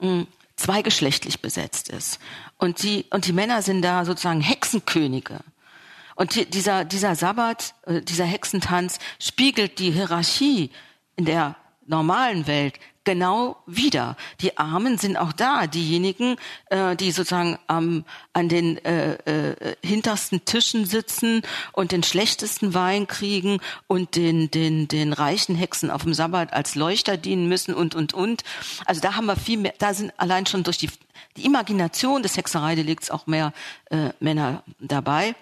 mh, 0.00 0.26
zweigeschlechtlich 0.56 1.40
besetzt 1.40 1.88
ist. 1.88 2.18
Und 2.58 2.82
die, 2.82 3.06
und 3.10 3.26
die 3.26 3.32
Männer 3.32 3.62
sind 3.62 3.82
da 3.82 4.04
sozusagen 4.04 4.40
Hexenkönige. 4.40 5.40
Und 6.14 6.34
die, 6.36 6.46
dieser, 6.46 6.84
dieser 6.84 7.14
Sabbat, 7.16 7.74
äh, 7.86 8.00
dieser 8.02 8.24
Hexentanz 8.24 8.98
spiegelt 9.18 9.78
die 9.78 9.90
Hierarchie 9.90 10.70
in 11.16 11.24
der 11.24 11.56
normalen 11.86 12.46
Welt 12.46 12.78
genau 13.04 13.56
wieder. 13.66 14.16
Die 14.40 14.58
Armen 14.58 14.98
sind 14.98 15.16
auch 15.16 15.32
da, 15.32 15.66
diejenigen, 15.66 16.36
äh, 16.70 16.96
die 16.96 17.12
sozusagen 17.12 17.58
ähm, 17.68 18.04
an 18.32 18.48
den 18.48 18.82
äh, 18.84 19.14
äh, 19.50 19.76
hintersten 19.84 20.44
Tischen 20.44 20.86
sitzen 20.86 21.42
und 21.72 21.92
den 21.92 22.02
schlechtesten 22.02 22.74
Wein 22.74 23.06
kriegen 23.06 23.60
und 23.86 24.16
den, 24.16 24.50
den, 24.50 24.88
den 24.88 25.12
reichen 25.12 25.54
Hexen 25.54 25.90
auf 25.90 26.02
dem 26.02 26.14
Sabbat 26.14 26.52
als 26.52 26.74
Leuchter 26.74 27.16
dienen 27.16 27.48
müssen 27.48 27.74
und, 27.74 27.94
und, 27.94 28.14
und. 28.14 28.42
Also 28.86 29.00
da 29.00 29.14
haben 29.14 29.26
wir 29.26 29.36
viel 29.36 29.58
mehr, 29.58 29.74
da 29.78 29.94
sind 29.94 30.12
allein 30.16 30.46
schon 30.46 30.64
durch 30.64 30.78
die, 30.78 30.90
die 31.36 31.44
Imagination 31.44 32.22
des 32.22 32.36
Hexereidelikts 32.36 33.10
auch 33.10 33.26
mehr 33.26 33.52
äh, 33.90 34.10
Männer 34.20 34.62
dabei. 34.80 35.34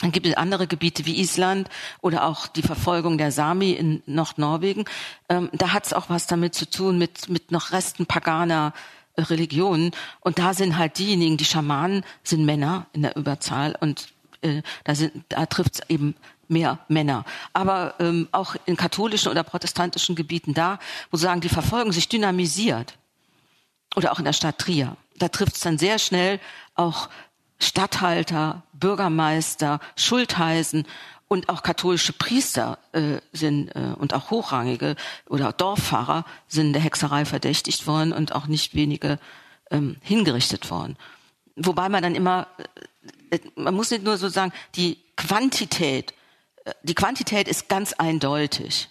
Dann 0.00 0.10
gibt 0.12 0.26
es 0.26 0.36
andere 0.36 0.66
Gebiete 0.66 1.06
wie 1.06 1.20
Island 1.20 1.68
oder 2.00 2.24
auch 2.24 2.46
die 2.48 2.62
Verfolgung 2.62 3.16
der 3.16 3.30
Sami 3.30 3.72
in 3.72 4.02
Nordnorwegen. 4.06 4.84
Ähm, 5.28 5.50
da 5.52 5.72
hat 5.72 5.86
es 5.86 5.92
auch 5.92 6.10
was 6.10 6.26
damit 6.26 6.54
zu 6.54 6.68
tun 6.68 6.98
mit, 6.98 7.28
mit 7.28 7.52
noch 7.52 7.70
Resten 7.70 8.04
paganer 8.06 8.74
äh, 9.14 9.22
Religionen. 9.22 9.92
Und 10.20 10.38
da 10.38 10.52
sind 10.52 10.76
halt 10.76 10.98
diejenigen, 10.98 11.36
die 11.36 11.44
Schamanen 11.44 12.04
sind 12.24 12.44
Männer 12.44 12.86
in 12.92 13.02
der 13.02 13.16
Überzahl 13.16 13.76
und 13.78 14.08
äh, 14.42 14.62
da, 14.82 14.94
sind, 14.96 15.24
da 15.28 15.46
trifft 15.46 15.74
es 15.74 15.88
eben 15.88 16.16
mehr 16.48 16.80
Männer. 16.88 17.24
Aber 17.52 17.94
ähm, 18.00 18.28
auch 18.32 18.56
in 18.66 18.76
katholischen 18.76 19.30
oder 19.30 19.44
protestantischen 19.44 20.16
Gebieten 20.16 20.54
da, 20.54 20.78
wo 21.10 21.16
sagen, 21.16 21.40
die 21.40 21.48
Verfolgung 21.48 21.92
sich 21.92 22.08
dynamisiert. 22.08 22.98
Oder 23.96 24.12
auch 24.12 24.18
in 24.18 24.24
der 24.24 24.32
Stadt 24.32 24.58
Trier. 24.58 24.96
Da 25.18 25.28
trifft 25.28 25.54
es 25.54 25.60
dann 25.60 25.78
sehr 25.78 26.00
schnell 26.00 26.40
auch 26.74 27.08
Statthalter, 27.58 28.62
Bürgermeister, 28.72 29.80
Schultheißen 29.96 30.86
und 31.28 31.48
auch 31.48 31.62
katholische 31.62 32.12
Priester 32.12 32.78
äh, 32.92 33.18
sind 33.32 33.74
äh, 33.74 33.94
und 33.96 34.14
auch 34.14 34.30
hochrangige 34.30 34.96
oder 35.28 35.52
Dorffahrer 35.52 36.24
sind 36.48 36.72
der 36.72 36.82
Hexerei 36.82 37.24
verdächtigt 37.24 37.86
worden 37.86 38.12
und 38.12 38.34
auch 38.34 38.46
nicht 38.46 38.74
wenige 38.74 39.18
ähm, 39.70 39.96
hingerichtet 40.02 40.70
worden. 40.70 40.96
Wobei 41.56 41.88
man 41.88 42.02
dann 42.02 42.14
immer, 42.14 42.46
äh, 43.30 43.38
man 43.54 43.74
muss 43.74 43.90
nicht 43.90 44.04
nur 44.04 44.18
so 44.18 44.28
sagen, 44.28 44.52
die 44.74 44.98
Quantität, 45.16 46.14
äh, 46.64 46.74
die 46.82 46.94
Quantität 46.94 47.48
ist 47.48 47.68
ganz 47.68 47.92
eindeutig. 47.94 48.90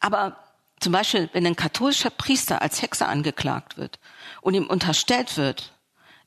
Aber 0.00 0.36
zum 0.80 0.92
Beispiel, 0.92 1.28
wenn 1.32 1.46
ein 1.46 1.56
katholischer 1.56 2.10
Priester 2.10 2.62
als 2.62 2.82
Hexer 2.82 3.08
angeklagt 3.08 3.76
wird 3.76 3.98
und 4.40 4.54
ihm 4.54 4.66
unterstellt 4.66 5.36
wird, 5.36 5.72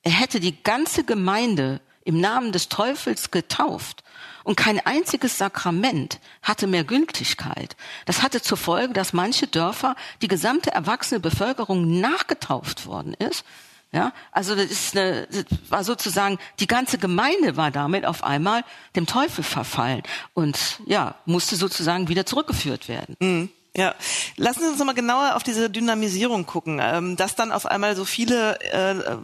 er 0.04 0.12
hätte 0.12 0.40
die 0.40 0.62
ganze 0.64 1.04
Gemeinde 1.04 1.82
im 2.06 2.20
Namen 2.20 2.52
des 2.52 2.70
Teufels 2.70 3.32
getauft 3.32 4.04
und 4.44 4.58
kein 4.58 4.86
einziges 4.86 5.38
Sakrament 5.38 6.20
hatte 6.42 6.68
mehr 6.68 6.84
Gültigkeit. 6.84 7.78
Das 8.06 8.22
hatte 8.22 8.42
zur 8.42 8.58
Folge, 8.58 8.94
dass 8.94 9.14
manche 9.14 9.48
Dörfer, 9.48 9.96
die 10.22 10.28
gesamte 10.28 10.72
erwachsene 10.72 11.22
Bevölkerung 11.22 12.02
nachgetauft 12.02 12.86
worden 12.86 13.14
ist. 13.14 13.46
Ja, 13.94 14.12
also 14.32 14.56
das, 14.56 14.66
ist 14.66 14.98
eine, 14.98 15.28
das 15.28 15.46
war 15.70 15.84
sozusagen 15.84 16.40
die 16.60 16.66
ganze 16.66 16.98
Gemeinde 16.98 17.58
war 17.58 17.70
damit 17.70 18.06
auf 18.06 18.24
einmal 18.24 18.66
dem 18.96 19.06
Teufel 19.06 19.44
verfallen 19.44 20.02
und 20.34 20.80
ja 20.88 21.14
musste 21.26 21.56
sozusagen 21.56 22.08
wieder 22.08 22.26
zurückgeführt 22.26 22.88
werden. 22.88 23.16
Mhm. 23.20 23.50
Ja, 23.76 23.96
lassen 24.38 24.62
Sie 24.62 24.68
uns 24.68 24.78
nochmal 24.78 24.94
genauer 24.94 25.36
auf 25.36 25.42
diese 25.42 25.70
Dynamisierung 25.70 26.46
gucken, 26.46 26.80
ähm, 26.82 27.16
dass 27.16 27.36
dann 27.36 27.52
auf 27.52 27.66
einmal 27.66 27.96
so 27.96 28.06
viele 28.06 28.60
äh, 28.62 28.92
äh, 28.92 29.18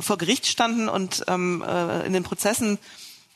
vor 0.00 0.16
Gericht 0.16 0.46
standen 0.46 0.88
und 0.88 1.24
ähm, 1.28 1.62
äh, 1.66 2.06
in 2.06 2.14
den 2.14 2.22
Prozessen 2.22 2.78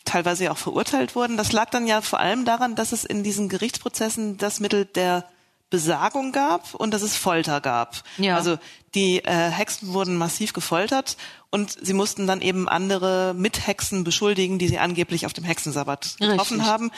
teilweise 0.07 0.51
auch 0.51 0.57
verurteilt 0.57 1.15
wurden. 1.15 1.37
Das 1.37 1.53
lag 1.53 1.69
dann 1.71 1.87
ja 1.87 2.01
vor 2.01 2.21
allem 2.21 2.47
daran, 2.47 2.75
dass 2.75 2.93
es 2.93 3.05
in 3.05 3.23
diesen 3.23 3.51
Gerichtsprozessen 3.51 4.39
das 4.39 4.61
Mittel 4.61 4.87
der 4.87 5.29
Besagung 5.69 6.33
gab 6.33 6.75
und 6.75 6.95
dass 6.95 7.03
es 7.03 7.17
Folter 7.17 7.61
gab. 7.61 8.03
Ja. 8.17 8.37
Also 8.37 8.57
die 8.95 9.19
äh, 9.19 9.51
Hexen 9.51 9.93
wurden 9.93 10.17
massiv 10.17 10.53
gefoltert 10.53 11.17
und 11.51 11.77
sie 11.83 11.93
mussten 11.93 12.27
dann 12.27 12.41
eben 12.41 12.69
andere 12.69 13.35
Mithexen 13.37 14.05
beschuldigen, 14.05 14.59
die 14.59 14.69
sie 14.69 14.79
angeblich 14.79 15.27
auf 15.27 15.33
dem 15.33 15.45
Hexensabbat 15.45 16.17
getroffen 16.21 16.61
Richtig. 16.61 16.67
haben. 16.67 16.93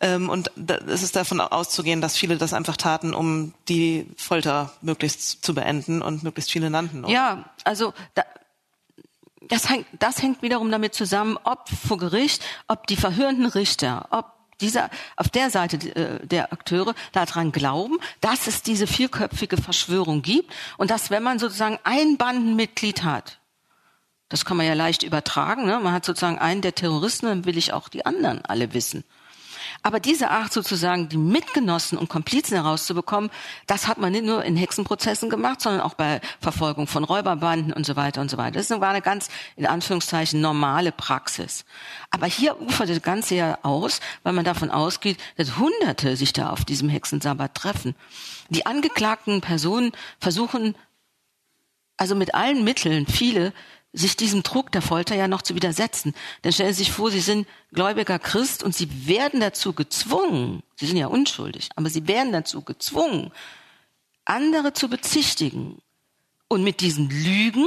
Ähm, 0.00 0.28
und 0.28 0.50
da, 0.56 0.76
es 0.76 1.02
ist 1.02 1.16
davon 1.16 1.40
auszugehen, 1.40 2.00
dass 2.00 2.16
viele 2.16 2.36
das 2.36 2.52
einfach 2.52 2.76
taten, 2.76 3.14
um 3.14 3.54
die 3.68 4.06
Folter 4.16 4.72
möglichst 4.82 5.44
zu 5.44 5.54
beenden 5.54 6.02
und 6.02 6.22
möglichst 6.22 6.50
viele 6.50 6.70
nannten. 6.70 7.04
Oder? 7.04 7.12
Ja, 7.12 7.44
also 7.64 7.94
da, 8.14 8.24
das, 9.48 9.68
hängt, 9.68 9.86
das 9.98 10.20
hängt 10.22 10.42
wiederum 10.42 10.70
damit 10.70 10.94
zusammen, 10.94 11.38
ob 11.44 11.68
vor 11.68 11.98
Gericht, 11.98 12.42
ob 12.66 12.86
die 12.86 12.96
verhörenden 12.96 13.46
Richter, 13.46 14.08
ob 14.10 14.34
dieser, 14.60 14.90
auf 15.16 15.28
der 15.28 15.50
Seite 15.50 15.76
äh, 15.94 16.26
der 16.26 16.52
Akteure 16.52 16.94
daran 17.12 17.52
glauben, 17.52 17.98
dass 18.20 18.46
es 18.46 18.62
diese 18.62 18.86
vierköpfige 18.86 19.56
Verschwörung 19.56 20.22
gibt 20.22 20.52
und 20.76 20.90
dass, 20.90 21.10
wenn 21.10 21.22
man 21.22 21.38
sozusagen 21.38 21.78
ein 21.84 22.16
Bandenmitglied 22.16 23.04
hat, 23.04 23.38
das 24.28 24.44
kann 24.44 24.56
man 24.56 24.66
ja 24.66 24.74
leicht 24.74 25.02
übertragen, 25.02 25.66
ne? 25.66 25.78
man 25.80 25.92
hat 25.92 26.04
sozusagen 26.04 26.38
einen 26.38 26.62
der 26.62 26.74
Terroristen, 26.74 27.26
dann 27.26 27.44
will 27.44 27.58
ich 27.58 27.72
auch 27.72 27.88
die 27.88 28.06
anderen 28.06 28.44
alle 28.44 28.72
wissen. 28.74 29.04
Aber 29.86 30.00
diese 30.00 30.30
Art 30.30 30.50
sozusagen, 30.50 31.10
die 31.10 31.18
Mitgenossen 31.18 31.98
und 31.98 32.08
Komplizen 32.08 32.54
herauszubekommen, 32.54 33.30
das 33.66 33.86
hat 33.86 33.98
man 33.98 34.12
nicht 34.12 34.24
nur 34.24 34.42
in 34.42 34.56
Hexenprozessen 34.56 35.28
gemacht, 35.28 35.60
sondern 35.60 35.82
auch 35.82 35.92
bei 35.92 36.22
Verfolgung 36.40 36.86
von 36.86 37.04
Räuberbanden 37.04 37.70
und 37.74 37.84
so 37.84 37.94
weiter 37.94 38.22
und 38.22 38.30
so 38.30 38.38
weiter. 38.38 38.52
Das 38.58 38.70
war 38.70 38.88
eine 38.88 39.02
ganz, 39.02 39.28
in 39.56 39.66
Anführungszeichen, 39.66 40.40
normale 40.40 40.90
Praxis. 40.90 41.66
Aber 42.10 42.24
hier 42.24 42.58
ufert 42.62 42.88
das 42.88 43.02
Ganze 43.02 43.34
ja 43.34 43.58
aus, 43.62 44.00
weil 44.22 44.32
man 44.32 44.46
davon 44.46 44.70
ausgeht, 44.70 45.18
dass 45.36 45.58
Hunderte 45.58 46.16
sich 46.16 46.32
da 46.32 46.48
auf 46.48 46.64
diesem 46.64 46.88
Hexensabbat 46.88 47.54
treffen. 47.54 47.94
Die 48.48 48.64
angeklagten 48.64 49.42
Personen 49.42 49.92
versuchen 50.18 50.74
also 51.96 52.14
mit 52.14 52.34
allen 52.34 52.64
Mitteln, 52.64 53.06
viele, 53.06 53.52
sich 53.94 54.16
diesem 54.16 54.42
Druck 54.42 54.72
der 54.72 54.82
Folter 54.82 55.14
ja 55.14 55.28
noch 55.28 55.42
zu 55.42 55.54
widersetzen. 55.54 56.14
Denn 56.42 56.52
stellen 56.52 56.74
Sie 56.74 56.84
sich 56.84 56.92
vor, 56.92 57.10
Sie 57.10 57.20
sind 57.20 57.46
gläubiger 57.72 58.18
Christ 58.18 58.62
und 58.64 58.74
Sie 58.74 59.06
werden 59.06 59.40
dazu 59.40 59.72
gezwungen, 59.72 60.62
Sie 60.76 60.86
sind 60.86 60.96
ja 60.96 61.06
unschuldig, 61.06 61.70
aber 61.76 61.88
Sie 61.88 62.06
werden 62.08 62.32
dazu 62.32 62.62
gezwungen, 62.62 63.30
andere 64.24 64.72
zu 64.72 64.88
bezichtigen 64.88 65.80
und 66.48 66.64
mit 66.64 66.80
diesen 66.80 67.08
Lügen, 67.08 67.66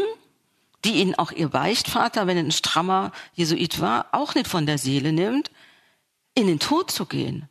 die 0.84 0.96
Ihnen 0.96 1.16
auch 1.16 1.32
Ihr 1.32 1.48
Beichtvater, 1.48 2.28
wenn 2.28 2.38
er 2.38 2.44
ein 2.44 2.52
strammer 2.52 3.14
Jesuit 3.34 3.80
war, 3.80 4.08
auch 4.12 4.36
nicht 4.36 4.48
von 4.48 4.66
der 4.66 4.78
Seele 4.78 5.14
nimmt, 5.14 5.50
in 6.36 6.48
den 6.48 6.60
Tod 6.60 6.92
zu 6.92 7.06
gehen. 7.06 7.48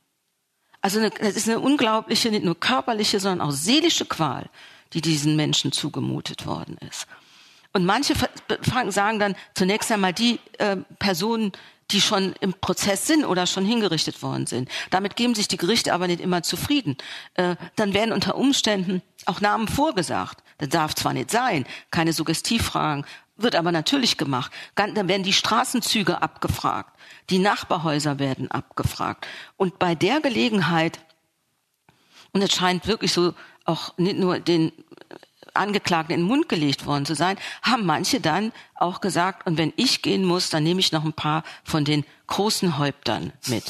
Also 0.83 1.01
eine, 1.01 1.11
das 1.11 1.35
ist 1.35 1.49
eine 1.49 1.61
unglaubliche, 1.61 2.31
nicht 2.31 2.45
nur 2.45 2.61
körperliche, 2.61 3.21
sondern 3.21 3.49
auch 3.49 3.53
seelische 3.53 4.05
Qual, 4.05 4.51
die 4.93 5.01
diesen 5.01 5.35
Menschen 5.35 5.73
zugemutet 5.73 6.47
worden 6.47 6.77
ist. 6.89 7.07
Und 7.77 7.85
manche 7.85 8.15
sagen 8.89 9.19
dann 9.19 9.37
zunächst 9.53 9.93
einmal 9.93 10.15
die 10.15 10.41
äh, 10.57 10.77
Personen, 10.99 11.53
die 11.91 12.01
schon 12.01 12.33
im 12.41 12.55
Prozess 12.55 13.07
sind 13.07 13.27
oder 13.27 13.47
schon 13.47 13.67
hingerichtet 13.67 14.23
worden 14.23 14.47
sind. 14.47 14.71
Damit 14.89 15.15
geben 15.15 15.35
sich 15.35 15.47
die 15.47 15.59
Gerichte 15.59 15.93
aber 15.93 16.07
nicht 16.07 16.23
immer 16.23 16.43
zufrieden. 16.43 16.97
Äh, 17.35 17.57
dann 17.77 17.93
werden 17.93 18.13
unter 18.13 18.37
Umständen 18.37 19.03
auch 19.27 19.43
Namen 19.43 19.69
vorgesagt. 19.69 20.43
Das 20.57 20.71
darf 20.71 20.95
zwar 20.95 21.13
nicht 21.13 21.31
sein, 21.31 21.67
keine 21.91 22.15
Suggestivfragen, 22.15 23.05
wird 23.37 23.55
aber 23.55 23.73
natürlich 23.73 24.17
gemacht. 24.17 24.51
Dann 24.75 24.97
werden 25.07 25.23
die 25.23 25.35
Straßenzüge 25.35 26.23
abgefragt, 26.23 26.99
die 27.29 27.41
Nachbarhäuser 27.41 28.19
werden 28.19 28.51
abgefragt. 28.51 29.27
Und 29.59 29.79
bei 29.79 29.95
der 29.95 30.23
Gelegenheit, 30.23 31.01
und 32.33 32.41
es 32.41 32.55
scheint 32.55 32.87
wirklich 32.87 33.13
so 33.13 33.35
auch 33.67 33.99
nicht 33.99 34.17
nur 34.17 34.39
den 34.39 34.73
Angeklagten 35.57 36.15
in 36.15 36.21
den 36.21 36.27
Mund 36.27 36.49
gelegt 36.49 36.87
worden 36.87 37.07
zu 37.07 37.15
sein, 37.15 37.37
haben 37.63 37.87
manche 37.87 38.21
dann 38.21 38.53
auch 38.75 39.01
gesagt, 39.01 39.47
und 39.47 39.59
wenn 39.59 39.73
ich 39.77 40.03
gehen 40.03 40.25
muss, 40.25 40.51
dann 40.51 40.65
nehme 40.65 40.81
ich 40.81 40.93
noch 40.93 41.05
ein 41.05 41.13
paar 41.13 41.43
von 41.65 41.85
den 41.85 42.05
großen 42.27 42.79
Häuptern 42.79 43.33
mit. 43.47 43.65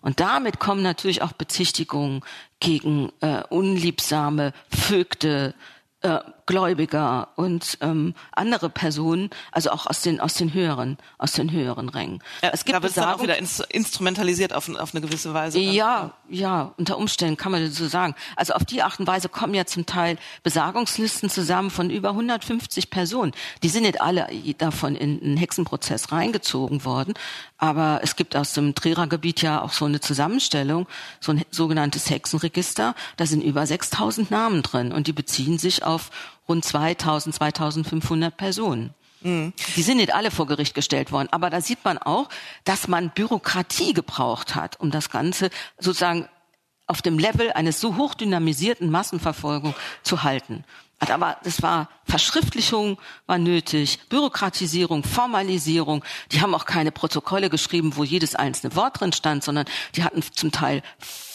Und 0.00 0.20
damit 0.20 0.58
kommen 0.58 0.82
natürlich 0.82 1.22
auch 1.22 1.32
Bezichtigungen 1.32 2.22
gegen 2.60 3.12
äh, 3.20 3.42
unliebsame 3.48 4.52
Vögte, 4.68 5.54
äh, 6.00 6.18
Gläubiger 6.46 7.28
und 7.36 7.78
ähm, 7.80 8.14
andere 8.32 8.68
Personen, 8.68 9.30
also 9.52 9.70
auch 9.70 9.86
aus 9.86 10.02
den 10.02 10.20
aus 10.20 10.34
den 10.34 10.52
höheren 10.52 10.98
aus 11.18 11.32
den 11.32 11.50
höheren 11.50 11.88
Rängen. 11.88 12.22
Ja, 12.42 12.50
es 12.52 12.64
gibt 12.64 12.76
da 12.76 12.82
wird 12.82 12.96
dann 12.96 13.14
auch 13.14 13.22
wieder 13.22 13.38
ins, 13.38 13.60
instrumentalisiert 13.60 14.52
auf, 14.52 14.68
auf 14.74 14.94
eine 14.94 15.00
gewisse 15.00 15.32
Weise. 15.34 15.58
Ja, 15.58 16.12
ja, 16.28 16.72
unter 16.78 16.98
Umständen 16.98 17.36
kann 17.36 17.52
man 17.52 17.64
das 17.64 17.76
so 17.76 17.86
sagen. 17.86 18.14
Also 18.36 18.54
auf 18.54 18.64
die 18.64 18.82
Art 18.82 18.98
und 18.98 19.06
Weise 19.06 19.28
kommen 19.28 19.54
ja 19.54 19.66
zum 19.66 19.86
Teil 19.86 20.18
Besagungslisten 20.42 21.30
zusammen 21.30 21.70
von 21.70 21.90
über 21.90 22.10
150 22.10 22.90
Personen. 22.90 23.32
Die 23.62 23.68
sind 23.68 23.82
nicht 23.82 24.00
alle 24.00 24.28
davon 24.58 24.96
in 24.96 25.22
einen 25.22 25.36
Hexenprozess 25.36 26.12
reingezogen 26.12 26.84
worden, 26.84 27.14
aber 27.58 28.00
es 28.02 28.16
gibt 28.16 28.34
aus 28.34 28.54
dem 28.54 28.74
Trierer 28.74 29.06
Gebiet 29.06 29.42
ja 29.42 29.62
auch 29.62 29.72
so 29.72 29.84
eine 29.84 30.00
Zusammenstellung, 30.00 30.86
so 31.20 31.32
ein 31.32 31.42
sogenanntes 31.50 32.10
Hexenregister. 32.10 32.94
Da 33.16 33.26
sind 33.26 33.42
über 33.42 33.66
6000 33.66 34.30
Namen 34.30 34.62
drin 34.62 34.92
und 34.92 35.06
die 35.06 35.12
beziehen 35.12 35.58
sich 35.58 35.84
auf 35.84 36.10
rund 36.52 36.64
2000, 36.64 37.34
2500 37.34 38.36
Personen. 38.36 38.94
Mhm. 39.22 39.54
Die 39.76 39.82
sind 39.82 39.96
nicht 39.96 40.14
alle 40.14 40.30
vor 40.30 40.46
Gericht 40.46 40.74
gestellt 40.74 41.10
worden. 41.10 41.28
Aber 41.30 41.48
da 41.48 41.60
sieht 41.60 41.84
man 41.84 41.98
auch, 41.98 42.28
dass 42.64 42.88
man 42.88 43.10
Bürokratie 43.10 43.94
gebraucht 43.94 44.54
hat, 44.54 44.78
um 44.78 44.90
das 44.90 45.08
Ganze 45.10 45.50
sozusagen 45.78 46.28
auf 46.86 47.00
dem 47.00 47.18
Level 47.18 47.52
eines 47.52 47.80
so 47.80 47.96
hochdynamisierten 47.96 48.90
Massenverfolgung 48.90 49.74
zu 50.02 50.24
halten. 50.24 50.64
Aber 51.10 51.36
das 51.42 51.62
war 51.62 51.88
Verschriftlichung 52.04 52.98
war 53.26 53.38
nötig, 53.38 53.98
Bürokratisierung, 54.08 55.02
Formalisierung. 55.02 56.04
Die 56.30 56.40
haben 56.40 56.54
auch 56.54 56.64
keine 56.64 56.92
Protokolle 56.92 57.50
geschrieben, 57.50 57.96
wo 57.96 58.04
jedes 58.04 58.34
einzelne 58.34 58.76
Wort 58.76 59.00
drin 59.00 59.12
stand, 59.12 59.42
sondern 59.42 59.66
die 59.94 60.04
hatten 60.04 60.22
zum 60.22 60.52
Teil 60.52 60.82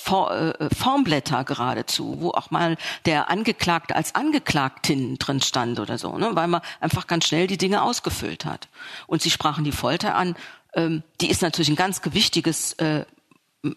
äh, 0.07 0.69
Formblätter 0.73 1.43
geradezu, 1.43 2.17
wo 2.19 2.31
auch 2.31 2.49
mal 2.49 2.77
der 3.05 3.29
Angeklagte 3.29 3.95
als 3.95 4.15
Angeklagtin 4.15 5.17
drin 5.17 5.41
stand 5.41 5.79
oder 5.81 5.97
so, 5.97 6.17
ne? 6.17 6.29
weil 6.33 6.47
man 6.47 6.61
einfach 6.79 7.07
ganz 7.07 7.27
schnell 7.27 7.47
die 7.47 7.57
Dinge 7.57 7.81
ausgefüllt 7.81 8.45
hat. 8.45 8.69
Und 9.05 9.21
sie 9.21 9.29
sprachen 9.29 9.65
die 9.65 9.73
Folter 9.73 10.15
an. 10.15 10.35
Ähm, 10.73 11.03
die 11.19 11.29
ist 11.29 11.41
natürlich 11.41 11.69
ein 11.69 11.75
ganz 11.75 12.01
gewichtiges 12.01 12.73
äh, 12.73 13.05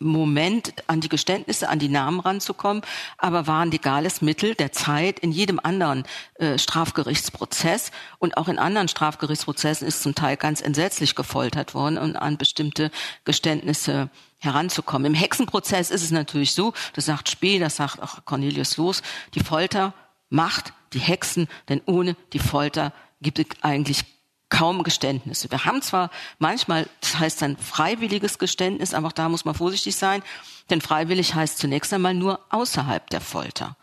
Moment, 0.01 0.75
an 0.87 1.01
die 1.01 1.09
Geständnisse, 1.09 1.69
an 1.69 1.79
die 1.79 1.89
Namen 1.89 2.21
ranzukommen, 2.21 2.83
aber 3.19 3.47
war 3.47 3.63
ein 3.63 3.71
legales 3.71 4.23
Mittel 4.23 4.55
der 4.55 4.73
Zeit 4.73 5.19
in 5.19 5.33
jedem 5.33 5.59
anderen 5.61 6.05
äh, 6.35 6.59
Strafgerichtsprozess 6.59 7.91
und 8.19 8.37
auch 8.37 8.49
in 8.49 8.59
anderen 8.59 8.89
Strafgerichtsprozessen 8.89 9.87
ist 9.89 10.03
zum 10.03 10.15
Teil 10.15 10.37
ganz 10.37 10.61
entsetzlich 10.61 11.15
gefoltert 11.15 11.75
worden 11.75 11.99
und 11.99 12.17
an 12.17 12.37
bestimmte 12.37 12.91
Geständnisse 13.25 14.11
heranzukommen. 14.39 15.13
Im 15.13 15.15
Hexenprozess 15.15 15.91
ist 15.91 16.03
es 16.03 16.11
natürlich 16.11 16.53
so, 16.53 16.73
das 16.95 17.07
sagt 17.07 17.29
Spee, 17.29 17.59
das 17.59 17.77
sagt 17.77 18.03
auch 18.03 18.25
Cornelius 18.25 18.77
Loos, 18.77 19.03
die 19.35 19.41
Folter 19.41 19.95
macht 20.29 20.73
die 20.93 20.99
Hexen, 20.99 21.49
denn 21.69 21.83
ohne 21.87 22.17
die 22.33 22.39
Folter 22.39 22.93
gibt 23.21 23.39
es 23.39 23.47
eigentlich 23.63 24.05
kaum 24.51 24.83
Geständnisse. 24.83 25.51
Wir 25.51 25.65
haben 25.65 25.81
zwar 25.81 26.11
manchmal, 26.39 26.87
das 27.01 27.19
heißt 27.19 27.43
dann 27.43 27.57
freiwilliges 27.57 28.39
Geständnis, 28.39 28.93
aber 28.93 29.09
auch 29.09 29.13
da 29.13 29.29
muss 29.29 29.45
man 29.45 29.55
vorsichtig 29.55 29.97
sein, 29.97 30.23
denn 30.69 30.81
freiwillig 30.81 31.35
heißt 31.35 31.59
zunächst 31.59 31.93
einmal 31.93 32.15
nur 32.15 32.41
außerhalb 32.51 33.09
der 33.11 33.21
Folter. 33.21 33.77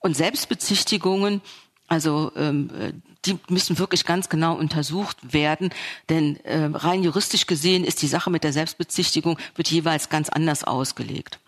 Und 0.00 0.16
Selbstbezichtigungen, 0.16 1.40
also 1.86 2.32
ähm, 2.36 3.02
die 3.24 3.38
müssen 3.48 3.78
wirklich 3.78 4.04
ganz 4.04 4.28
genau 4.28 4.54
untersucht 4.54 5.32
werden, 5.32 5.70
denn 6.08 6.36
äh, 6.44 6.70
rein 6.72 7.02
juristisch 7.02 7.46
gesehen 7.46 7.84
ist 7.84 8.02
die 8.02 8.06
Sache 8.06 8.30
mit 8.30 8.44
der 8.44 8.52
Selbstbezichtigung 8.52 9.38
wird 9.54 9.70
jeweils 9.70 10.08
ganz 10.08 10.28
anders 10.28 10.64
ausgelegt. 10.64 11.38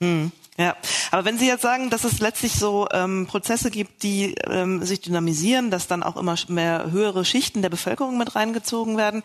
Hm. 0.00 0.32
Ja, 0.60 0.76
aber 1.10 1.24
wenn 1.24 1.38
Sie 1.38 1.46
jetzt 1.46 1.62
sagen, 1.62 1.88
dass 1.88 2.04
es 2.04 2.20
letztlich 2.20 2.52
so 2.52 2.86
ähm, 2.92 3.26
Prozesse 3.26 3.70
gibt, 3.70 4.02
die 4.02 4.34
ähm, 4.44 4.84
sich 4.84 5.00
dynamisieren, 5.00 5.70
dass 5.70 5.86
dann 5.86 6.02
auch 6.02 6.18
immer 6.18 6.34
mehr 6.48 6.90
höhere 6.90 7.24
Schichten 7.24 7.62
der 7.62 7.70
Bevölkerung 7.70 8.18
mit 8.18 8.34
reingezogen 8.34 8.98
werden, 8.98 9.22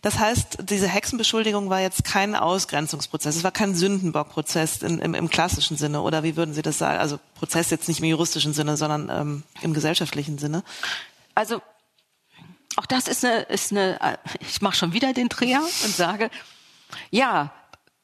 das 0.00 0.18
heißt, 0.18 0.58
diese 0.62 0.88
Hexenbeschuldigung 0.88 1.68
war 1.68 1.80
jetzt 1.80 2.04
kein 2.04 2.34
Ausgrenzungsprozess, 2.34 3.36
es 3.36 3.44
war 3.44 3.50
kein 3.50 3.74
Sündenbockprozess 3.74 4.82
im, 4.82 4.98
im, 4.98 5.12
im 5.12 5.28
klassischen 5.28 5.76
Sinne, 5.76 6.00
oder 6.00 6.22
wie 6.22 6.36
würden 6.36 6.54
Sie 6.54 6.62
das 6.62 6.78
sagen? 6.78 6.98
Also 6.98 7.20
Prozess 7.34 7.68
jetzt 7.68 7.88
nicht 7.88 8.00
im 8.00 8.06
juristischen 8.06 8.54
Sinne, 8.54 8.78
sondern 8.78 9.10
ähm, 9.10 9.42
im 9.60 9.74
gesellschaftlichen 9.74 10.38
Sinne. 10.38 10.64
Also 11.34 11.60
auch 12.76 12.86
das 12.86 13.08
ist 13.08 13.26
eine, 13.26 13.42
ist 13.42 13.72
eine 13.72 14.18
ich 14.40 14.62
mache 14.62 14.76
schon 14.76 14.94
wieder 14.94 15.12
den 15.12 15.28
Dreher 15.28 15.60
und 15.60 15.94
sage, 15.94 16.30
ja, 17.10 17.52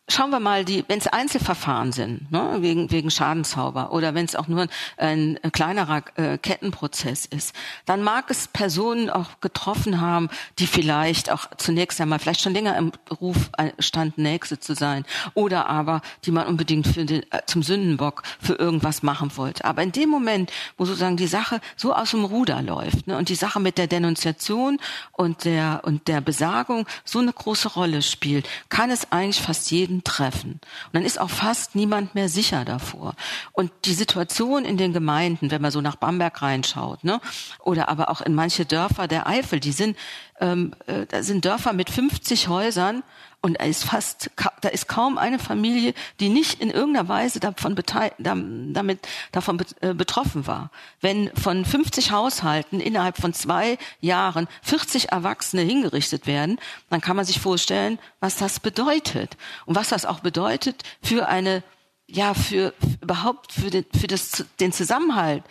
Schauen 0.06 0.28
wir 0.28 0.38
mal, 0.38 0.68
wenn 0.68 0.98
es 0.98 1.06
Einzelverfahren 1.06 1.90
sind, 1.90 2.30
ne, 2.30 2.58
wegen, 2.60 2.90
wegen 2.90 3.10
Schadenzauber 3.10 3.90
oder 3.90 4.14
wenn 4.14 4.26
es 4.26 4.36
auch 4.36 4.48
nur 4.48 4.66
ein, 4.98 5.40
ein 5.42 5.50
kleinerer 5.50 6.02
äh, 6.16 6.36
Kettenprozess 6.36 7.24
ist, 7.24 7.54
dann 7.86 8.02
mag 8.02 8.26
es 8.28 8.46
Personen 8.48 9.08
auch 9.08 9.40
getroffen 9.40 10.02
haben, 10.02 10.28
die 10.58 10.66
vielleicht 10.66 11.32
auch 11.32 11.46
zunächst 11.56 12.02
einmal 12.02 12.18
vielleicht 12.18 12.42
schon 12.42 12.52
länger 12.52 12.76
im 12.76 12.92
Beruf 13.06 13.48
äh, 13.56 13.70
standen, 13.78 14.22
Nächste 14.24 14.60
zu 14.60 14.74
sein 14.74 15.06
oder 15.32 15.70
aber 15.70 16.02
die 16.26 16.32
man 16.32 16.48
unbedingt 16.48 16.86
für 16.86 17.06
den, 17.06 17.22
äh, 17.32 17.40
zum 17.46 17.62
Sündenbock 17.62 18.24
für 18.38 18.56
irgendwas 18.56 19.02
machen 19.02 19.34
wollte. 19.36 19.64
Aber 19.64 19.82
in 19.82 19.92
dem 19.92 20.10
Moment, 20.10 20.52
wo 20.76 20.84
sozusagen 20.84 21.16
die 21.16 21.26
Sache 21.26 21.62
so 21.76 21.94
aus 21.94 22.10
dem 22.10 22.26
Ruder 22.26 22.60
läuft 22.60 23.06
ne, 23.06 23.16
und 23.16 23.30
die 23.30 23.34
Sache 23.34 23.58
mit 23.58 23.78
der 23.78 23.86
Denunziation 23.86 24.78
und 25.12 25.46
der 25.46 25.80
und 25.84 26.08
der 26.08 26.20
Besagung 26.20 26.86
so 27.06 27.20
eine 27.20 27.32
große 27.32 27.68
Rolle 27.68 28.02
spielt, 28.02 28.46
kann 28.68 28.90
es 28.90 29.10
eigentlich 29.10 29.40
fast 29.40 29.70
jeden 29.70 29.93
jeden 29.94 30.04
treffen. 30.04 30.52
Und 30.52 30.92
dann 30.92 31.04
ist 31.04 31.20
auch 31.20 31.30
fast 31.30 31.74
niemand 31.74 32.14
mehr 32.14 32.28
sicher 32.28 32.64
davor. 32.64 33.14
Und 33.52 33.70
die 33.84 33.94
Situation 33.94 34.64
in 34.64 34.76
den 34.76 34.92
Gemeinden, 34.92 35.50
wenn 35.50 35.62
man 35.62 35.70
so 35.70 35.80
nach 35.80 35.96
Bamberg 35.96 36.42
reinschaut, 36.42 37.04
ne, 37.04 37.20
oder 37.62 37.88
aber 37.88 38.10
auch 38.10 38.20
in 38.20 38.34
manche 38.34 38.64
Dörfer 38.64 39.06
der 39.08 39.26
Eifel, 39.26 39.60
die 39.60 39.72
sind, 39.72 39.96
ähm, 40.40 40.74
äh, 40.86 41.06
da 41.06 41.22
sind 41.22 41.44
Dörfer 41.44 41.72
mit 41.72 41.90
50 41.90 42.48
Häusern 42.48 43.02
Und 43.44 43.60
da 43.60 43.66
ist 43.66 43.84
fast, 43.84 44.30
da 44.62 44.70
ist 44.70 44.88
kaum 44.88 45.18
eine 45.18 45.38
Familie, 45.38 45.92
die 46.18 46.30
nicht 46.30 46.62
in 46.62 46.70
irgendeiner 46.70 47.10
Weise 47.10 47.40
davon, 47.40 47.76
damit, 48.16 49.06
davon 49.32 49.62
äh, 49.82 49.92
betroffen 49.92 50.46
war. 50.46 50.70
Wenn 51.02 51.30
von 51.36 51.66
50 51.66 52.10
Haushalten 52.10 52.80
innerhalb 52.80 53.18
von 53.18 53.34
zwei 53.34 53.76
Jahren 54.00 54.48
40 54.62 55.12
Erwachsene 55.12 55.60
hingerichtet 55.60 56.26
werden, 56.26 56.58
dann 56.88 57.02
kann 57.02 57.16
man 57.16 57.26
sich 57.26 57.38
vorstellen, 57.38 57.98
was 58.18 58.36
das 58.36 58.60
bedeutet. 58.60 59.36
Und 59.66 59.76
was 59.76 59.90
das 59.90 60.06
auch 60.06 60.20
bedeutet 60.20 60.82
für 61.02 61.28
eine, 61.28 61.62
ja, 62.06 62.32
für, 62.32 62.72
überhaupt 63.02 63.52
für 63.52 63.68
den, 63.68 63.84
für 63.94 64.06
das, 64.06 64.46
den 64.58 64.72
Zusammenhalt 64.72 65.44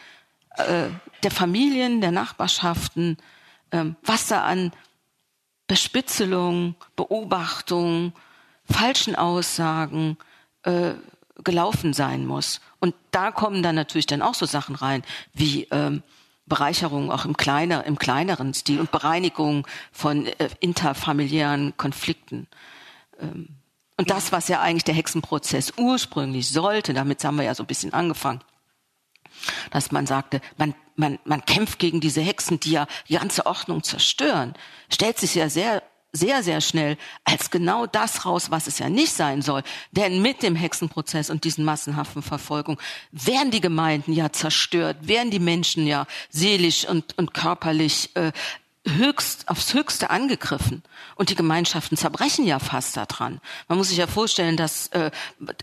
äh, 0.57 0.87
der 1.21 1.29
Familien, 1.31 2.01
der 2.01 2.09
Nachbarschaften, 2.11 3.17
ähm, 3.71 3.97
was 4.01 4.29
da 4.29 4.45
an 4.45 4.71
Bespitzelung, 5.67 6.75
Beobachtung, 6.95 8.13
falschen 8.65 9.15
Aussagen 9.15 10.17
äh, 10.63 10.93
gelaufen 11.43 11.93
sein 11.93 12.25
muss. 12.25 12.61
Und 12.79 12.95
da 13.11 13.31
kommen 13.31 13.63
dann 13.63 13.75
natürlich 13.75 14.05
dann 14.05 14.21
auch 14.21 14.35
so 14.35 14.45
Sachen 14.45 14.75
rein 14.75 15.03
wie 15.33 15.67
ähm, 15.71 16.03
Bereicherung 16.45 17.11
auch 17.11 17.25
im, 17.25 17.37
kleiner, 17.37 17.85
im 17.85 17.97
kleineren 17.97 18.53
Stil 18.53 18.79
und 18.79 18.91
Bereinigung 18.91 19.65
von 19.91 20.25
äh, 20.25 20.49
interfamiliären 20.59 21.75
Konflikten. 21.77 22.47
Ähm, 23.19 23.49
und 23.97 24.09
das, 24.09 24.31
was 24.31 24.47
ja 24.47 24.59
eigentlich 24.59 24.83
der 24.83 24.95
Hexenprozess 24.95 25.73
ursprünglich 25.77 26.49
sollte, 26.49 26.93
damit 26.93 27.23
haben 27.23 27.37
wir 27.37 27.45
ja 27.45 27.55
so 27.55 27.63
ein 27.63 27.67
bisschen 27.67 27.93
angefangen, 27.93 28.41
dass 29.71 29.91
man 29.91 30.05
sagte, 30.05 30.41
man, 30.57 30.73
man, 30.95 31.19
man 31.25 31.45
kämpft 31.45 31.79
gegen 31.79 31.99
diese 31.99 32.21
Hexen, 32.21 32.59
die 32.59 32.71
ja 32.71 32.87
die 33.09 33.13
ganze 33.13 33.45
Ordnung 33.45 33.83
zerstören, 33.83 34.53
stellt 34.89 35.17
sich 35.17 35.35
ja 35.35 35.49
sehr 35.49 35.81
sehr, 36.15 36.43
sehr 36.43 36.61
schnell 36.61 36.97
als 37.23 37.49
genau 37.49 37.87
das 37.87 38.25
raus, 38.25 38.51
was 38.51 38.67
es 38.67 38.77
ja 38.77 38.87
nicht 38.87 39.11
sein 39.11 39.41
soll. 39.41 39.63
Denn 39.91 40.21
mit 40.21 40.43
dem 40.43 40.55
Hexenprozess 40.55 41.31
und 41.31 41.43
diesen 41.43 41.65
massenhaften 41.65 42.21
Verfolgung 42.21 42.79
werden 43.11 43.49
die 43.49 43.61
Gemeinden 43.61 44.13
ja 44.13 44.31
zerstört, 44.31 45.07
werden 45.07 45.31
die 45.31 45.39
Menschen 45.39 45.87
ja 45.87 46.05
seelisch 46.29 46.87
und, 46.87 47.17
und 47.17 47.33
körperlich 47.33 48.15
äh, 48.15 48.31
höchst, 48.85 49.47
aufs 49.47 49.73
Höchste 49.73 50.09
angegriffen. 50.09 50.83
Und 51.15 51.29
die 51.29 51.35
Gemeinschaften 51.35 51.97
zerbrechen 51.97 52.45
ja 52.45 52.59
fast 52.59 52.97
daran. 52.97 53.39
Man 53.67 53.77
muss 53.77 53.89
sich 53.89 53.97
ja 53.97 54.07
vorstellen, 54.07 54.57
dass 54.57 54.87
äh, 54.87 55.11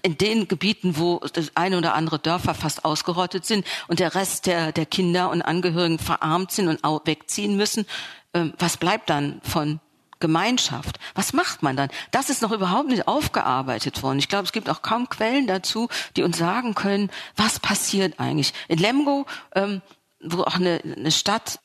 in 0.02 0.16
den 0.16 0.48
Gebieten, 0.48 0.96
wo 0.96 1.20
das 1.32 1.52
eine 1.54 1.78
oder 1.78 1.94
andere 1.94 2.18
Dörfer 2.18 2.54
fast 2.54 2.84
ausgerottet 2.84 3.44
sind 3.44 3.66
und 3.88 4.00
der 4.00 4.14
Rest 4.14 4.46
der, 4.46 4.72
der 4.72 4.86
Kinder 4.86 5.30
und 5.30 5.42
Angehörigen 5.42 5.98
verarmt 5.98 6.50
sind 6.52 6.68
und 6.68 7.06
wegziehen 7.06 7.56
müssen, 7.56 7.86
äh, 8.32 8.46
was 8.58 8.76
bleibt 8.76 9.10
dann 9.10 9.40
von 9.42 9.80
Gemeinschaft. 10.20 11.00
Was 11.14 11.32
macht 11.32 11.62
man 11.62 11.76
dann? 11.76 11.88
Das 12.10 12.28
ist 12.28 12.42
noch 12.42 12.52
überhaupt 12.52 12.88
nicht 12.88 13.08
aufgearbeitet 13.08 14.02
worden. 14.02 14.18
Ich 14.18 14.28
glaube, 14.28 14.44
es 14.44 14.52
gibt 14.52 14.68
auch 14.68 14.82
kaum 14.82 15.08
Quellen 15.08 15.46
dazu, 15.46 15.88
die 16.14 16.22
uns 16.22 16.36
sagen 16.36 16.74
können, 16.74 17.10
was 17.36 17.58
passiert 17.58 18.20
eigentlich. 18.20 18.52
In 18.68 18.78
Lemgo 18.78 19.26
ähm, 19.54 19.80
wo 20.20 20.42
auch 20.42 20.56
eine, 20.56 20.80
eine 20.82 21.10
Stadt 21.10 21.60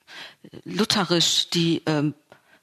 lutherisch, 0.64 1.50
die 1.50 1.84
ähm, 1.86 2.14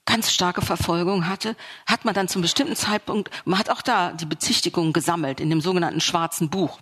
ganz 0.05 0.33
starke 0.33 0.63
Verfolgung 0.63 1.29
hatte, 1.29 1.57
hat 1.87 2.05
man 2.05 2.15
dann 2.15 2.29
zum 2.29 2.43
bestimmten 2.43 2.77
Zeitpunkt, 2.77 3.31
man 3.45 3.59
hat 3.59 3.71
auch 3.71 3.83
da 3.83 4.13
die 4.13 4.27
Bezichtigung 4.27 4.93
gesammelt 4.93 5.41
in 5.41 5.51
dem 5.51 5.61
sogenannten 5.61 6.01
schwarzen 6.01 6.51
Buch. 6.51 6.81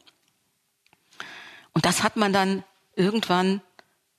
Und 1.72 1.84
das 1.84 2.02
hat 2.02 2.16
man 2.16 2.32
dann 2.32 2.64
irgendwann 2.96 3.60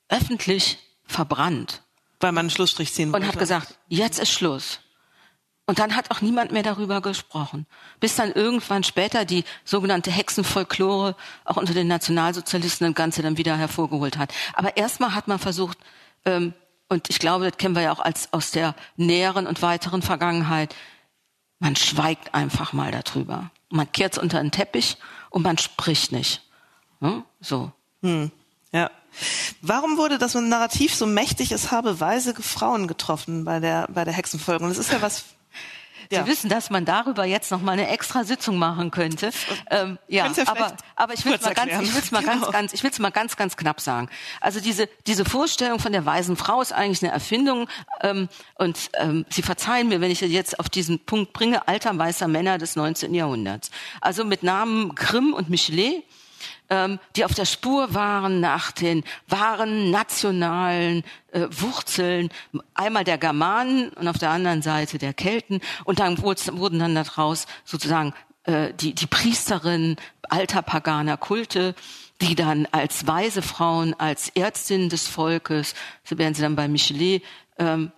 öffentlich 0.10 0.78
verbrannt. 1.06 1.84
Weil 2.20 2.32
man 2.32 2.42
einen 2.42 2.50
Schlussstrich 2.52 2.94
ziehen 2.94 3.12
wollte. 3.12 3.26
Und 3.26 3.32
hat 3.32 3.40
gesagt, 3.40 3.80
jetzt 3.88 4.20
ist 4.20 4.32
Schluss. 4.32 4.80
Und 5.72 5.80
dann 5.80 5.96
hat 5.96 6.12
auch 6.12 6.20
niemand 6.20 6.52
mehr 6.52 6.64
darüber 6.64 7.00
gesprochen. 7.00 7.66
Bis 8.02 8.18
dann 8.18 8.34
irgendwann 8.34 8.84
später 8.84 9.24
die 9.24 9.46
sogenannte 9.64 10.12
Hexenfolklore 10.12 11.16
auch 11.46 11.56
unter 11.56 11.74
den 11.74 11.88
Nationalsozialisten 11.88 12.88
das 12.88 12.94
Ganze 12.94 13.22
dann 13.22 13.38
wieder 13.38 13.56
hervorgeholt 13.56 14.18
hat. 14.18 14.34
Aber 14.54 14.76
erstmal 14.76 15.16
hat 15.16 15.30
man 15.30 15.40
versucht, 15.40 15.78
ähm, 16.26 16.54
und 16.90 17.10
ich 17.10 17.20
glaube, 17.20 17.50
das 17.50 17.58
kennen 17.58 17.74
wir 17.74 17.84
ja 17.84 17.94
auch 17.94 18.02
als 18.02 18.34
aus 18.34 18.52
der 18.52 18.76
näheren 18.98 19.48
und 19.48 19.62
weiteren 19.62 20.02
Vergangenheit, 20.02 20.76
man 21.60 21.78
schweigt 21.78 22.36
einfach 22.36 22.74
mal 22.74 22.92
darüber. 22.92 23.50
Man 23.70 23.90
kehrt 23.94 24.12
es 24.12 24.20
unter 24.20 24.42
den 24.42 24.52
Teppich 24.52 24.98
und 25.30 25.44
man 25.44 25.58
spricht 25.58 26.12
nicht. 26.12 26.42
Hm? 27.00 27.24
So. 27.40 27.72
Hm. 28.02 28.30
Ja. 28.74 28.92
Warum 29.62 29.96
wurde 29.96 30.18
das 30.18 30.36
Narrativ 30.36 30.94
so 30.94 31.06
mächtig, 31.06 31.54
es 31.54 31.72
habe 31.72 32.02
weise 32.02 32.36
Frauen 32.36 32.88
getroffen 32.90 33.46
bei 33.46 33.62
der, 33.62 33.88
bei 33.88 34.04
der 34.04 34.14
Hexenfolgung? 34.14 34.68
Das 34.68 34.78
ist 34.78 34.92
ja 34.92 35.02
was 35.02 35.24
ja. 36.12 36.24
Sie 36.24 36.30
wissen, 36.30 36.50
dass 36.50 36.70
man 36.70 36.86
darüber 36.86 37.26
jetzt 37.26 37.52
noch 37.52 37.62
mal 37.62 37.74
eine 37.74 37.88
extra 37.88 38.24
Sitzung 38.24 38.58
machen 38.58 38.92
könnte. 38.92 39.32
Ähm, 39.70 39.98
ja, 40.08 40.28
ja 40.28 40.48
aber, 40.48 40.76
aber 40.96 41.14
ich 41.14 41.26
will 41.26 41.34
es 41.34 41.42
mal 41.42 41.54
ganz, 41.54 41.72
ich 41.72 41.94
will 41.94 42.02
es 42.02 42.12
mal 42.12 42.20
genau. 42.22 42.34
ganz, 42.34 42.52
ganz, 42.52 42.74
ich 42.74 42.84
will 42.84 42.92
es 42.92 43.00
mal 43.00 43.12
ganz, 43.12 43.38
ganz 43.38 43.56
knapp 43.56 43.80
sagen. 43.80 44.10
Also 44.42 44.60
diese 44.60 44.88
diese 45.08 45.26
Vorstellung 45.26 45.80
von 45.80 45.92
der 45.92 46.06
weisen 46.06 46.36
Frau 46.36 46.62
ist 46.62 46.74
eigentlich 46.74 47.02
eine 47.04 47.12
Erfindung. 47.14 47.68
Ähm, 48.02 48.28
und 48.56 48.90
ähm, 48.96 49.26
Sie 49.30 49.42
verzeihen 49.42 49.88
mir, 49.88 50.02
wenn 50.02 50.12
ich 50.12 50.22
jetzt 50.22 50.60
auf 50.60 50.70
diesen 50.70 51.00
Punkt 51.00 51.34
bringe: 51.34 51.68
alter 51.68 51.98
weißer 51.98 52.28
Männer 52.28 52.58
des 52.58 52.76
19. 52.76 53.14
Jahrhunderts. 53.14 53.72
Also 54.02 54.26
mit 54.26 54.44
Namen 54.44 54.96
Grimm 54.96 55.34
und 55.34 55.50
Michelet 55.50 56.04
ähm, 56.72 57.00
die 57.18 57.26
auf 57.26 57.34
der 57.34 57.46
Spur 57.46 57.94
waren 57.94 58.40
nach 58.40 58.72
den 58.72 59.04
wahren 59.28 59.92
nationalen 59.92 61.04
äh, 61.34 61.46
Wurzeln, 61.52 62.30
einmal 62.74 63.04
der 63.04 63.18
Germanen 63.18 63.90
und 63.90 64.08
auf 64.08 64.18
der 64.18 64.32
anderen 64.32 64.62
Seite 64.62 64.98
der 64.98 65.14
Kelten. 65.14 65.60
Und 65.84 66.00
dann 66.00 66.22
wurden 66.24 66.80
dann 66.80 66.96
daraus 66.96 67.46
sozusagen 67.66 68.14
äh, 68.46 68.74
die, 68.74 68.96
die 68.96 69.06
Priesterin 69.06 69.98
alter 70.30 70.62
paganer 70.62 71.18
Kulte, 71.18 71.76
die 72.22 72.36
dann 72.36 72.68
als 72.72 73.06
weise 73.06 73.42
Frauen, 73.42 73.94
als 74.00 74.30
Ärztin 74.30 74.88
des 74.88 75.08
Volkes, 75.08 75.76
so 76.06 76.18
werden 76.18 76.34
sie 76.34 76.42
dann 76.42 76.56
bei 76.56 76.70
Michelet, 76.70 77.22
ähm, 77.60 77.92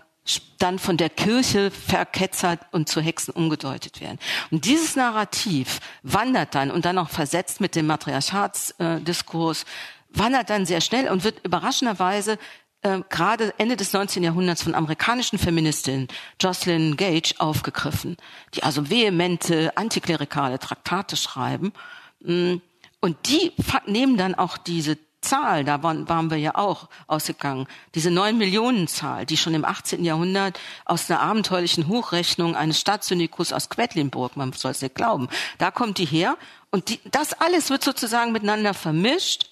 dann 0.58 0.80
von 0.80 0.96
der 0.96 1.10
Kirche 1.10 1.72
verketzert 1.72 2.62
und 2.72 2.88
zu 2.88 3.02
Hexen 3.02 3.34
umgedeutet 3.34 4.00
werden. 4.00 4.20
Und 4.52 4.66
dieses 4.66 4.96
Narrativ 4.96 5.80
wandert 6.04 6.56
dann 6.56 6.72
und 6.72 6.86
dann 6.86 6.98
auch 6.98 7.10
versetzt 7.10 7.60
mit 7.60 7.76
dem 7.76 7.88
Matriarchatsdiskurs, 7.88 9.66
wandert 10.10 10.50
dann 10.50 10.66
sehr 10.66 10.80
schnell 10.80 11.10
und 11.10 11.24
wird 11.24 11.46
überraschenderweise 11.46 12.38
äh, 12.84 13.02
gerade 13.10 13.54
Ende 13.58 13.76
des 13.76 13.92
19. 13.92 14.24
Jahrhunderts 14.24 14.64
von 14.64 14.76
amerikanischen 14.76 15.40
Feministinnen 15.40 16.08
Jocelyn 16.40 16.96
Gage 16.96 17.36
aufgegriffen, 17.40 18.18
die 18.54 18.64
also 18.64 18.90
vehemente 18.90 19.76
antiklerikale 19.76 20.60
Traktate 20.60 21.18
schreiben. 21.18 21.74
Mm, 22.22 22.56
und 23.02 23.18
die 23.28 23.52
nehmen 23.86 24.16
dann 24.16 24.36
auch 24.36 24.58
diese 24.58 24.98
Zahl, 25.24 25.64
da 25.64 25.82
waren, 25.84 26.08
waren 26.08 26.30
wir 26.30 26.38
ja 26.38 26.56
auch 26.56 26.90
ausgegangen, 27.08 27.68
diese 27.96 28.12
neun 28.12 28.38
Millionen 28.38 28.88
Zahl, 28.88 29.26
die 29.26 29.38
schon 29.38 29.54
im 29.54 29.66
18. 29.66 30.06
Jahrhundert 30.06 30.60
aus 30.86 31.10
einer 31.10 31.22
abenteuerlichen 31.22 31.88
Hochrechnung 31.88 32.56
eines 32.56 32.80
Stadtsyndikus 32.80 33.54
aus 33.54 33.70
Quedlinburg, 33.70 34.38
man 34.38 34.54
soll 34.54 34.72
es 34.72 34.82
nicht 34.82 34.96
glauben, 34.96 35.30
da 35.58 35.72
kommt 35.72 35.98
die 35.98 36.06
her 36.06 36.38
und 36.72 36.90
die, 36.90 37.00
das 37.10 37.34
alles 37.34 37.70
wird 37.70 37.84
sozusagen 37.84 38.32
miteinander 38.32 38.74
vermischt 38.74 39.50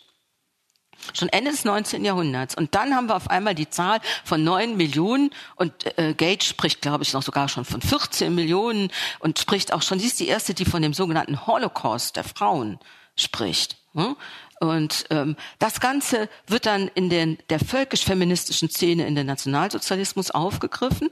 schon 1.13 1.30
Ende 1.30 1.51
des 1.51 1.65
19. 1.65 2.05
Jahrhunderts. 2.05 2.55
Und 2.55 2.76
dann 2.76 2.95
haben 2.95 3.07
wir 3.07 3.15
auf 3.15 3.30
einmal 3.30 3.55
die 3.55 3.69
Zahl 3.69 3.99
von 4.24 4.43
neun 4.43 4.78
Millionen 4.78 5.32
und 5.55 5.97
äh, 5.97 6.13
Gage 6.13 6.43
spricht, 6.43 6.82
glaube 6.82 7.03
ich, 7.03 7.13
noch 7.13 7.24
sogar 7.24 7.49
schon 7.49 7.65
von 7.65 7.82
14 7.82 8.34
Millionen 8.34 8.91
und 9.19 9.39
spricht 9.39 9.74
auch 9.74 9.82
schon, 9.82 9.99
sie 9.99 10.07
ist 10.07 10.19
die 10.19 10.28
erste, 10.28 10.53
die 10.53 10.65
von 10.65 10.82
dem 10.82 10.93
sogenannten 10.93 11.47
Holocaust 11.47 12.15
der 12.15 12.24
Frauen 12.24 12.80
spricht. 13.15 13.78
Hm? 13.93 14.15
Und 14.62 15.05
ähm, 15.09 15.36
das 15.57 15.80
Ganze 15.80 16.30
wird 16.45 16.68
dann 16.68 16.88
in 16.93 17.09
den, 17.09 17.39
der 17.49 17.59
völkisch-feministischen 17.59 18.70
Szene 18.70 19.07
in 19.07 19.16
den 19.16 19.26
Nationalsozialismus 19.26 20.30
aufgegriffen 20.30 21.09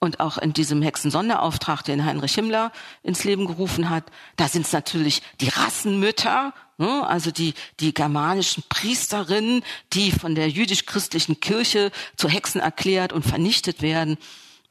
und 0.00 0.20
auch 0.20 0.36
in 0.36 0.52
diesem 0.52 0.82
Hexensonderauftrag, 0.82 1.82
den 1.82 2.04
Heinrich 2.04 2.34
Himmler 2.34 2.72
ins 3.02 3.24
Leben 3.24 3.46
gerufen 3.46 3.88
hat. 3.88 4.04
Da 4.36 4.48
sind 4.48 4.66
es 4.66 4.72
natürlich 4.74 5.22
die 5.40 5.48
Rassenmütter, 5.48 6.52
ne, 6.76 7.06
also 7.06 7.30
die, 7.30 7.54
die 7.80 7.94
germanischen 7.94 8.62
Priesterinnen, 8.68 9.64
die 9.94 10.12
von 10.12 10.34
der 10.34 10.50
jüdisch-christlichen 10.50 11.40
Kirche 11.40 11.90
zu 12.16 12.28
Hexen 12.28 12.60
erklärt 12.60 13.14
und 13.14 13.24
vernichtet 13.24 13.80
werden. 13.80 14.18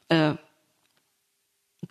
Äh, 0.08 0.34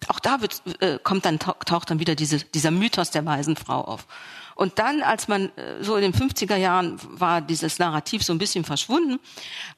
auch 0.08 0.20
da 0.20 0.41
wird, 0.41 0.62
äh, 0.80 1.00
kommt 1.02 1.26
dann, 1.26 1.39
taucht 1.39 1.89
dann 1.89 2.00
wieder 2.00 2.16
diese, 2.16 2.39
dieser 2.39 2.72
Mythos 2.72 3.12
der 3.12 3.26
weisen 3.26 3.56
Frau 3.56 3.82
auf. 3.82 4.08
Und 4.56 4.80
dann, 4.80 5.02
als 5.02 5.28
man 5.28 5.56
äh, 5.58 5.84
so 5.84 5.96
in 5.96 6.04
den 6.04 6.14
50er 6.14 6.56
Jahren 6.56 7.00
war 7.20 7.41
dieses 7.41 7.80
Narrativ 7.80 8.24
so 8.24 8.34
ein 8.34 8.38
bisschen 8.38 8.64
verschwunden, 8.64 9.20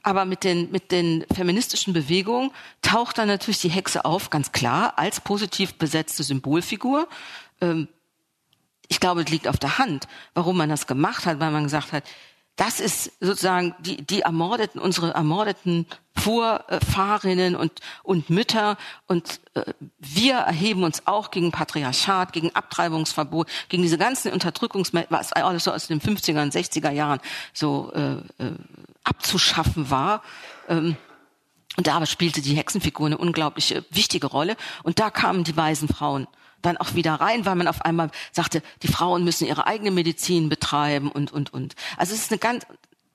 aber 0.04 0.26
mit 0.26 0.44
den, 0.44 0.72
mit 0.72 0.92
den 0.92 1.26
feministischen 1.34 1.94
Bewegungen 1.94 2.52
taucht 2.82 3.18
dann 3.18 3.28
natürlich 3.28 3.62
die 3.62 3.70
Hexe 3.70 4.06
auf, 4.06 4.30
ganz 4.30 4.52
klar, 4.52 4.94
als 4.98 5.22
positiv 5.22 5.76
besetzte 5.76 6.24
Symbolfigur. 6.24 7.08
Ähm, 7.62 7.88
ich 8.88 9.00
glaube, 9.00 9.22
es 9.22 9.30
liegt 9.30 9.48
auf 9.48 9.58
der 9.58 9.78
Hand, 9.78 10.08
warum 10.34 10.58
man 10.58 10.70
das 10.70 10.88
gemacht 10.88 11.26
hat, 11.26 11.40
weil 11.40 11.52
man 11.52 11.64
gesagt 11.64 11.92
hat, 11.92 12.04
das 12.56 12.80
ist 12.80 13.12
sozusagen 13.20 13.76
die, 13.80 13.98
die 13.98 14.22
ermordeten, 14.22 14.80
unsere 14.80 15.14
ermordeten 15.14 15.86
Vorfahrinnen 16.16 17.56
und, 17.56 17.82
und 18.04 18.30
Mütter. 18.30 18.78
Und 19.08 19.42
äh, 19.56 19.74
wir 20.00 20.36
erheben 20.36 20.84
uns 20.84 21.06
auch 21.06 21.32
gegen 21.32 21.52
Patriarchat, 21.52 22.32
gegen 22.32 22.56
Abtreibungsverbot, 22.56 23.48
gegen 23.68 23.84
diese 23.84 23.98
ganzen 23.98 24.32
Unterdrückungsmethoden, 24.32 25.18
was 25.18 25.34
alles 25.34 25.66
so 25.66 25.74
aus 25.74 25.88
den 25.88 26.00
50er 26.00 26.42
und 26.42 26.54
60er 26.54 26.92
Jahren 26.92 27.20
so 27.54 27.92
äh, 27.94 28.14
äh, 28.44 28.54
abzuschaffen 29.04 29.90
war. 29.90 30.24
Ähm, 30.70 30.96
und 31.76 31.88
da 31.88 32.06
spielte 32.06 32.42
die 32.42 32.56
Hexenfigur 32.56 33.08
eine 33.08 33.18
unglaubliche 33.18 33.84
wichtige 33.90 34.28
Rolle. 34.28 34.56
Und 34.84 35.00
da 35.00 35.10
kamen 35.10 35.44
die 35.44 35.58
weisen 35.58 35.90
Frauen 35.90 36.26
dann 36.66 36.78
auch 36.78 36.96
wieder 36.96 37.14
rein, 37.16 37.46
weil 37.46 37.56
man 37.56 37.68
auf 37.68 37.82
einmal 37.82 38.10
sagte, 38.32 38.62
die 38.84 38.88
Frauen 38.88 39.24
müssen 39.24 39.48
ihre 39.48 39.68
eigene 39.68 39.92
Medizin 39.92 40.50
betreiben 40.50 41.12
und 41.12 41.32
und 41.32 41.54
und. 41.54 41.76
Also 41.98 42.14
es 42.14 42.22
ist 42.22 42.32
eine 42.32 42.40
ganz 42.40 42.66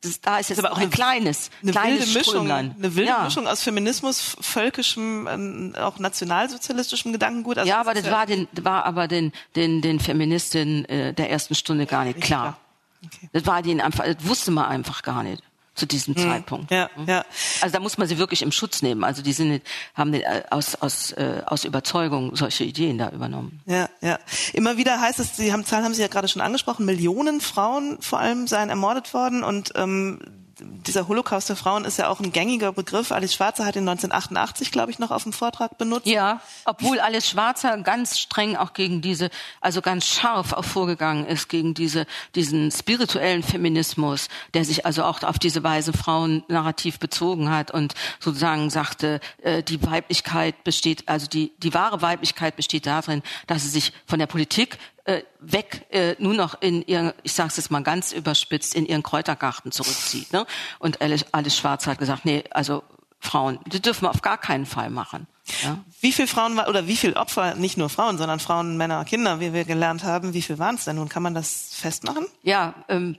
das, 0.02 0.20
da 0.22 0.38
ist 0.38 0.48
jetzt 0.48 0.58
aber 0.58 0.72
auch 0.72 0.78
ein 0.78 0.84
eine, 0.84 0.90
kleines, 0.90 1.50
eine 1.62 1.72
kleines 1.72 2.06
wilde 2.06 2.18
Mischung, 2.18 2.50
eine 2.50 2.74
wilde 2.80 3.10
ja. 3.10 3.24
Mischung 3.24 3.46
aus 3.46 3.62
Feminismus, 3.62 4.34
völkischem, 4.40 5.28
ähm, 5.30 5.74
auch 5.78 5.98
nationalsozialistischem 5.98 7.12
Gedankengut. 7.12 7.58
Also 7.58 7.68
ja, 7.68 7.80
aber 7.80 7.92
das, 7.92 8.04
das 8.04 8.12
war 8.12 8.24
den, 8.24 8.48
war 8.62 8.86
aber 8.86 9.08
den, 9.08 9.32
den, 9.56 9.82
den 9.82 10.00
Feministinnen 10.00 10.86
äh, 10.86 11.12
der 11.12 11.30
ersten 11.30 11.54
Stunde 11.54 11.84
gar 11.84 12.04
nicht 12.04 12.20
klar. 12.20 12.40
klar. 12.40 12.60
Okay. 13.04 13.28
Das 13.32 13.46
war 13.46 13.60
denen 13.60 13.82
einfach, 13.82 14.04
das 14.04 14.26
wusste 14.26 14.50
man 14.50 14.66
einfach 14.66 15.02
gar 15.02 15.22
nicht 15.22 15.42
zu 15.74 15.86
diesem 15.86 16.14
hm. 16.14 16.22
Zeitpunkt. 16.22 16.70
Ja, 16.70 16.90
hm. 16.94 17.06
ja. 17.06 17.24
Also 17.60 17.72
da 17.72 17.80
muss 17.80 17.98
man 17.98 18.08
sie 18.08 18.18
wirklich 18.18 18.42
im 18.42 18.52
Schutz 18.52 18.82
nehmen. 18.82 19.04
Also 19.04 19.22
die 19.22 19.32
sind 19.32 19.62
haben 19.94 20.12
äh, 20.14 20.42
aus 20.50 20.74
aus 20.76 21.12
äh, 21.12 21.42
aus 21.46 21.64
Überzeugung 21.64 22.36
solche 22.36 22.64
Ideen 22.64 22.98
da 22.98 23.10
übernommen. 23.10 23.60
Ja, 23.66 23.88
ja. 24.00 24.18
Immer 24.52 24.76
wieder 24.76 25.00
heißt 25.00 25.20
es, 25.20 25.36
Sie 25.36 25.52
haben 25.52 25.64
Zahlen 25.64 25.84
haben 25.84 25.94
Sie 25.94 26.02
ja 26.02 26.08
gerade 26.08 26.28
schon 26.28 26.42
angesprochen, 26.42 26.84
Millionen 26.86 27.40
Frauen 27.40 27.98
vor 28.00 28.18
allem 28.20 28.46
seien 28.46 28.68
ermordet 28.68 29.14
worden 29.14 29.42
und 29.42 29.72
ähm, 29.76 30.20
dieser 30.60 31.08
Holocaust 31.08 31.48
der 31.48 31.56
Frauen 31.56 31.84
ist 31.84 31.98
ja 31.98 32.08
auch 32.08 32.20
ein 32.20 32.32
gängiger 32.32 32.72
Begriff. 32.72 33.12
Alice 33.12 33.34
Schwarzer 33.34 33.64
hat 33.64 33.76
ihn 33.76 33.88
1988, 33.88 34.70
glaube 34.70 34.90
ich, 34.90 34.98
noch 34.98 35.10
auf 35.10 35.22
dem 35.22 35.32
Vortrag 35.32 35.78
benutzt. 35.78 36.06
Ja, 36.06 36.40
obwohl 36.64 37.00
Alice 37.00 37.28
Schwarzer 37.28 37.76
ganz 37.78 38.18
streng 38.18 38.56
auch 38.56 38.72
gegen 38.72 39.00
diese, 39.00 39.30
also 39.60 39.82
ganz 39.82 40.06
scharf 40.06 40.52
auch 40.52 40.64
vorgegangen 40.64 41.26
ist 41.26 41.48
gegen 41.48 41.74
diese, 41.74 42.06
diesen 42.34 42.70
spirituellen 42.70 43.42
Feminismus, 43.42 44.28
der 44.54 44.64
sich 44.64 44.86
also 44.86 45.04
auch 45.04 45.22
auf 45.22 45.38
diese 45.38 45.62
weise 45.62 45.92
Frauen-Narrativ 45.92 46.98
bezogen 46.98 47.50
hat 47.50 47.70
und 47.70 47.94
sozusagen 48.18 48.70
sagte, 48.70 49.20
äh, 49.42 49.62
die 49.62 49.82
Weiblichkeit 49.84 50.64
besteht, 50.64 51.08
also 51.08 51.26
die, 51.26 51.52
die 51.58 51.74
wahre 51.74 52.02
Weiblichkeit 52.02 52.56
besteht 52.56 52.86
darin, 52.86 53.22
dass 53.46 53.62
sie 53.62 53.68
sich 53.68 53.92
von 54.06 54.18
der 54.18 54.26
Politik 54.26 54.78
äh, 55.04 55.22
weg 55.40 55.86
äh, 55.90 56.14
nur 56.18 56.34
noch 56.34 56.60
in 56.60 56.82
ihren, 56.82 57.12
ich 57.22 57.32
sage 57.32 57.48
es 57.48 57.56
jetzt 57.56 57.70
mal 57.70 57.82
ganz 57.82 58.12
überspitzt, 58.12 58.74
in 58.74 58.86
ihren 58.86 59.02
Kräutergarten 59.02 59.72
zurückzieht. 59.72 60.32
Ne? 60.32 60.46
Und 60.78 61.00
Alice, 61.00 61.24
Alice 61.32 61.56
Schwarz 61.56 61.86
hat 61.86 61.98
gesagt, 61.98 62.24
nee, 62.24 62.44
also 62.50 62.82
Frauen, 63.18 63.58
die 63.66 63.80
dürfen 63.80 64.02
wir 64.02 64.10
auf 64.10 64.22
gar 64.22 64.38
keinen 64.38 64.66
Fall 64.66 64.90
machen. 64.90 65.26
Ja? 65.62 65.78
Wie 66.00 66.12
viele 66.12 66.28
Frauen 66.28 66.56
war, 66.56 66.68
oder 66.68 66.86
wie 66.86 66.96
viele 66.96 67.16
Opfer, 67.16 67.54
nicht 67.54 67.76
nur 67.76 67.88
Frauen, 67.88 68.18
sondern 68.18 68.40
Frauen, 68.40 68.76
Männer, 68.76 69.04
Kinder, 69.04 69.40
wie 69.40 69.52
wir 69.52 69.64
gelernt 69.64 70.04
haben, 70.04 70.32
wie 70.32 70.42
viel 70.42 70.58
waren 70.58 70.76
es 70.76 70.84
denn 70.84 70.96
nun? 70.96 71.08
Kann 71.08 71.22
man 71.22 71.34
das 71.34 71.70
festmachen? 71.74 72.26
Ja, 72.42 72.74
ähm, 72.88 73.18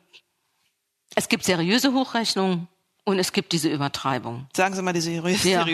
es 1.16 1.30
gibt 1.30 1.44
seriöse 1.44 1.94
Hochrechnungen 1.94 2.68
und 3.04 3.20
es 3.20 3.34
gibt 3.34 3.52
diese 3.52 3.70
Übertreibung. 3.70 4.48
Sagen 4.56 4.76
Sie 4.76 4.82
mal 4.82 4.94
die 4.94 5.02
seriösen? 5.02 5.50
Ja. 5.50 5.66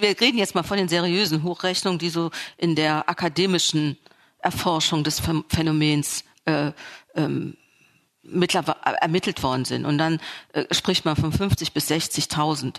Wir 0.00 0.20
reden 0.20 0.38
jetzt 0.38 0.54
mal 0.54 0.62
von 0.62 0.76
den 0.76 0.88
seriösen 0.88 1.42
Hochrechnungen, 1.42 1.98
die 1.98 2.10
so 2.10 2.30
in 2.56 2.74
der 2.74 3.08
akademischen 3.08 3.98
Erforschung 4.44 5.04
des 5.04 5.20
Phänomens 5.48 6.24
äh, 6.44 6.72
ähm, 7.14 7.56
mittlerweile 8.22 8.96
ermittelt 9.00 9.42
worden 9.42 9.64
sind. 9.64 9.84
Und 9.84 9.98
dann 9.98 10.20
äh, 10.52 10.64
spricht 10.72 11.04
man 11.04 11.16
von 11.16 11.32
50 11.32 11.72
bis 11.72 11.90
60.000 11.90 12.76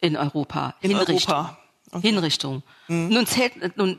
in 0.00 0.16
Europa. 0.16 0.74
In 0.80 0.90
Hinrichtung. 0.90 1.16
Europa. 1.16 1.58
Okay. 1.92 2.08
Hinrichtung. 2.08 2.62
Mhm. 2.88 3.08
Nun 3.08 3.26
zählt, 3.26 3.76
nun 3.76 3.98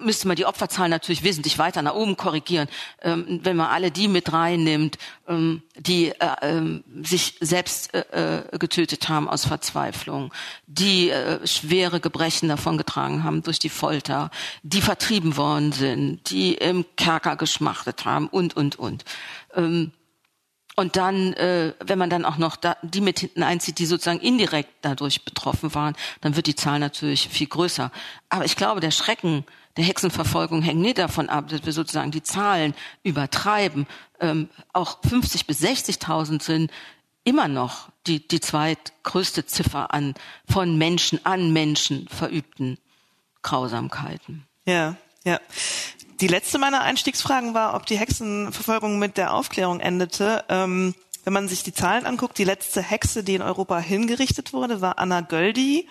müsste 0.00 0.28
man 0.28 0.36
die 0.36 0.46
Opferzahlen 0.46 0.90
natürlich 0.90 1.22
wesentlich 1.22 1.58
weiter 1.58 1.82
nach 1.82 1.94
oben 1.94 2.16
korrigieren, 2.16 2.68
ähm, 3.02 3.40
wenn 3.42 3.56
man 3.56 3.68
alle 3.68 3.90
die 3.90 4.08
mit 4.08 4.32
reinnimmt, 4.32 4.98
ähm, 5.28 5.62
die 5.76 6.08
äh, 6.08 6.14
ähm, 6.42 6.84
sich 7.02 7.36
selbst 7.40 7.94
äh, 7.94 8.44
äh, 8.44 8.58
getötet 8.58 9.08
haben 9.08 9.28
aus 9.28 9.46
Verzweiflung, 9.46 10.32
die 10.66 11.10
äh, 11.10 11.46
schwere 11.46 12.00
Gebrechen 12.00 12.48
davongetragen 12.48 13.24
haben 13.24 13.42
durch 13.42 13.58
die 13.58 13.68
Folter, 13.68 14.30
die 14.62 14.80
vertrieben 14.80 15.36
worden 15.36 15.72
sind, 15.72 16.30
die 16.30 16.54
im 16.54 16.84
Kerker 16.96 17.36
geschmachtet 17.36 18.04
haben 18.04 18.28
und, 18.28 18.56
und, 18.56 18.78
und. 18.78 19.04
Ähm, 19.54 19.92
und 20.74 20.96
dann, 20.96 21.34
äh, 21.34 21.74
wenn 21.84 21.98
man 21.98 22.08
dann 22.08 22.24
auch 22.24 22.38
noch 22.38 22.56
da, 22.56 22.76
die 22.82 23.02
mit 23.02 23.18
hinten 23.20 23.42
einzieht, 23.42 23.78
die 23.78 23.86
sozusagen 23.86 24.20
indirekt 24.20 24.70
dadurch 24.80 25.24
betroffen 25.24 25.74
waren, 25.74 25.94
dann 26.22 26.34
wird 26.34 26.46
die 26.46 26.54
Zahl 26.54 26.78
natürlich 26.78 27.28
viel 27.28 27.46
größer. 27.46 27.90
Aber 28.30 28.46
ich 28.46 28.56
glaube, 28.56 28.80
der 28.80 28.90
Schrecken 28.90 29.44
der 29.76 29.84
Hexenverfolgung 29.84 30.62
hängt 30.62 30.80
nicht 30.80 30.98
davon 30.98 31.28
ab, 31.28 31.48
dass 31.48 31.64
wir 31.64 31.72
sozusagen 31.72 32.10
die 32.10 32.22
Zahlen 32.22 32.74
übertreiben. 33.02 33.86
Ähm, 34.20 34.48
auch 34.72 34.98
50 35.08 35.46
bis 35.46 35.62
60.000 35.62 36.42
sind 36.42 36.70
immer 37.24 37.48
noch 37.48 37.88
die, 38.06 38.26
die 38.26 38.40
zweitgrößte 38.40 39.46
Ziffer 39.46 39.94
an 39.94 40.14
von 40.50 40.76
Menschen 40.76 41.24
an 41.24 41.52
Menschen 41.52 42.08
verübten 42.08 42.78
Grausamkeiten. 43.42 44.44
Ja, 44.66 44.96
ja. 45.24 45.40
Die 46.20 46.28
letzte 46.28 46.58
meiner 46.58 46.82
Einstiegsfragen 46.82 47.54
war, 47.54 47.74
ob 47.74 47.86
die 47.86 47.98
Hexenverfolgung 47.98 48.98
mit 48.98 49.16
der 49.16 49.34
Aufklärung 49.34 49.80
endete. 49.80 50.44
Ähm, 50.48 50.94
wenn 51.24 51.32
man 51.32 51.48
sich 51.48 51.62
die 51.62 51.72
Zahlen 51.72 52.06
anguckt, 52.06 52.38
die 52.38 52.44
letzte 52.44 52.82
Hexe, 52.82 53.24
die 53.24 53.34
in 53.34 53.42
Europa 53.42 53.78
hingerichtet 53.78 54.52
wurde, 54.52 54.80
war 54.80 54.98
Anna 54.98 55.20
Göldi 55.20 55.88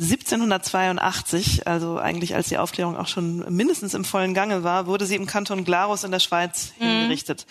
1782, 0.00 1.66
also 1.66 1.98
eigentlich 1.98 2.36
als 2.36 2.48
die 2.48 2.58
Aufklärung 2.58 2.96
auch 2.96 3.08
schon 3.08 3.38
mindestens 3.54 3.94
im 3.94 4.04
vollen 4.04 4.32
Gange 4.32 4.62
war, 4.62 4.86
wurde 4.86 5.06
sie 5.06 5.16
im 5.16 5.26
Kanton 5.26 5.64
Glarus 5.64 6.04
in 6.04 6.12
der 6.12 6.20
Schweiz 6.20 6.72
mhm. 6.78 6.84
hingerichtet. 6.84 7.46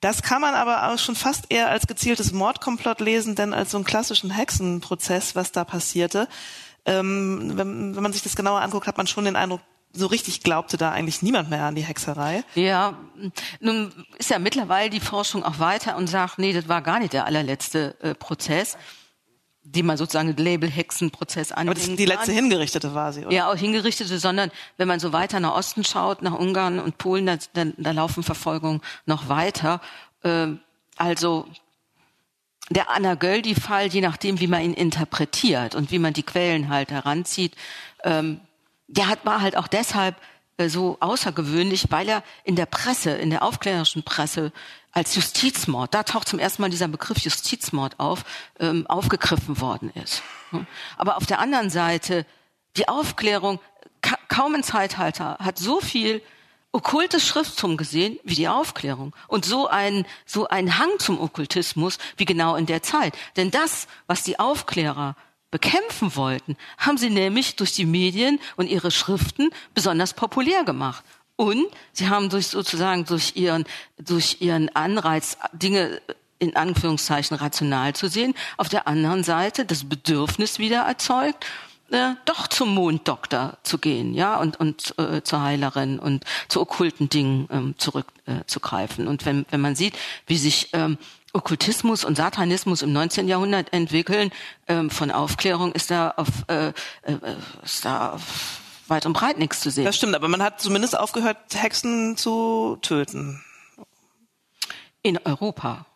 Das 0.00 0.22
kann 0.22 0.40
man 0.40 0.54
aber 0.54 0.92
auch 0.92 0.98
schon 0.98 1.16
fast 1.16 1.46
eher 1.48 1.70
als 1.70 1.86
gezieltes 1.86 2.32
Mordkomplott 2.32 3.00
lesen, 3.00 3.34
denn 3.34 3.54
als 3.54 3.70
so 3.70 3.78
einen 3.78 3.84
klassischen 3.86 4.30
Hexenprozess, 4.30 5.34
was 5.34 5.50
da 5.50 5.64
passierte. 5.64 6.28
Ähm, 6.84 7.52
wenn, 7.54 7.96
wenn 7.96 8.02
man 8.02 8.12
sich 8.12 8.22
das 8.22 8.36
genauer 8.36 8.60
anguckt, 8.60 8.86
hat 8.86 8.98
man 8.98 9.06
schon 9.06 9.24
den 9.24 9.36
Eindruck, 9.36 9.62
so 9.94 10.06
richtig 10.06 10.42
glaubte 10.42 10.76
da 10.76 10.90
eigentlich 10.90 11.22
niemand 11.22 11.50
mehr 11.50 11.64
an 11.64 11.74
die 11.74 11.82
Hexerei. 11.82 12.44
Ja, 12.54 12.98
nun 13.60 13.92
ist 14.18 14.30
ja 14.30 14.38
mittlerweile 14.38 14.90
die 14.90 15.00
Forschung 15.00 15.44
auch 15.44 15.58
weiter 15.58 15.96
und 15.96 16.08
sagt, 16.08 16.38
nee, 16.38 16.52
das 16.52 16.68
war 16.68 16.82
gar 16.82 16.98
nicht 16.98 17.12
der 17.12 17.26
allerletzte 17.26 17.96
äh, 18.00 18.14
Prozess 18.14 18.76
die 19.64 19.82
man 19.82 19.96
sozusagen 19.96 20.34
den 20.34 20.44
Label-Hexenprozess 20.44 21.50
anhängen 21.50 21.70
Aber 21.70 21.74
das 21.74 21.88
ist 21.88 21.98
die 21.98 22.04
letzte 22.04 22.32
hingerichtete 22.32 22.94
war 22.94 23.12
sie, 23.12 23.24
oder? 23.24 23.34
Ja, 23.34 23.50
auch 23.50 23.56
hingerichtete, 23.56 24.18
sondern 24.18 24.50
wenn 24.76 24.86
man 24.86 25.00
so 25.00 25.12
weiter 25.12 25.40
nach 25.40 25.54
Osten 25.54 25.84
schaut, 25.84 26.22
nach 26.22 26.38
Ungarn 26.38 26.78
und 26.78 26.98
Polen, 26.98 27.26
da, 27.26 27.38
da, 27.54 27.64
da 27.76 27.90
laufen 27.92 28.22
Verfolgungen 28.22 28.82
noch 29.06 29.28
weiter. 29.28 29.80
Ähm, 30.22 30.60
also 30.96 31.46
der 32.70 32.90
Anna 32.90 33.14
Göldi-Fall, 33.14 33.88
je 33.88 34.02
nachdem, 34.02 34.38
wie 34.40 34.46
man 34.46 34.62
ihn 34.62 34.74
interpretiert 34.74 35.74
und 35.74 35.90
wie 35.90 35.98
man 35.98 36.12
die 36.12 36.22
Quellen 36.22 36.68
halt 36.68 36.90
heranzieht, 36.90 37.54
ähm, 38.04 38.40
der 38.86 39.08
hat, 39.08 39.24
war 39.24 39.40
halt 39.40 39.56
auch 39.56 39.68
deshalb 39.68 40.16
so 40.58 40.96
außergewöhnlich, 41.00 41.86
weil 41.90 42.08
er 42.08 42.22
in 42.44 42.56
der 42.56 42.66
Presse, 42.66 43.10
in 43.10 43.30
der 43.30 43.42
aufklärerischen 43.42 44.02
Presse 44.02 44.52
als 44.92 45.14
Justizmord, 45.16 45.92
da 45.92 46.04
taucht 46.04 46.28
zum 46.28 46.38
ersten 46.38 46.62
Mal 46.62 46.70
dieser 46.70 46.88
Begriff 46.88 47.18
Justizmord 47.18 47.98
auf, 47.98 48.24
ähm, 48.60 48.86
aufgegriffen 48.86 49.60
worden 49.60 49.90
ist. 49.94 50.22
Aber 50.96 51.16
auf 51.16 51.26
der 51.26 51.40
anderen 51.40 51.70
Seite, 51.70 52.24
die 52.76 52.88
Aufklärung, 52.88 53.60
ka 54.02 54.16
kaum 54.28 54.54
ein 54.54 54.62
Zeithalter 54.62 55.38
hat 55.40 55.58
so 55.58 55.80
viel 55.80 56.22
okkultes 56.70 57.26
Schrifttum 57.26 57.76
gesehen 57.76 58.18
wie 58.24 58.34
die 58.34 58.48
Aufklärung 58.48 59.14
und 59.28 59.44
so 59.44 59.68
ein 59.68 60.06
so 60.26 60.48
ein 60.48 60.78
Hang 60.78 60.90
zum 60.98 61.20
Okkultismus 61.20 61.98
wie 62.16 62.24
genau 62.24 62.56
in 62.56 62.66
der 62.66 62.82
Zeit. 62.82 63.14
Denn 63.36 63.50
das, 63.50 63.86
was 64.06 64.22
die 64.24 64.38
Aufklärer 64.38 65.16
bekämpfen 65.54 66.16
wollten, 66.16 66.56
haben 66.78 66.98
sie 66.98 67.10
nämlich 67.10 67.54
durch 67.54 67.70
die 67.70 67.86
Medien 67.86 68.40
und 68.56 68.66
ihre 68.66 68.90
Schriften 68.90 69.50
besonders 69.72 70.12
populär 70.12 70.64
gemacht. 70.64 71.04
Und 71.36 71.66
sie 71.92 72.08
haben 72.08 72.28
durch 72.28 72.48
sozusagen 72.48 73.04
durch 73.04 73.36
ihren, 73.36 73.64
durch 73.96 74.38
ihren 74.40 74.74
Anreiz, 74.74 75.38
Dinge 75.52 76.02
in 76.40 76.56
Anführungszeichen 76.56 77.36
rational 77.36 77.94
zu 77.94 78.08
sehen, 78.08 78.34
auf 78.56 78.68
der 78.68 78.88
anderen 78.88 79.22
Seite 79.22 79.64
das 79.64 79.88
Bedürfnis 79.88 80.58
wieder 80.58 80.80
erzeugt, 80.80 81.46
äh, 81.90 82.14
doch 82.24 82.48
zum 82.48 82.74
Monddoktor 82.74 83.56
zu 83.62 83.78
gehen, 83.78 84.12
ja, 84.12 84.40
und, 84.40 84.58
und 84.58 84.98
äh, 84.98 85.22
zur 85.22 85.42
Heilerin 85.42 86.00
und 86.00 86.24
zu 86.48 86.62
okkulten 86.62 87.10
Dingen 87.10 87.46
ähm, 87.52 87.74
zurückzugreifen. 87.78 89.06
Äh, 89.06 89.08
und 89.08 89.24
wenn, 89.24 89.46
wenn 89.50 89.60
man 89.60 89.76
sieht, 89.76 89.94
wie 90.26 90.36
sich 90.36 90.70
ähm, 90.72 90.98
Okkultismus 91.34 92.04
und 92.04 92.16
Satanismus 92.16 92.82
im 92.82 92.92
19. 92.92 93.28
Jahrhundert 93.28 93.72
entwickeln, 93.72 94.30
ähm, 94.68 94.88
von 94.88 95.10
Aufklärung 95.10 95.72
ist 95.72 95.90
da 95.90 96.14
auf, 96.16 96.28
äh, 96.48 96.68
äh, 96.68 96.72
ist 97.62 97.84
da 97.84 98.12
auf 98.12 98.60
weit 98.86 99.06
und 99.06 99.14
breit 99.14 99.38
nichts 99.38 99.60
zu 99.60 99.70
sehen. 99.70 99.84
Das 99.84 99.96
stimmt, 99.96 100.14
aber 100.14 100.28
man 100.28 100.42
hat 100.42 100.60
zumindest 100.60 100.98
aufgehört, 100.98 101.38
Hexen 101.54 102.16
zu 102.16 102.78
töten. 102.82 103.42
In 105.02 105.18
Europa. 105.18 105.86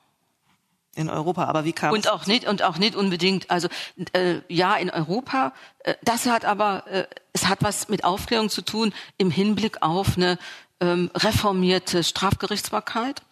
in 0.95 1.09
Europa, 1.09 1.45
aber 1.45 1.65
wie 1.65 1.73
kam 1.73 1.93
und 1.93 2.11
auch 2.11 2.27
nicht 2.27 2.47
und 2.47 2.63
auch 2.63 2.77
nicht 2.77 2.97
unbedingt. 2.97 3.51
Also 3.51 3.69
äh, 4.13 4.41
ja 4.49 4.75
in 4.75 4.91
Europa. 4.91 5.53
Äh, 5.79 5.95
das 6.03 6.27
hat 6.27 6.45
aber 6.45 6.87
äh, 6.89 7.07
es 7.33 7.47
hat 7.47 7.63
was 7.63 7.89
mit 7.89 8.05
Aufklärung 8.05 8.51
zu 8.51 8.63
tun 8.63 8.93
im 9.17 9.31
Hinblick 9.31 9.81
auf 9.81 10.17
eine 10.17 10.39
ähm, 10.81 11.11
reformierte 11.15 12.03
Strafgerichtsbarkeit, 12.05 13.23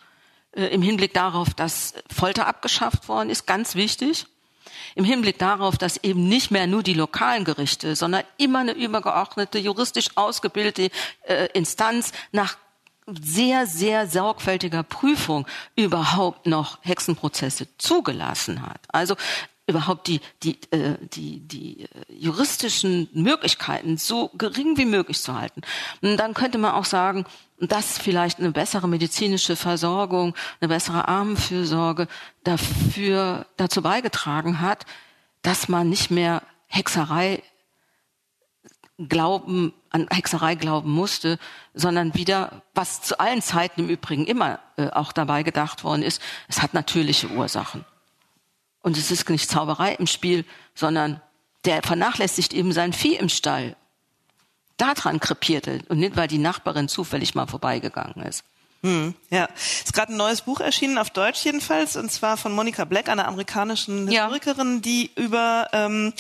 äh, 0.57 0.67
im 0.69 0.83
Hinblick 0.83 1.15
darauf, 1.15 1.55
dass 1.55 1.95
Folter 2.13 2.47
abgeschafft 2.47 3.09
worden 3.09 3.31
ist, 3.31 3.47
ganz 3.47 3.75
wichtig. 3.75 4.27
Im 4.95 5.05
Hinblick 5.05 5.39
darauf, 5.39 5.77
dass 5.77 5.99
eben 5.99 6.27
nicht 6.29 6.51
mehr 6.51 6.67
nur 6.67 6.83
die 6.83 6.95
lokalen 6.95 7.45
Gerichte, 7.45 7.95
sondern 7.95 8.25
immer 8.39 8.61
eine 8.61 8.73
übergeordnete, 8.73 9.59
juristisch 9.59 10.09
ausgebildete 10.17 10.91
äh, 11.23 11.49
Instanz 11.53 12.13
nach 12.33 12.57
sehr, 13.07 13.67
sehr 13.67 14.09
sorgfältiger 14.09 14.83
Prüfung 14.83 15.47
überhaupt 15.77 16.47
noch 16.47 16.79
Hexenprozesse 16.83 17.69
zugelassen 17.79 18.63
hat. 18.63 18.81
Also 18.89 19.17
überhaupt 19.67 20.07
die, 20.07 20.21
die, 20.43 20.59
äh, 20.71 20.97
die, 21.01 21.41
die 21.41 21.83
äh, 21.83 21.89
juristischen 22.09 23.09
Möglichkeiten 23.13 23.97
so 23.97 24.31
gering 24.35 24.77
wie 24.77 24.85
möglich 24.85 25.21
zu 25.21 25.39
halten. 25.39 25.63
Und 26.01 26.17
dann 26.17 26.35
könnte 26.35 26.59
man 26.59 26.73
auch 26.73 26.85
sagen, 26.85 27.27
dass 27.59 27.99
vielleicht 27.99 28.39
eine 28.39 28.53
bessere 28.53 28.89
medizinische 28.89 29.57
Versorgung, 29.57 30.35
eine 30.61 30.69
bessere 30.69 31.09
Armenfürsorge 31.09 32.07
dafür 32.45 33.47
dazu 33.57 33.83
beigetragen 33.83 34.61
hat, 34.61 34.85
dass 35.43 35.69
man 35.69 35.89
nicht 35.89 36.11
mehr 36.11 36.43
Hexerei 36.67 37.43
glauben, 38.99 39.73
an 39.91 40.07
Hexerei 40.11 40.55
glauben 40.55 40.91
musste, 40.91 41.39
sondern 41.75 42.15
wieder, 42.15 42.63
was 42.75 43.03
zu 43.03 43.21
allen 43.21 43.43
Zeiten 43.43 43.83
im 43.83 43.89
Übrigen 43.89 44.27
immer 44.27 44.59
äh, 44.77 44.89
auch 44.89 45.13
dabei 45.13 45.43
gedacht 45.43 45.85
worden 45.85 46.03
ist, 46.03 46.21
es 46.49 46.63
hat 46.63 46.75
natürliche 46.75 47.29
Ursachen. 47.29 47.85
Und 48.81 48.97
es 48.97 49.11
ist 49.11 49.29
nicht 49.29 49.51
Zauberei 49.51 49.95
im 49.95 50.07
Spiel, 50.07 50.45
sondern 50.75 51.21
der 51.65 51.83
vernachlässigt 51.83 52.55
eben 52.55 52.73
sein 52.73 52.93
Vieh 52.93 53.17
im 53.17 53.29
Stall. 53.29 53.77
Daran 54.77 55.21
krepierte 55.21 55.81
und 55.89 55.99
nicht, 55.99 56.17
weil 56.17 56.29
die 56.29 56.39
Nachbarin 56.39 56.89
zufällig 56.89 57.35
mal 57.35 57.47
vorbeigegangen 57.47 58.27
ist. 58.27 58.45
Hm, 58.83 59.15
ja, 59.31 59.49
es 59.55 59.85
ist 59.87 59.93
gerade 59.95 60.13
ein 60.13 60.19
neues 60.19 60.43
Buch 60.43 60.61
erschienen, 60.61 60.99
auf 60.99 61.11
Deutsch 61.11 61.45
jedenfalls, 61.45 61.97
und 61.97 62.13
zwar 62.13 62.37
von 62.37 62.53
Monica 62.53 62.85
Black, 62.85 63.09
einer 63.09 63.27
amerikanischen 63.27 64.07
Historikerin, 64.07 64.75
ja. 64.75 64.81
die 64.81 65.11
über 65.17 65.69
ähm, 65.73 66.13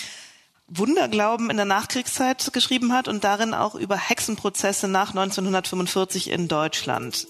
Wunderglauben 0.68 1.50
in 1.50 1.56
der 1.56 1.66
Nachkriegszeit 1.66 2.52
geschrieben 2.52 2.92
hat 2.92 3.08
und 3.08 3.24
darin 3.24 3.54
auch 3.54 3.74
über 3.74 3.96
Hexenprozesse 3.96 4.88
nach 4.88 5.10
1945 5.10 6.30
in 6.30 6.48
Deutschland. 6.48 7.28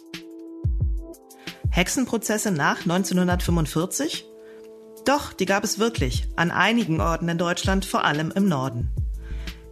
Hexenprozesse 1.70 2.50
nach 2.52 2.80
1945? 2.80 4.24
Doch, 5.04 5.32
die 5.34 5.44
gab 5.44 5.64
es 5.64 5.78
wirklich, 5.78 6.26
an 6.36 6.50
einigen 6.50 7.00
Orten 7.00 7.28
in 7.28 7.36
Deutschland, 7.36 7.84
vor 7.84 8.04
allem 8.04 8.32
im 8.34 8.48
Norden. 8.48 8.90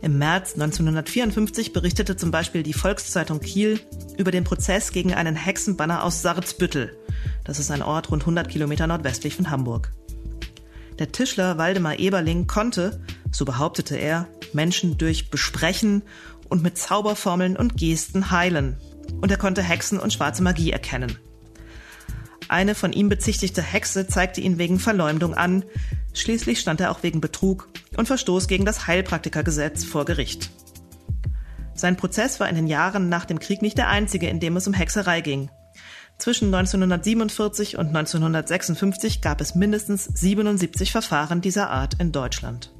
Im 0.04 0.18
März 0.18 0.52
1954 0.52 1.72
berichtete 1.72 2.14
zum 2.14 2.30
Beispiel 2.30 2.62
die 2.62 2.74
Volkszeitung 2.74 3.40
Kiel 3.40 3.80
über 4.18 4.30
den 4.30 4.44
Prozess 4.44 4.92
gegen 4.92 5.14
einen 5.14 5.34
Hexenbanner 5.34 6.04
aus 6.04 6.20
Sarzbüttel. 6.20 6.94
Das 7.42 7.58
ist 7.58 7.70
ein 7.70 7.80
Ort 7.80 8.10
rund 8.10 8.20
100 8.20 8.46
Kilometer 8.50 8.86
nordwestlich 8.86 9.34
von 9.34 9.48
Hamburg. 9.48 9.92
Der 10.98 11.10
Tischler 11.10 11.56
Waldemar 11.56 11.98
Eberling 11.98 12.46
konnte, 12.46 13.00
so 13.32 13.46
behauptete 13.46 13.96
er, 13.96 14.28
Menschen 14.52 14.98
durch 14.98 15.30
Besprechen 15.30 16.02
und 16.50 16.62
mit 16.62 16.76
Zauberformeln 16.76 17.56
und 17.56 17.78
Gesten 17.78 18.30
heilen. 18.30 18.76
Und 19.22 19.30
er 19.30 19.38
konnte 19.38 19.62
Hexen 19.62 19.98
und 19.98 20.12
schwarze 20.12 20.42
Magie 20.42 20.70
erkennen. 20.70 21.16
Eine 22.48 22.74
von 22.74 22.92
ihm 22.92 23.08
bezichtigte 23.08 23.62
Hexe 23.62 24.06
zeigte 24.06 24.40
ihn 24.40 24.58
wegen 24.58 24.78
Verleumdung 24.78 25.34
an. 25.34 25.64
Schließlich 26.12 26.60
stand 26.60 26.80
er 26.80 26.90
auch 26.90 27.02
wegen 27.02 27.20
Betrug 27.20 27.68
und 27.96 28.06
Verstoß 28.06 28.48
gegen 28.48 28.64
das 28.64 28.86
Heilpraktikergesetz 28.86 29.84
vor 29.84 30.04
Gericht. 30.04 30.50
Sein 31.74 31.96
Prozess 31.96 32.38
war 32.40 32.48
in 32.48 32.54
den 32.54 32.66
Jahren 32.66 33.08
nach 33.08 33.24
dem 33.24 33.40
Krieg 33.40 33.62
nicht 33.62 33.78
der 33.78 33.88
einzige, 33.88 34.28
in 34.28 34.40
dem 34.40 34.56
es 34.56 34.66
um 34.66 34.74
Hexerei 34.74 35.20
ging. 35.20 35.50
Zwischen 36.18 36.54
1947 36.54 37.76
und 37.76 37.88
1956 37.88 39.20
gab 39.20 39.40
es 39.40 39.54
mindestens 39.54 40.04
77 40.04 40.92
Verfahren 40.92 41.40
dieser 41.40 41.70
Art 41.70 41.94
in 42.00 42.12
Deutschland. 42.12 42.73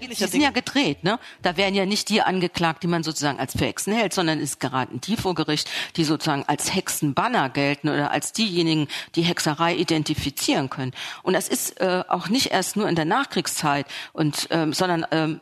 Die 0.00 0.14
sind 0.14 0.42
ja 0.42 0.50
gedreht, 0.50 1.04
ne? 1.04 1.18
Da 1.42 1.56
werden 1.56 1.74
ja 1.74 1.86
nicht 1.86 2.10
die 2.10 2.20
angeklagt, 2.20 2.82
die 2.82 2.86
man 2.86 3.02
sozusagen 3.02 3.38
als 3.38 3.52
für 3.52 3.64
Hexen 3.64 3.94
hält, 3.94 4.12
sondern 4.12 4.40
es 4.40 4.58
geraten 4.58 5.00
die 5.00 5.16
vor 5.16 5.34
Gericht, 5.34 5.70
die 5.96 6.04
sozusagen 6.04 6.44
als 6.46 6.74
Hexenbanner 6.74 7.48
gelten 7.48 7.88
oder 7.88 8.10
als 8.10 8.32
diejenigen, 8.32 8.88
die 9.14 9.22
Hexerei 9.22 9.74
identifizieren 9.74 10.68
können. 10.68 10.92
Und 11.22 11.32
das 11.32 11.48
ist 11.48 11.80
äh, 11.80 12.04
auch 12.08 12.28
nicht 12.28 12.48
erst 12.48 12.76
nur 12.76 12.88
in 12.88 12.94
der 12.94 13.06
Nachkriegszeit 13.06 13.86
und 14.12 14.48
ähm, 14.50 14.72
sondern 14.72 15.06
ähm, 15.10 15.40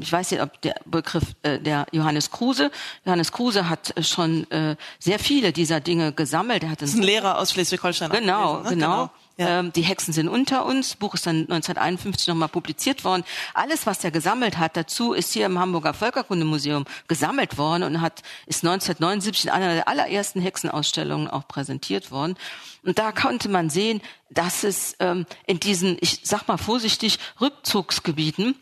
ich 0.00 0.12
weiß 0.12 0.32
nicht, 0.32 0.42
ob 0.42 0.60
der 0.62 0.74
Begriff 0.84 1.34
äh, 1.42 1.60
der 1.60 1.86
Johannes 1.92 2.30
Kruse. 2.30 2.70
Johannes 3.04 3.30
Kruse 3.30 3.68
hat 3.68 3.94
schon 4.04 4.50
äh, 4.50 4.76
sehr 4.98 5.20
viele 5.20 5.52
dieser 5.52 5.80
Dinge 5.80 6.12
gesammelt. 6.12 6.64
Er 6.64 6.70
hat 6.70 6.82
das 6.82 6.90
ist 6.90 6.96
ein 6.96 7.02
Lehrer 7.02 7.38
aus 7.38 7.52
Schleswig-Holstein. 7.52 8.10
Genau, 8.10 8.62
ne? 8.62 8.68
genau, 8.70 8.70
genau. 8.70 9.10
Ähm, 9.48 9.72
die 9.72 9.82
Hexen 9.82 10.12
sind 10.12 10.28
unter 10.28 10.64
uns. 10.64 10.94
Buch 10.96 11.14
ist 11.14 11.26
dann 11.26 11.42
1951 11.42 12.28
nochmal 12.28 12.48
publiziert 12.48 13.04
worden. 13.04 13.24
Alles, 13.54 13.86
was 13.86 14.02
er 14.04 14.10
gesammelt 14.10 14.58
hat, 14.58 14.76
dazu 14.76 15.12
ist 15.12 15.32
hier 15.32 15.46
im 15.46 15.58
Hamburger 15.58 15.94
Völkerkundemuseum 15.94 16.84
gesammelt 17.08 17.58
worden 17.58 17.82
und 17.82 18.00
hat 18.00 18.22
ist 18.46 18.64
1979 18.64 19.44
in 19.44 19.50
einer 19.50 19.74
der 19.74 19.88
allerersten 19.88 20.40
Hexenausstellungen 20.40 21.28
auch 21.28 21.46
präsentiert 21.48 22.10
worden. 22.10 22.36
Und 22.84 22.98
da 22.98 23.12
konnte 23.12 23.48
man 23.48 23.70
sehen, 23.70 24.00
dass 24.30 24.64
es 24.64 24.96
ähm, 24.98 25.26
in 25.46 25.60
diesen, 25.60 25.96
ich 26.00 26.20
sag 26.22 26.48
mal 26.48 26.56
vorsichtig, 26.56 27.18
Rückzugsgebieten 27.40 28.56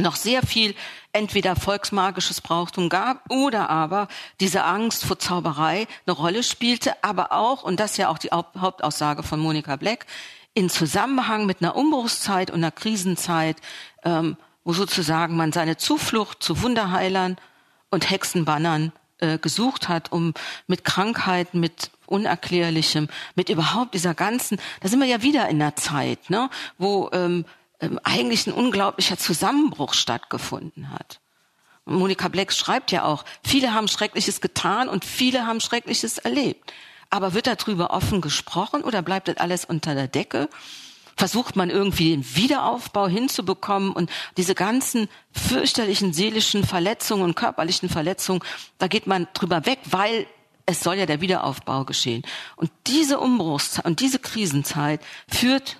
noch 0.00 0.16
sehr 0.16 0.42
viel 0.42 0.74
entweder 1.12 1.56
volksmagisches 1.56 2.40
Brauchtum 2.40 2.88
gab 2.88 3.30
oder 3.30 3.70
aber 3.70 4.08
diese 4.40 4.64
Angst 4.64 5.04
vor 5.04 5.18
Zauberei 5.18 5.86
eine 6.06 6.14
Rolle 6.14 6.42
spielte, 6.42 6.92
aber 7.02 7.32
auch, 7.32 7.62
und 7.62 7.80
das 7.80 7.92
ist 7.92 7.96
ja 7.98 8.08
auch 8.08 8.18
die 8.18 8.30
Hauptaussage 8.30 9.22
von 9.22 9.40
Monika 9.40 9.76
Black, 9.76 10.06
in 10.54 10.68
Zusammenhang 10.68 11.46
mit 11.46 11.62
einer 11.62 11.76
Umbruchszeit 11.76 12.50
und 12.50 12.58
einer 12.58 12.72
Krisenzeit, 12.72 13.56
ähm, 14.04 14.36
wo 14.64 14.72
sozusagen 14.72 15.36
man 15.36 15.52
seine 15.52 15.76
Zuflucht 15.76 16.42
zu 16.42 16.62
Wunderheilern 16.62 17.36
und 17.90 18.10
Hexenbannern 18.10 18.92
äh, 19.18 19.38
gesucht 19.38 19.88
hat, 19.88 20.12
um 20.12 20.34
mit 20.66 20.84
Krankheiten, 20.84 21.60
mit 21.60 21.90
Unerklärlichem, 22.06 23.08
mit 23.36 23.48
überhaupt 23.48 23.94
dieser 23.94 24.14
ganzen, 24.14 24.58
da 24.80 24.88
sind 24.88 24.98
wir 24.98 25.06
ja 25.06 25.22
wieder 25.22 25.48
in 25.48 25.58
der 25.58 25.76
Zeit, 25.76 26.30
ne, 26.30 26.50
wo 26.78 27.08
ähm, 27.12 27.44
eigentlich 28.04 28.46
ein 28.46 28.52
unglaublicher 28.52 29.18
Zusammenbruch 29.18 29.94
stattgefunden 29.94 30.90
hat. 30.90 31.20
Monika 31.86 32.28
Black 32.28 32.52
schreibt 32.52 32.92
ja 32.92 33.04
auch, 33.04 33.24
viele 33.42 33.74
haben 33.74 33.88
Schreckliches 33.88 34.40
getan 34.40 34.88
und 34.88 35.04
viele 35.04 35.46
haben 35.46 35.60
Schreckliches 35.60 36.18
erlebt. 36.18 36.72
Aber 37.08 37.34
wird 37.34 37.46
darüber 37.46 37.90
offen 37.90 38.20
gesprochen 38.20 38.82
oder 38.82 39.02
bleibt 39.02 39.28
das 39.28 39.38
alles 39.38 39.64
unter 39.64 39.94
der 39.94 40.06
Decke? 40.06 40.48
Versucht 41.16 41.56
man 41.56 41.68
irgendwie 41.68 42.10
den 42.10 42.36
Wiederaufbau 42.36 43.08
hinzubekommen 43.08 43.92
und 43.92 44.10
diese 44.36 44.54
ganzen 44.54 45.08
fürchterlichen 45.32 46.12
seelischen 46.12 46.64
Verletzungen 46.64 47.24
und 47.24 47.34
körperlichen 47.34 47.88
Verletzungen, 47.88 48.42
da 48.78 48.86
geht 48.86 49.06
man 49.06 49.26
drüber 49.34 49.66
weg, 49.66 49.80
weil 49.86 50.26
es 50.66 50.80
soll 50.80 50.94
ja 50.94 51.06
der 51.06 51.20
Wiederaufbau 51.20 51.84
geschehen. 51.84 52.22
Und 52.56 52.70
diese 52.86 53.18
Umbruchszeit 53.18 53.84
und 53.84 54.00
diese 54.00 54.20
Krisenzeit 54.20 55.00
führt 55.28 55.78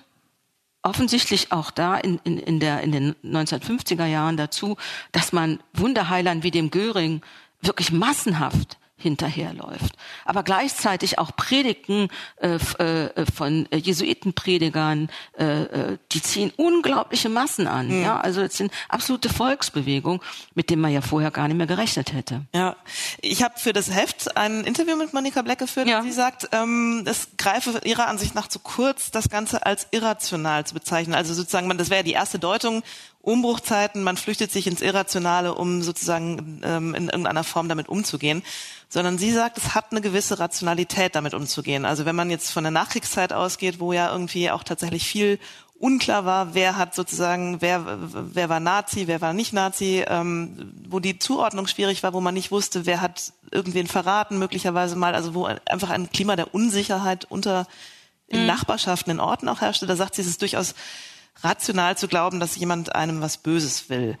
offensichtlich 0.83 1.51
auch 1.51 1.71
da 1.71 1.97
in, 1.97 2.19
in, 2.23 2.37
in, 2.37 2.59
der, 2.59 2.81
in 2.81 2.91
den 2.91 3.15
1950er 3.23 4.05
Jahren 4.05 4.37
dazu, 4.37 4.77
dass 5.11 5.31
man 5.31 5.59
Wunderheilern 5.73 6.43
wie 6.43 6.51
dem 6.51 6.71
Göring 6.71 7.21
wirklich 7.61 7.91
massenhaft 7.91 8.77
hinterherläuft. 9.01 9.95
Aber 10.25 10.43
gleichzeitig 10.43 11.19
auch 11.19 11.35
Predigten 11.35 12.09
äh, 12.37 12.55
äh, 12.55 13.25
von 13.33 13.67
Jesuitenpredigern, 13.73 15.09
äh, 15.37 15.63
äh, 15.63 15.97
die 16.11 16.21
ziehen 16.21 16.51
unglaubliche 16.55 17.29
Massen 17.29 17.67
an. 17.67 17.87
Mhm. 17.87 18.03
Ja, 18.03 18.19
also 18.19 18.41
es 18.41 18.57
sind 18.57 18.71
absolute 18.89 19.29
Volksbewegung, 19.29 20.21
mit 20.53 20.69
dem 20.69 20.81
man 20.81 20.91
ja 20.91 21.01
vorher 21.01 21.31
gar 21.31 21.47
nicht 21.47 21.57
mehr 21.57 21.67
gerechnet 21.67 22.13
hätte. 22.13 22.45
Ja, 22.53 22.75
ich 23.21 23.43
habe 23.43 23.57
für 23.57 23.73
das 23.73 23.91
Heft 23.91 24.37
ein 24.37 24.63
Interview 24.63 24.95
mit 24.95 25.13
Monika 25.13 25.41
Black 25.41 25.59
geführt. 25.59 25.87
Ja. 25.87 26.01
Sie 26.03 26.11
sagt, 26.11 26.49
ähm, 26.51 27.03
es 27.05 27.29
greife 27.37 27.81
ihrer 27.83 28.07
Ansicht 28.07 28.35
nach 28.35 28.47
zu 28.47 28.59
kurz, 28.59 29.11
das 29.11 29.29
Ganze 29.29 29.65
als 29.65 29.87
irrational 29.91 30.65
zu 30.65 30.73
bezeichnen. 30.73 31.15
Also 31.15 31.33
sozusagen, 31.33 31.67
man, 31.67 31.77
das 31.77 31.89
wäre 31.89 32.03
die 32.03 32.13
erste 32.13 32.39
Deutung 32.39 32.83
Umbruchzeiten, 33.21 34.03
man 34.03 34.17
flüchtet 34.17 34.51
sich 34.51 34.65
ins 34.65 34.81
Irrationale, 34.81 35.53
um 35.53 35.83
sozusagen 35.83 36.61
ähm, 36.63 36.95
in 36.95 37.05
irgendeiner 37.05 37.43
Form 37.43 37.69
damit 37.69 37.87
umzugehen, 37.87 38.41
sondern 38.89 39.17
sie 39.17 39.31
sagt, 39.31 39.57
es 39.57 39.75
hat 39.75 39.91
eine 39.91 40.01
gewisse 40.01 40.39
Rationalität, 40.39 41.15
damit 41.15 41.33
umzugehen. 41.33 41.85
Also 41.85 42.05
wenn 42.05 42.15
man 42.15 42.31
jetzt 42.31 42.51
von 42.51 42.63
der 42.63 42.71
Nachkriegszeit 42.71 43.31
ausgeht, 43.31 43.79
wo 43.79 43.93
ja 43.93 44.11
irgendwie 44.11 44.49
auch 44.49 44.63
tatsächlich 44.63 45.05
viel 45.05 45.39
unklar 45.81 46.25
war, 46.25 46.53
wer 46.53 46.77
hat 46.77 46.95
sozusagen, 46.95 47.61
wer, 47.61 47.83
wer 47.99 48.49
war 48.49 48.59
Nazi, 48.59 49.07
wer 49.07 49.21
war 49.21 49.33
nicht 49.33 49.53
Nazi, 49.53 50.03
ähm, 50.07 50.73
wo 50.87 50.99
die 50.99 51.19
Zuordnung 51.19 51.67
schwierig 51.67 52.03
war, 52.03 52.13
wo 52.13 52.21
man 52.21 52.33
nicht 52.33 52.51
wusste, 52.51 52.85
wer 52.85 53.01
hat 53.01 53.33
irgendwen 53.51 53.87
verraten, 53.87 54.39
möglicherweise 54.39 54.95
mal, 54.95 55.15
also 55.15 55.33
wo 55.33 55.45
einfach 55.45 55.89
ein 55.89 56.09
Klima 56.11 56.35
der 56.35 56.53
Unsicherheit 56.53 57.25
unter 57.25 57.67
in 58.27 58.41
mhm. 58.41 58.47
Nachbarschaften, 58.47 59.11
in 59.11 59.19
Orten 59.19 59.49
auch 59.49 59.61
herrschte. 59.61 59.87
Da 59.87 59.95
sagt 59.95 60.15
sie, 60.15 60.21
es 60.21 60.27
ist 60.27 60.41
durchaus 60.41 60.73
rational 61.37 61.97
zu 61.97 62.07
glauben, 62.07 62.39
dass 62.39 62.55
jemand 62.55 62.95
einem 62.95 63.21
was 63.21 63.37
Böses 63.37 63.89
will. 63.89 64.17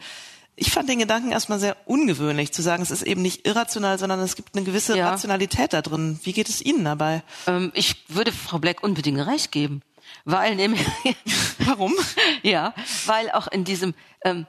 Ich 0.55 0.71
fand 0.71 0.89
den 0.89 0.99
Gedanken 0.99 1.31
erstmal 1.31 1.59
sehr 1.59 1.75
ungewöhnlich, 1.85 2.51
zu 2.51 2.61
sagen, 2.61 2.83
es 2.83 2.91
ist 2.91 3.03
eben 3.03 3.21
nicht 3.21 3.47
irrational, 3.47 3.97
sondern 3.97 4.19
es 4.19 4.35
gibt 4.35 4.55
eine 4.55 4.65
gewisse 4.65 4.97
ja. 4.97 5.09
Rationalität 5.09 5.73
da 5.73 5.81
drin. 5.81 6.19
Wie 6.23 6.33
geht 6.33 6.49
es 6.49 6.61
Ihnen 6.61 6.85
dabei? 6.85 7.23
Ähm, 7.47 7.71
ich 7.73 8.03
würde 8.09 8.31
Frau 8.31 8.59
Black 8.59 8.83
unbedingt 8.83 9.25
recht 9.25 9.51
geben. 9.51 9.81
Weil 10.25 10.55
nämlich. 10.55 10.85
Warum? 11.59 11.93
ja, 12.43 12.73
weil 13.05 13.31
auch 13.31 13.47
in 13.47 13.63
diesem, 13.63 13.93
ähm, 14.23 14.45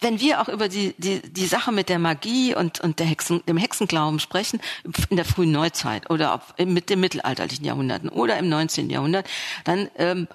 wenn 0.00 0.20
wir 0.20 0.40
auch 0.40 0.48
über 0.48 0.68
die, 0.68 0.94
die, 0.98 1.20
die 1.20 1.46
Sache 1.46 1.72
mit 1.72 1.88
der 1.88 1.98
Magie 1.98 2.54
und, 2.54 2.80
und 2.80 2.98
der 2.98 3.06
Hexen, 3.06 3.44
dem 3.46 3.56
Hexenglauben 3.56 4.20
sprechen, 4.20 4.60
in 5.08 5.16
der 5.16 5.24
frühen 5.24 5.52
Neuzeit 5.52 6.10
oder 6.10 6.34
ob, 6.34 6.66
mit 6.66 6.90
dem 6.90 7.00
mittelalterlichen 7.00 7.64
Jahrhunderten 7.64 8.08
oder 8.08 8.38
im 8.38 8.48
19. 8.48 8.90
Jahrhundert, 8.90 9.28
dann 9.64 9.90
ähm, 9.96 10.28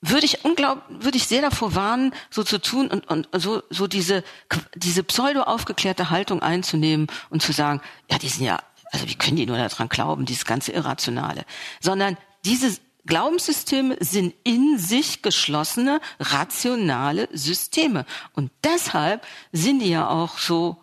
würde 0.00 0.26
ich 0.26 0.44
unglaublich, 0.44 1.04
würde 1.04 1.16
ich 1.16 1.26
sehr 1.26 1.42
davor 1.42 1.74
warnen, 1.74 2.14
so 2.30 2.44
zu 2.44 2.60
tun 2.60 2.88
und, 2.88 3.08
und 3.08 3.28
so, 3.32 3.62
so 3.70 3.86
diese, 3.86 4.22
diese 4.74 5.02
pseudo 5.02 5.42
aufgeklärte 5.42 6.10
Haltung 6.10 6.40
einzunehmen 6.40 7.08
und 7.30 7.42
zu 7.42 7.52
sagen, 7.52 7.80
ja, 8.10 8.18
die 8.18 8.28
sind 8.28 8.44
ja, 8.44 8.60
also 8.92 9.08
wie 9.08 9.16
können 9.16 9.36
die 9.36 9.46
nur 9.46 9.56
daran 9.56 9.88
glauben, 9.88 10.24
dieses 10.24 10.44
ganze 10.44 10.72
Irrationale, 10.72 11.44
sondern 11.80 12.16
diese 12.44 12.78
Glaubenssysteme 13.06 13.96
sind 14.00 14.34
in 14.44 14.78
sich 14.78 15.22
geschlossene, 15.22 16.00
rationale 16.20 17.28
Systeme. 17.32 18.04
Und 18.34 18.52
deshalb 18.62 19.26
sind 19.50 19.80
die 19.80 19.88
ja 19.88 20.08
auch 20.08 20.38
so 20.38 20.76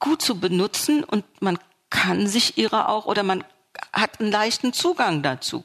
gut 0.00 0.22
zu 0.22 0.40
benutzen 0.40 1.04
und 1.04 1.24
man 1.40 1.58
kann 1.88 2.26
sich 2.26 2.58
ihrer 2.58 2.88
auch 2.88 3.06
oder 3.06 3.22
man 3.22 3.44
hat 3.92 4.20
einen 4.20 4.32
leichten 4.32 4.72
Zugang 4.72 5.22
dazu. 5.22 5.64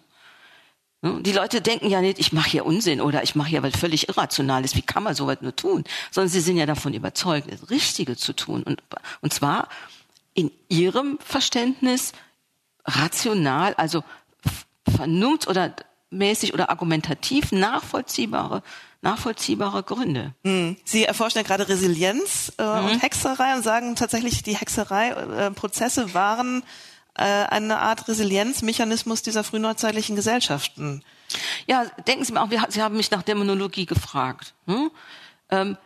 Die 1.22 1.32
Leute 1.32 1.62
denken 1.62 1.90
ja 1.90 2.02
nicht, 2.02 2.20
ich 2.20 2.34
mache 2.34 2.50
hier 2.50 2.66
Unsinn 2.66 3.00
oder 3.00 3.22
ich 3.24 3.36
mache 3.36 3.50
hier 3.50 3.64
was 3.64 3.76
völlig 3.76 4.10
Irrationales. 4.10 4.76
Wie 4.76 4.82
kann 4.82 5.04
man 5.04 5.14
sowas 5.14 5.38
nur 5.42 5.56
tun? 5.56 5.84
Sondern 6.12 6.30
sie 6.30 6.42
sind 6.42 6.58
ja 6.58 6.66
davon 6.66 6.94
überzeugt, 6.94 7.52
das 7.52 7.70
Richtige 7.70 8.16
zu 8.16 8.34
tun. 8.34 8.64
Und, 8.64 8.82
und 9.22 9.34
zwar 9.34 9.70
in 10.34 10.52
ihrem 10.68 11.20
Verständnis 11.24 12.14
rational, 12.86 13.76
also 13.76 14.04
vernunft 14.96 15.48
oder 15.48 15.76
mäßig 16.10 16.54
oder 16.54 16.70
argumentativ 16.70 17.52
nachvollziehbare 17.52 18.64
nachvollziehbare 19.06 19.84
Gründe. 19.84 20.34
Hm. 20.44 20.78
Sie 20.84 21.06
erforschen 21.06 21.38
ja 21.38 21.44
gerade 21.44 21.70
Resilienz 21.70 22.52
äh, 22.58 22.64
mhm. 22.64 22.86
und 22.88 23.04
Hexerei 23.04 23.56
und 23.56 23.64
sagen 23.64 23.96
tatsächlich, 23.96 24.42
die 24.42 24.58
Hexerei-Prozesse 24.58 26.02
äh, 26.02 26.14
waren 26.16 26.64
eine 27.24 27.80
Art 27.80 28.08
Resilienzmechanismus 28.08 29.22
dieser 29.22 29.44
frühneuzeitlichen 29.44 30.16
Gesellschaften. 30.16 31.04
Ja, 31.66 31.86
denken 32.08 32.26
Sie 32.26 32.34
mal 32.34 32.44
auch, 32.44 32.70
Sie 32.70 32.82
haben 32.82 32.98
mich 32.98 33.12
nach 33.12 33.24
Dämonologie 33.24 33.86
gefragt. 33.86 34.54
Hm? 34.68 34.92
Ähm, 35.50 35.78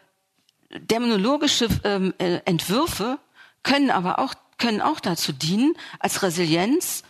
dämonologische 0.71 1.67
ähm, 1.83 2.13
äh, 2.17 2.39
Entwürfe 2.45 3.19
können 3.63 3.91
aber 3.91 4.19
auch 4.19 4.33
können 4.59 4.81
auch 4.81 4.99
dazu 4.99 5.31
dienen, 5.31 5.73
als 5.99 6.21
Resilienz 6.21 7.03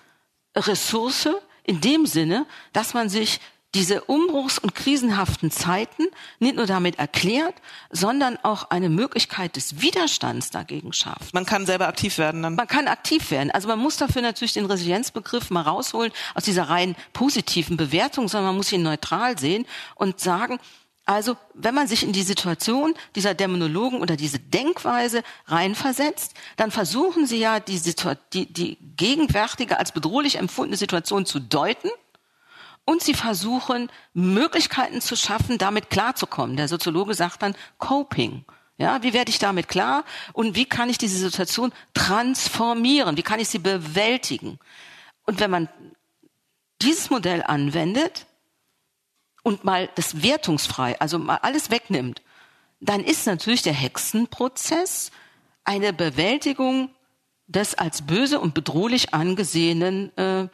Ressource 0.56 1.30
in 1.64 1.82
dem 1.82 2.06
Sinne, 2.06 2.46
dass 2.74 2.94
man 2.94 3.10
sich 3.10 3.42
diese 3.76 4.02
umbruchs- 4.06 4.58
und 4.58 4.74
krisenhaften 4.74 5.52
Zeiten 5.52 6.08
nicht 6.40 6.56
nur 6.56 6.66
damit 6.66 6.98
erklärt, 6.98 7.54
sondern 7.92 8.38
auch 8.42 8.72
eine 8.72 8.90
Möglichkeit 8.90 9.56
des 9.56 9.82
Widerstands 9.82 10.50
dagegen 10.50 10.92
schafft. 10.92 11.34
Man 11.34 11.46
kann 11.46 11.66
selber 11.66 11.88
aktiv 11.88 12.18
werden 12.18 12.42
dann. 12.42 12.56
Man 12.56 12.68
kann 12.68 12.88
aktiv 12.88 13.30
werden. 13.30 13.52
Also 13.52 13.68
man 13.68 13.80
muss 13.80 13.98
dafür 13.98 14.24
natürlich 14.24 14.54
den 14.54 14.66
Resilienzbegriff 14.66 15.52
mal 15.52 15.62
rausholen 15.62 16.12
aus 16.34 16.46
dieser 16.46 16.70
rein 16.70 16.96
positiven 17.14 17.78
Bewertung, 17.78 18.28
sondern 18.28 18.48
man 18.48 18.58
muss 18.58 18.72
ihn 18.72 18.82
neutral 18.82 19.38
sehen 19.38 19.66
und 19.96 20.20
sagen, 20.20 20.60
also, 21.06 21.38
wenn 21.56 21.74
man 21.74 21.88
sich 21.88 22.04
in 22.04 22.14
die 22.14 22.22
Situation 22.22 22.94
dieser 23.16 23.34
Dämonologen 23.34 24.00
oder 24.00 24.16
diese 24.16 24.38
Denkweise 24.38 25.24
reinversetzt, 25.48 26.36
dann 26.56 26.70
versuchen 26.70 27.26
sie 27.26 27.40
ja, 27.40 27.60
die, 27.60 27.82
die, 28.34 28.54
die 28.54 28.78
gegenwärtige 28.96 29.80
als 29.80 29.92
bedrohlich 29.92 30.36
empfundene 30.36 30.78
Situation 30.78 31.26
zu 31.26 31.40
deuten 31.40 31.90
und 32.90 33.04
sie 33.04 33.14
versuchen, 33.14 33.92
Möglichkeiten 34.16 35.00
zu 35.00 35.16
schaffen, 35.16 35.60
damit 35.60 35.92
klarzukommen. 35.92 36.58
Der 36.58 36.68
Soziologe 36.68 37.14
sagt 37.14 37.44
dann 37.44 37.54
Coping. 37.78 38.46
Ja, 38.80 39.04
wie 39.04 39.14
werde 39.14 39.30
ich 39.30 39.38
damit 39.38 39.68
klar 39.68 40.04
und 40.34 40.56
wie 40.56 40.66
kann 40.66 40.90
ich 40.90 40.98
diese 40.98 41.20
Situation 41.20 41.72
transformieren? 41.94 43.16
Wie 43.16 43.22
kann 43.22 43.40
ich 43.40 43.48
sie 43.48 43.60
bewältigen? 43.60 44.58
Und 45.28 45.40
wenn 45.40 45.52
man 45.52 45.70
dieses 46.82 47.12
Modell 47.12 47.44
anwendet, 47.44 48.26
und 49.44 49.64
mal 49.64 49.90
das 49.96 50.24
wertungsfrei, 50.24 51.00
also 51.00 51.20
mal 51.20 51.40
alles 51.44 51.70
wegnimmt, 51.70 52.24
dann 52.80 53.04
ist 53.04 53.28
natürlich 53.28 53.62
der 53.62 53.74
Hexenprozess 53.74 55.12
eine 55.64 55.94
Bewältigung 55.94 56.90
des 57.46 57.76
als 57.76 58.02
böse 58.02 58.40
und 58.40 58.54
bedrohlich 58.56 59.14
angesehenen 59.14 60.16
äh, 60.18 60.50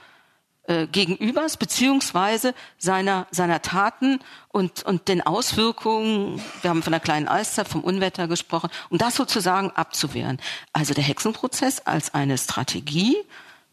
äh, 0.67 0.87
Gegenübers 0.87 1.57
beziehungsweise 1.57 2.53
seiner 2.77 3.27
seiner 3.31 3.61
Taten 3.61 4.19
und 4.49 4.83
und 4.83 5.07
den 5.07 5.21
Auswirkungen. 5.21 6.41
Wir 6.61 6.69
haben 6.69 6.83
von 6.83 6.91
der 6.91 6.99
kleinen 6.99 7.27
Eiszeit, 7.27 7.67
vom 7.67 7.83
Unwetter 7.83 8.27
gesprochen, 8.27 8.69
um 8.89 8.97
das 8.97 9.15
sozusagen 9.15 9.71
abzuwehren. 9.71 10.39
Also 10.73 10.93
der 10.93 11.03
Hexenprozess 11.03 11.81
als 11.81 12.13
eine 12.13 12.37
Strategie 12.37 13.15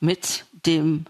mit 0.01 0.45
dem 0.67 1.07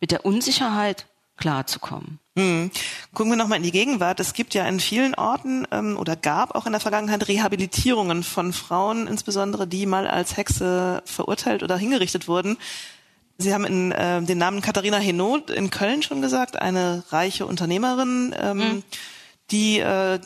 mit 0.00 0.10
der 0.10 0.24
Unsicherheit 0.24 1.06
klarzukommen. 1.36 2.18
Hm. 2.36 2.70
Gucken 3.14 3.32
wir 3.32 3.36
nochmal 3.36 3.58
in 3.58 3.64
die 3.64 3.72
Gegenwart. 3.72 4.20
Es 4.20 4.34
gibt 4.34 4.52
ja 4.54 4.66
in 4.66 4.78
vielen 4.78 5.14
Orten 5.14 5.66
ähm, 5.70 5.96
oder 5.96 6.16
gab 6.16 6.54
auch 6.54 6.66
in 6.66 6.72
der 6.72 6.80
Vergangenheit 6.80 7.28
Rehabilitierungen 7.28 8.22
von 8.22 8.52
Frauen, 8.52 9.06
insbesondere 9.06 9.66
die 9.66 9.86
mal 9.86 10.06
als 10.06 10.36
Hexe 10.36 11.02
verurteilt 11.06 11.62
oder 11.62 11.78
hingerichtet 11.78 12.28
wurden. 12.28 12.58
Sie 13.38 13.52
haben 13.52 13.64
in, 13.64 13.92
äh, 13.92 14.22
den 14.22 14.38
Namen 14.38 14.62
Katharina 14.62 14.98
Henot 14.98 15.50
in 15.50 15.70
Köln 15.70 16.02
schon 16.02 16.22
gesagt, 16.22 16.56
eine 16.56 17.04
reiche 17.10 17.46
Unternehmerin, 17.46 18.34
ähm, 18.38 18.60
hm. 18.60 18.82
die 19.50 19.78
äh, 19.80 20.18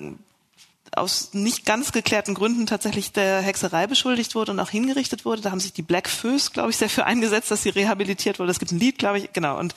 aus 0.93 1.35
nicht 1.35 1.67
ganz 1.67 1.93
geklärten 1.93 2.35
Gründen 2.35 2.67
tatsächlich 2.67 3.13
der 3.13 3.41
Hexerei 3.41 3.87
beschuldigt 3.87 4.35
wurde 4.35 4.53
und 4.53 4.61
auch 4.61 4.71
hingerichtet 4.71 5.25
wurde. 5.25 5.43
Da 5.43 5.51
haben 5.51 5.61
sich 5.61 5.73
die 5.73 5.83
Black 5.83 6.09
Föß, 6.09 6.53
glaube 6.53 6.71
ich, 6.71 6.77
sehr 6.77 6.91
für 6.91 7.05
eingesetzt, 7.05 7.51
dass 7.51 7.63
sie 7.63 7.69
rehabilitiert 7.71 8.39
wurde. 8.39 8.51
Es 8.51 8.59
gibt 8.59 8.73
ein 8.73 8.81
Lied, 8.81 8.99
glaube 8.99 9.19
ich, 9.19 9.33
genau. 9.33 9.59
Und 9.59 9.75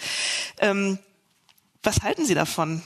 ähm, 0.59 0.99
was 1.81 2.01
halten 2.01 2.25
Sie 2.25 2.35
davon? 2.35 2.81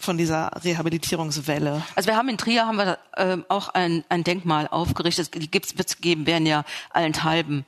von 0.00 0.16
dieser 0.16 0.50
Rehabilitierungswelle? 0.64 1.82
Also 1.94 2.08
wir 2.08 2.16
haben 2.16 2.30
in 2.30 2.38
Trier 2.38 2.66
haben 2.66 2.78
wir 2.78 2.98
äh, 3.12 3.36
auch 3.48 3.68
ein, 3.68 4.02
ein 4.08 4.24
Denkmal 4.24 4.66
aufgerichtet. 4.66 5.34
Die 5.34 5.50
gibt's, 5.50 5.76
wird's 5.76 5.98
geben, 5.98 6.26
werden 6.26 6.46
ja 6.46 6.64
allenthalben 6.88 7.66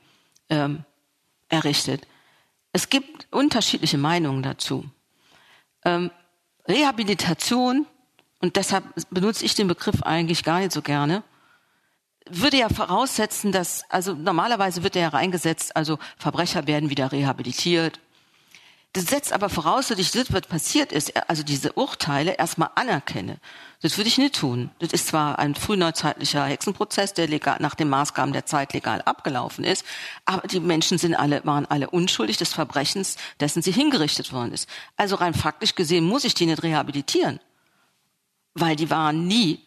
ähm, 0.49 0.83
errichtet. 1.49 2.07
Es 2.73 2.89
gibt 2.89 3.27
unterschiedliche 3.31 3.97
Meinungen 3.97 4.43
dazu. 4.43 4.83
Ähm, 5.85 6.11
Rehabilitation 6.67 7.85
und 8.39 8.57
deshalb 8.57 8.83
benutze 9.09 9.45
ich 9.45 9.55
den 9.55 9.67
Begriff 9.67 10.03
eigentlich 10.03 10.43
gar 10.43 10.59
nicht 10.59 10.73
so 10.73 10.81
gerne 10.81 11.23
würde 12.29 12.57
ja 12.57 12.69
voraussetzen, 12.69 13.51
dass 13.51 13.83
also 13.89 14.13
normalerweise 14.13 14.83
wird 14.83 14.95
er 14.95 15.03
ja 15.03 15.07
reingesetzt, 15.09 15.75
also 15.75 15.99
Verbrecher 16.17 16.67
werden 16.67 16.89
wieder 16.89 17.11
rehabilitiert 17.11 17.99
das 18.93 19.05
setzt 19.05 19.33
aber 19.33 19.49
voraus, 19.49 19.87
dass 19.87 19.97
ich 19.97 20.11
das, 20.11 20.31
was 20.31 20.41
passiert 20.41 20.91
ist, 20.91 21.17
also 21.27 21.41
diese 21.41 21.73
Urteile 21.73 22.33
erstmal 22.33 22.69
anerkenne. 22.75 23.39
Das 23.81 23.97
würde 23.97 24.07
ich 24.07 24.19
nicht 24.19 24.35
tun. 24.35 24.69
Das 24.77 24.93
ist 24.93 25.07
zwar 25.07 25.39
ein 25.39 25.55
frühneuzeitlicher 25.55 26.45
Hexenprozess, 26.45 27.13
der 27.13 27.27
legal, 27.27 27.57
nach 27.59 27.73
den 27.73 27.89
Maßgaben 27.89 28.33
der 28.33 28.45
Zeit 28.45 28.71
legal 28.73 29.01
abgelaufen 29.01 29.63
ist, 29.65 29.83
aber 30.25 30.47
die 30.47 30.59
Menschen 30.59 30.99
sind 30.99 31.15
alle, 31.15 31.43
waren 31.43 31.65
alle 31.65 31.89
unschuldig 31.89 32.37
des 32.37 32.53
Verbrechens, 32.53 33.17
dessen 33.39 33.63
sie 33.63 33.71
hingerichtet 33.71 34.31
worden 34.31 34.53
ist. 34.53 34.69
Also 34.95 35.15
rein 35.15 35.33
faktisch 35.33 35.73
gesehen 35.73 36.05
muss 36.05 36.23
ich 36.23 36.35
die 36.35 36.45
nicht 36.45 36.61
rehabilitieren, 36.61 37.39
weil 38.53 38.75
die 38.75 38.91
waren 38.91 39.25
nie 39.25 39.59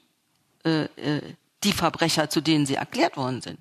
äh, 0.65 0.85
äh, 0.85 1.35
die 1.65 1.73
Verbrecher, 1.73 2.31
zu 2.31 2.41
denen 2.41 2.65
sie 2.65 2.77
erklärt 2.77 3.17
worden 3.17 3.43
sind. 3.43 3.59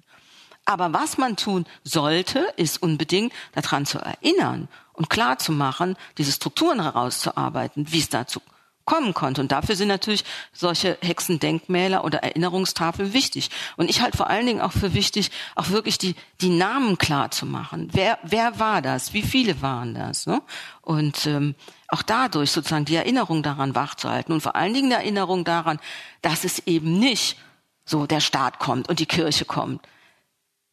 Aber 0.63 0.93
was 0.93 1.17
man 1.17 1.37
tun 1.37 1.65
sollte, 1.83 2.53
ist 2.55 2.83
unbedingt 2.83 3.33
daran 3.53 3.87
zu 3.87 3.97
erinnern 3.97 4.67
und 4.95 5.09
klar 5.09 5.37
zu 5.37 5.51
machen, 5.51 5.95
diese 6.17 6.31
Strukturen 6.31 6.81
herauszuarbeiten, 6.81 7.91
wie 7.91 7.99
es 7.99 8.09
dazu 8.09 8.41
kommen 8.85 9.13
konnte. 9.13 9.41
Und 9.41 9.51
dafür 9.51 9.75
sind 9.75 9.87
natürlich 9.87 10.23
solche 10.53 10.97
Hexendenkmäler 11.01 12.03
oder 12.05 12.19
Erinnerungstafeln 12.19 13.13
wichtig. 13.13 13.49
Und 13.77 13.89
ich 13.89 14.01
halte 14.01 14.17
vor 14.17 14.29
allen 14.29 14.45
Dingen 14.45 14.61
auch 14.61 14.71
für 14.71 14.93
wichtig, 14.93 15.31
auch 15.55 15.69
wirklich 15.69 15.97
die, 15.97 16.15
die 16.41 16.49
Namen 16.49 16.97
klar 16.97 17.31
zu 17.31 17.45
machen. 17.45 17.89
Wer, 17.91 18.19
wer 18.23 18.59
war 18.59 18.81
das? 18.81 19.13
Wie 19.13 19.23
viele 19.23 19.61
waren 19.61 19.95
das? 19.95 20.27
Ne? 20.27 20.41
Und 20.81 21.25
ähm, 21.25 21.55
auch 21.87 22.03
dadurch 22.03 22.51
sozusagen 22.51 22.85
die 22.85 22.95
Erinnerung 22.95 23.43
daran 23.43 23.75
wachzuhalten 23.75 24.33
und 24.33 24.41
vor 24.41 24.55
allen 24.55 24.73
Dingen 24.73 24.89
die 24.89 24.95
Erinnerung 24.95 25.43
daran, 25.43 25.79
dass 26.21 26.43
es 26.43 26.59
eben 26.67 26.99
nicht 26.99 27.37
so 27.85 28.05
der 28.05 28.19
Staat 28.19 28.59
kommt 28.59 28.87
und 28.87 28.99
die 28.99 29.05
Kirche 29.05 29.45
kommt. 29.45 29.81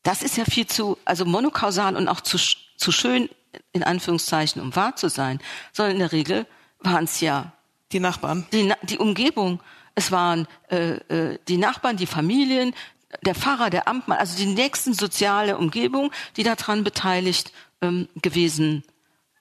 Das 0.02 0.22
ist 0.22 0.36
ja 0.36 0.44
viel 0.44 0.66
zu, 0.66 0.98
also 1.04 1.24
monokausal 1.24 1.96
und 1.96 2.08
auch 2.08 2.20
zu, 2.20 2.38
zu 2.76 2.92
schön, 2.92 3.28
in 3.72 3.82
Anführungszeichen, 3.82 4.60
um 4.62 4.74
wahr 4.74 4.96
zu 4.96 5.08
sein, 5.08 5.40
sondern 5.72 5.94
in 5.94 6.00
der 6.00 6.12
Regel 6.12 6.46
waren 6.80 7.04
es 7.04 7.20
ja 7.20 7.52
die 7.92 8.00
Nachbarn. 8.00 8.46
Die, 8.52 8.72
die 8.82 8.98
Umgebung. 8.98 9.60
Es 9.94 10.10
waren 10.10 10.46
äh, 10.70 10.94
äh, 11.08 11.38
die 11.48 11.58
Nachbarn, 11.58 11.96
die 11.96 12.06
Familien, 12.06 12.74
der 13.20 13.34
Pfarrer, 13.34 13.68
der 13.68 13.88
Amtmann, 13.88 14.18
also 14.18 14.36
die 14.36 14.46
nächsten 14.46 14.94
soziale 14.94 15.58
Umgebung, 15.58 16.10
die 16.36 16.42
daran 16.42 16.82
beteiligt 16.82 17.52
ähm, 17.82 18.08
gewesen 18.22 18.84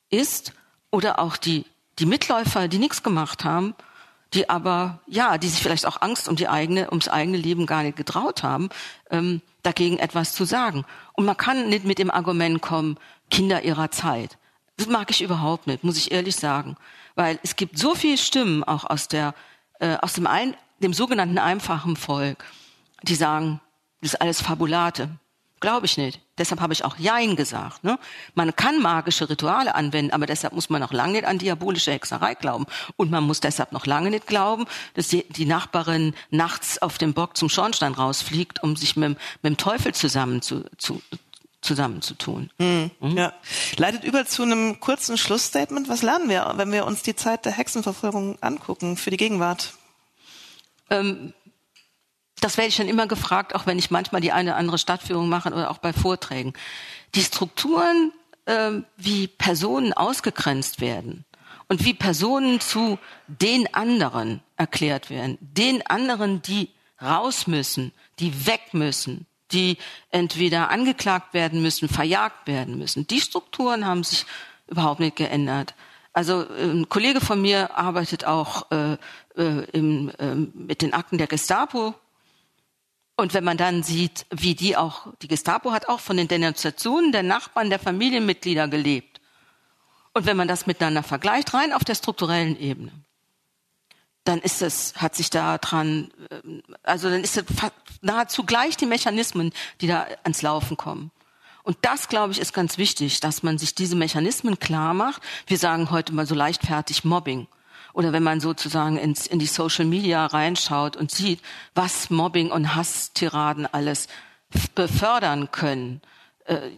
ist. 0.10 0.54
Oder 0.92 1.20
auch 1.20 1.38
die, 1.38 1.66
die 2.00 2.06
Mitläufer, 2.06 2.68
die 2.68 2.80
nichts 2.80 3.02
gemacht 3.02 3.46
haben, 3.46 3.76
die 4.34 4.50
aber, 4.50 5.00
ja, 5.08 5.38
die 5.38 5.48
sich 5.48 5.62
vielleicht 5.62 5.86
auch 5.86 6.02
Angst 6.02 6.28
um 6.28 6.36
die 6.36 6.48
eigene, 6.48 6.90
ums 6.90 7.08
eigene 7.08 7.38
Leben 7.38 7.66
gar 7.66 7.84
nicht 7.84 7.98
getraut 7.98 8.44
haben, 8.44 8.70
ähm, 9.10 9.42
dagegen 9.64 10.00
etwas 10.00 10.34
zu 10.34 10.46
sagen. 10.46 10.86
Und 11.14 11.26
man 11.26 11.38
kann 11.38 11.70
nicht 11.70 11.86
mit 11.86 11.98
dem 11.98 12.12
Argument 12.12 12.62
kommen, 12.62 12.98
Kinder 13.32 13.64
ihrer 13.64 13.90
Zeit. 13.90 14.38
Das 14.78 14.88
mag 14.88 15.10
ich 15.10 15.24
überhaupt 15.24 15.66
nicht, 15.66 15.84
muss 15.84 15.98
ich 15.98 16.12
ehrlich 16.12 16.36
sagen 16.36 16.78
weil 17.16 17.40
es 17.44 17.56
gibt 17.56 17.78
so 17.78 17.96
viele 17.96 18.18
Stimmen 18.18 18.64
auch 18.64 18.84
aus 18.84 19.08
der 19.08 19.34
äh, 19.80 19.98
aus 19.98 20.14
dem 20.14 20.28
ein, 20.28 20.56
dem 20.80 20.94
sogenannten 20.94 21.38
einfachen 21.38 21.96
Volk, 21.96 22.44
die 23.04 23.16
sagen, 23.16 23.60
das 24.02 24.14
ist 24.14 24.22
alles 24.22 24.42
Fabulate. 24.42 25.10
Glaube 25.60 25.86
ich 25.86 25.96
nicht. 25.98 26.20
Deshalb 26.40 26.60
habe 26.60 26.74
ich 26.74 26.84
auch 26.84 26.98
Jein 26.98 27.36
gesagt. 27.36 27.84
Ne? 27.84 28.00
Man 28.34 28.56
kann 28.56 28.82
magische 28.82 29.30
Rituale 29.30 29.76
anwenden, 29.76 30.12
aber 30.12 30.26
deshalb 30.26 30.54
muss 30.54 30.72
man 30.72 30.82
noch 30.82 30.92
lange 30.92 31.14
nicht 31.14 31.26
an 31.26 31.38
diabolische 31.38 31.92
Hexerei 31.92 32.34
glauben. 32.34 32.66
Und 32.96 33.12
man 33.12 33.24
muss 33.24 33.42
deshalb 33.42 33.72
noch 33.72 33.86
lange 33.86 34.10
nicht 34.10 34.26
glauben, 34.26 34.66
dass 34.96 35.10
die, 35.10 35.24
die 35.30 35.46
Nachbarin 35.46 36.16
nachts 36.32 36.82
auf 36.82 36.98
dem 36.98 37.14
Bock 37.14 37.38
zum 37.38 37.48
Schornstein 37.48 37.94
rausfliegt, 37.94 38.64
um 38.64 38.76
sich 38.76 38.96
mit, 38.96 39.20
mit 39.44 39.52
dem 39.54 39.58
Teufel 39.58 39.94
zusammen 39.94 40.42
zu, 40.42 40.64
zu, 40.80 41.00
zusammenzutun. 41.62 42.50
Mhm. 42.58 42.92
Mhm. 43.00 43.18
Ja. 43.18 43.34
Leitet 43.78 44.04
über 44.04 44.26
zu 44.26 44.44
einem 44.44 44.80
kurzen 44.80 45.18
Schlussstatement. 45.18 45.90
Was 45.90 46.02
lernen 46.02 46.30
wir, 46.30 46.52
wenn 46.56 46.72
wir 46.72 46.86
uns 46.86 47.04
die 47.04 47.16
Zeit 47.16 47.46
der 47.46 47.52
Hexenverfolgung 47.52 48.38
angucken 48.42 48.98
für 48.98 49.12
die 49.12 49.18
Gegenwart? 49.18 49.74
Ähm, 50.90 51.34
das 52.40 52.58
werde 52.58 52.70
ich 52.70 52.76
schon 52.76 52.88
immer 52.88 53.08
gefragt, 53.08 53.54
auch 53.54 53.68
wenn 53.68 53.78
ich 53.78 53.92
manchmal 53.92 54.22
die 54.22 54.32
eine 54.32 54.52
oder 54.52 54.58
andere 54.58 54.80
Stadtführung 54.80 55.30
mache 55.30 55.50
oder 55.50 55.70
auch 55.70 55.78
bei 55.78 55.94
Vorträgen. 55.94 56.54
Die 57.14 57.24
Strukturen, 57.24 58.12
ähm, 58.48 58.86
wie 58.98 59.28
Personen 59.28 59.94
ausgegrenzt 59.94 60.82
werden 60.82 61.26
und 61.70 61.86
wie 61.86 61.94
Personen 61.94 62.60
zu 62.60 62.98
den 63.28 63.72
anderen 63.74 64.42
erklärt 64.58 65.12
werden, 65.12 65.38
den 65.40 65.86
anderen, 65.86 66.42
die 66.42 66.70
raus 67.00 67.46
müssen, 67.46 67.94
die 68.20 68.48
weg 68.48 68.74
müssen, 68.74 69.28
die 69.54 69.78
entweder 70.10 70.70
angeklagt 70.70 71.34
werden 71.34 71.62
müssen, 71.62 71.90
verjagt 71.90 72.48
werden 72.48 72.78
müssen. 72.78 73.08
Die 73.08 73.22
Strukturen 73.22 73.86
haben 73.86 74.04
sich 74.04 74.26
überhaupt 74.68 75.00
nicht 75.00 75.16
geändert. 75.16 75.74
Also 76.14 76.46
ein 76.50 76.90
Kollege 76.90 77.22
von 77.22 77.42
mir 77.42 77.78
arbeitet 77.78 78.26
auch 78.26 78.70
äh, 78.72 78.98
äh, 79.38 79.64
im, 79.72 80.12
äh, 80.20 80.36
mit 80.36 80.82
den 80.82 80.94
Akten 80.94 81.18
der 81.18 81.28
Gestapo. 81.28 81.96
Und 83.16 83.34
wenn 83.34 83.44
man 83.44 83.58
dann 83.58 83.84
sieht, 83.84 84.26
wie 84.32 84.56
die 84.56 84.76
auch, 84.76 85.08
die 85.22 85.28
Gestapo 85.28 85.72
hat 85.72 85.88
auch 85.88 86.00
von 86.00 86.18
den 86.18 86.28
Denunziationen 86.28 87.12
der 87.12 87.24
Nachbarn, 87.24 87.70
der 87.70 87.80
Familienmitglieder 87.80 88.68
gelebt. 88.68 89.22
Und 90.14 90.26
wenn 90.26 90.38
man 90.38 90.48
das 90.48 90.68
miteinander 90.68 91.04
vergleicht, 91.04 91.54
rein 91.54 91.72
auf 91.72 91.86
der 91.86 91.96
strukturellen 91.96 92.60
Ebene, 92.60 92.92
dann 94.24 94.40
ist 94.40 94.62
es, 94.62 94.96
hat 94.96 95.16
sich 95.16 95.30
da 95.30 95.58
dran, 95.58 96.12
äh, 96.30 96.62
also 96.84 97.10
dann 97.10 97.24
ist 97.24 97.38
es 97.38 97.46
nahezu 98.02 98.44
gleich 98.44 98.78
die 98.78 98.86
Mechanismen, 98.86 99.52
die 99.82 99.88
da 99.88 100.08
ans 100.24 100.42
Laufen 100.42 100.78
kommen. 100.78 101.12
Und 101.64 101.78
das, 101.82 102.08
glaube 102.08 102.34
ich, 102.34 102.40
ist 102.40 102.54
ganz 102.54 102.78
wichtig, 102.78 103.20
dass 103.20 103.44
man 103.44 103.58
sich 103.58 103.76
diese 103.76 103.96
Mechanismen 103.96 104.58
klar 104.60 104.94
macht. 104.94 105.22
Wir 105.46 105.58
sagen 105.58 105.92
heute 105.92 106.14
mal 106.14 106.26
so 106.26 106.34
leichtfertig 106.34 107.04
Mobbing. 107.04 107.48
Oder 107.94 108.14
wenn 108.14 108.24
man 108.24 108.40
sozusagen 108.40 108.98
ins, 108.98 109.28
in 109.28 109.38
die 109.38 109.46
Social 109.46 109.86
Media 109.86 110.26
reinschaut 110.26 110.96
und 110.96 111.12
sieht, 111.12 111.42
was 111.76 112.10
Mobbing 112.10 112.52
und 112.52 112.76
Hasstiraden 112.76 113.68
alles 113.72 114.08
befördern 114.76 115.52
können. 115.52 116.02
Äh, 116.46 116.72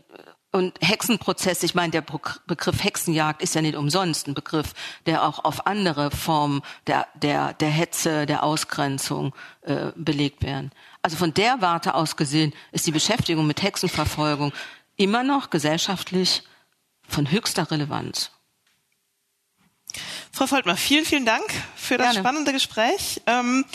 und 0.53 0.77
Hexenprozess, 0.81 1.63
ich 1.63 1.73
meine, 1.73 1.91
der 1.91 2.01
Begriff 2.01 2.83
Hexenjagd 2.83 3.41
ist 3.41 3.55
ja 3.55 3.61
nicht 3.61 3.75
umsonst 3.75 4.27
ein 4.27 4.35
Begriff, 4.35 4.73
der 5.07 5.23
auch 5.23 5.43
auf 5.43 5.65
andere 5.65 6.11
Formen 6.11 6.61
der, 6.85 7.07
der, 7.15 7.53
der 7.53 7.69
Hetze, 7.69 8.27
der 8.27 8.43
Ausgrenzung 8.43 9.33
äh, 9.61 9.91
belegt 9.95 10.43
werden. 10.43 10.71
Also 11.01 11.17
von 11.17 11.33
der 11.33 11.61
Warte 11.61 11.95
aus 11.95 12.15
gesehen 12.15 12.53
ist 12.71 12.85
die 12.85 12.91
Beschäftigung 12.91 13.47
mit 13.47 13.63
Hexenverfolgung 13.63 14.53
immer 14.95 15.23
noch 15.23 15.49
gesellschaftlich 15.49 16.43
von 17.07 17.31
höchster 17.31 17.69
Relevanz. 17.71 18.29
Frau 20.31 20.45
Voltmar, 20.45 20.77
vielen, 20.77 21.05
vielen 21.05 21.25
Dank 21.25 21.45
für 21.75 21.97
das 21.97 22.13
Gerne. 22.13 22.19
spannende 22.19 22.53
Gespräch. 22.53 23.21
Ähm, 23.25 23.65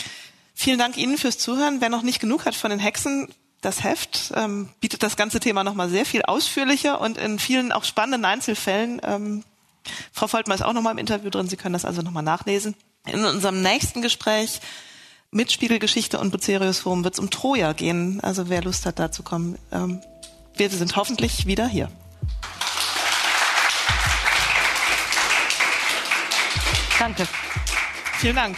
vielen 0.55 0.79
Dank 0.79 0.97
Ihnen 0.97 1.19
fürs 1.19 1.39
Zuhören. 1.39 1.81
Wer 1.81 1.89
noch 1.89 2.03
nicht 2.03 2.21
genug 2.21 2.47
hat 2.47 2.55
von 2.55 2.71
den 2.71 2.79
Hexen, 2.79 3.35
das 3.61 3.83
Heft 3.83 4.33
ähm, 4.37 4.69
bietet 4.81 5.03
das 5.03 5.17
ganze 5.17 5.41
Thema 5.41 5.65
nochmal 5.65 5.89
sehr 5.89 6.05
viel 6.05 6.23
ausführlicher 6.23 7.01
und 7.01 7.19
in 7.19 7.39
vielen 7.39 7.73
auch 7.73 7.85
spannenden 7.85 8.25
Einzelfällen. 8.25 9.01
Ähm, 9.05 9.45
Frau 10.13 10.29
Voltmar 10.29 10.55
ist 10.55 10.63
auch 10.63 10.73
nochmal 10.73 10.93
im 10.93 10.99
Interview 10.99 11.31
drin. 11.31 11.49
Sie 11.49 11.57
können 11.57 11.73
das 11.73 11.85
also 11.85 12.03
nochmal 12.03 12.23
nachlesen. 12.23 12.75
In 13.07 13.25
unserem 13.25 13.63
nächsten 13.63 14.03
Gespräch 14.03 14.61
mit 15.31 15.53
Spiegelgeschichte 15.53 16.19
und 16.19 16.31
Bucerius 16.31 16.81
Forum 16.81 17.05
wird 17.05 17.15
es 17.15 17.21
um 17.21 17.31
Troja 17.31 17.73
gehen. 17.73 18.21
Also 18.23 18.49
wer 18.49 18.63
Lust 18.63 18.87
hat, 18.87 18.99
da 18.99 19.11
zu 19.11 19.23
kommen. 19.23 19.59
Ähm, 19.73 20.01
wir 20.55 20.71
sind 20.71 20.97
hoffentlich 20.97 21.47
wieder 21.47 21.67
hier. 21.67 21.91
Danke. 26.99 27.29
Vielen 28.19 28.37
Dank. 28.37 28.57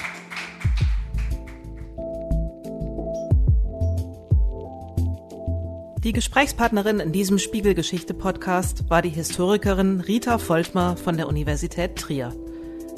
Die 6.02 6.14
Gesprächspartnerin 6.14 6.98
in 6.98 7.12
diesem 7.12 7.38
Spiegelgeschichte-Podcast 7.38 8.88
war 8.88 9.02
die 9.02 9.10
Historikerin 9.10 10.00
Rita 10.00 10.38
Voltmer 10.38 10.96
von 10.96 11.18
der 11.18 11.28
Universität 11.28 11.96
Trier. 11.96 12.34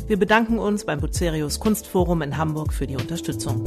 Wir 0.06 0.16
bedanken 0.16 0.60
uns 0.60 0.84
beim 0.84 1.00
Bucerius 1.00 1.58
Kunstforum 1.58 2.22
in 2.22 2.38
Hamburg 2.38 2.72
für 2.72 2.86
die 2.86 2.94
Unterstützung. 2.94 3.64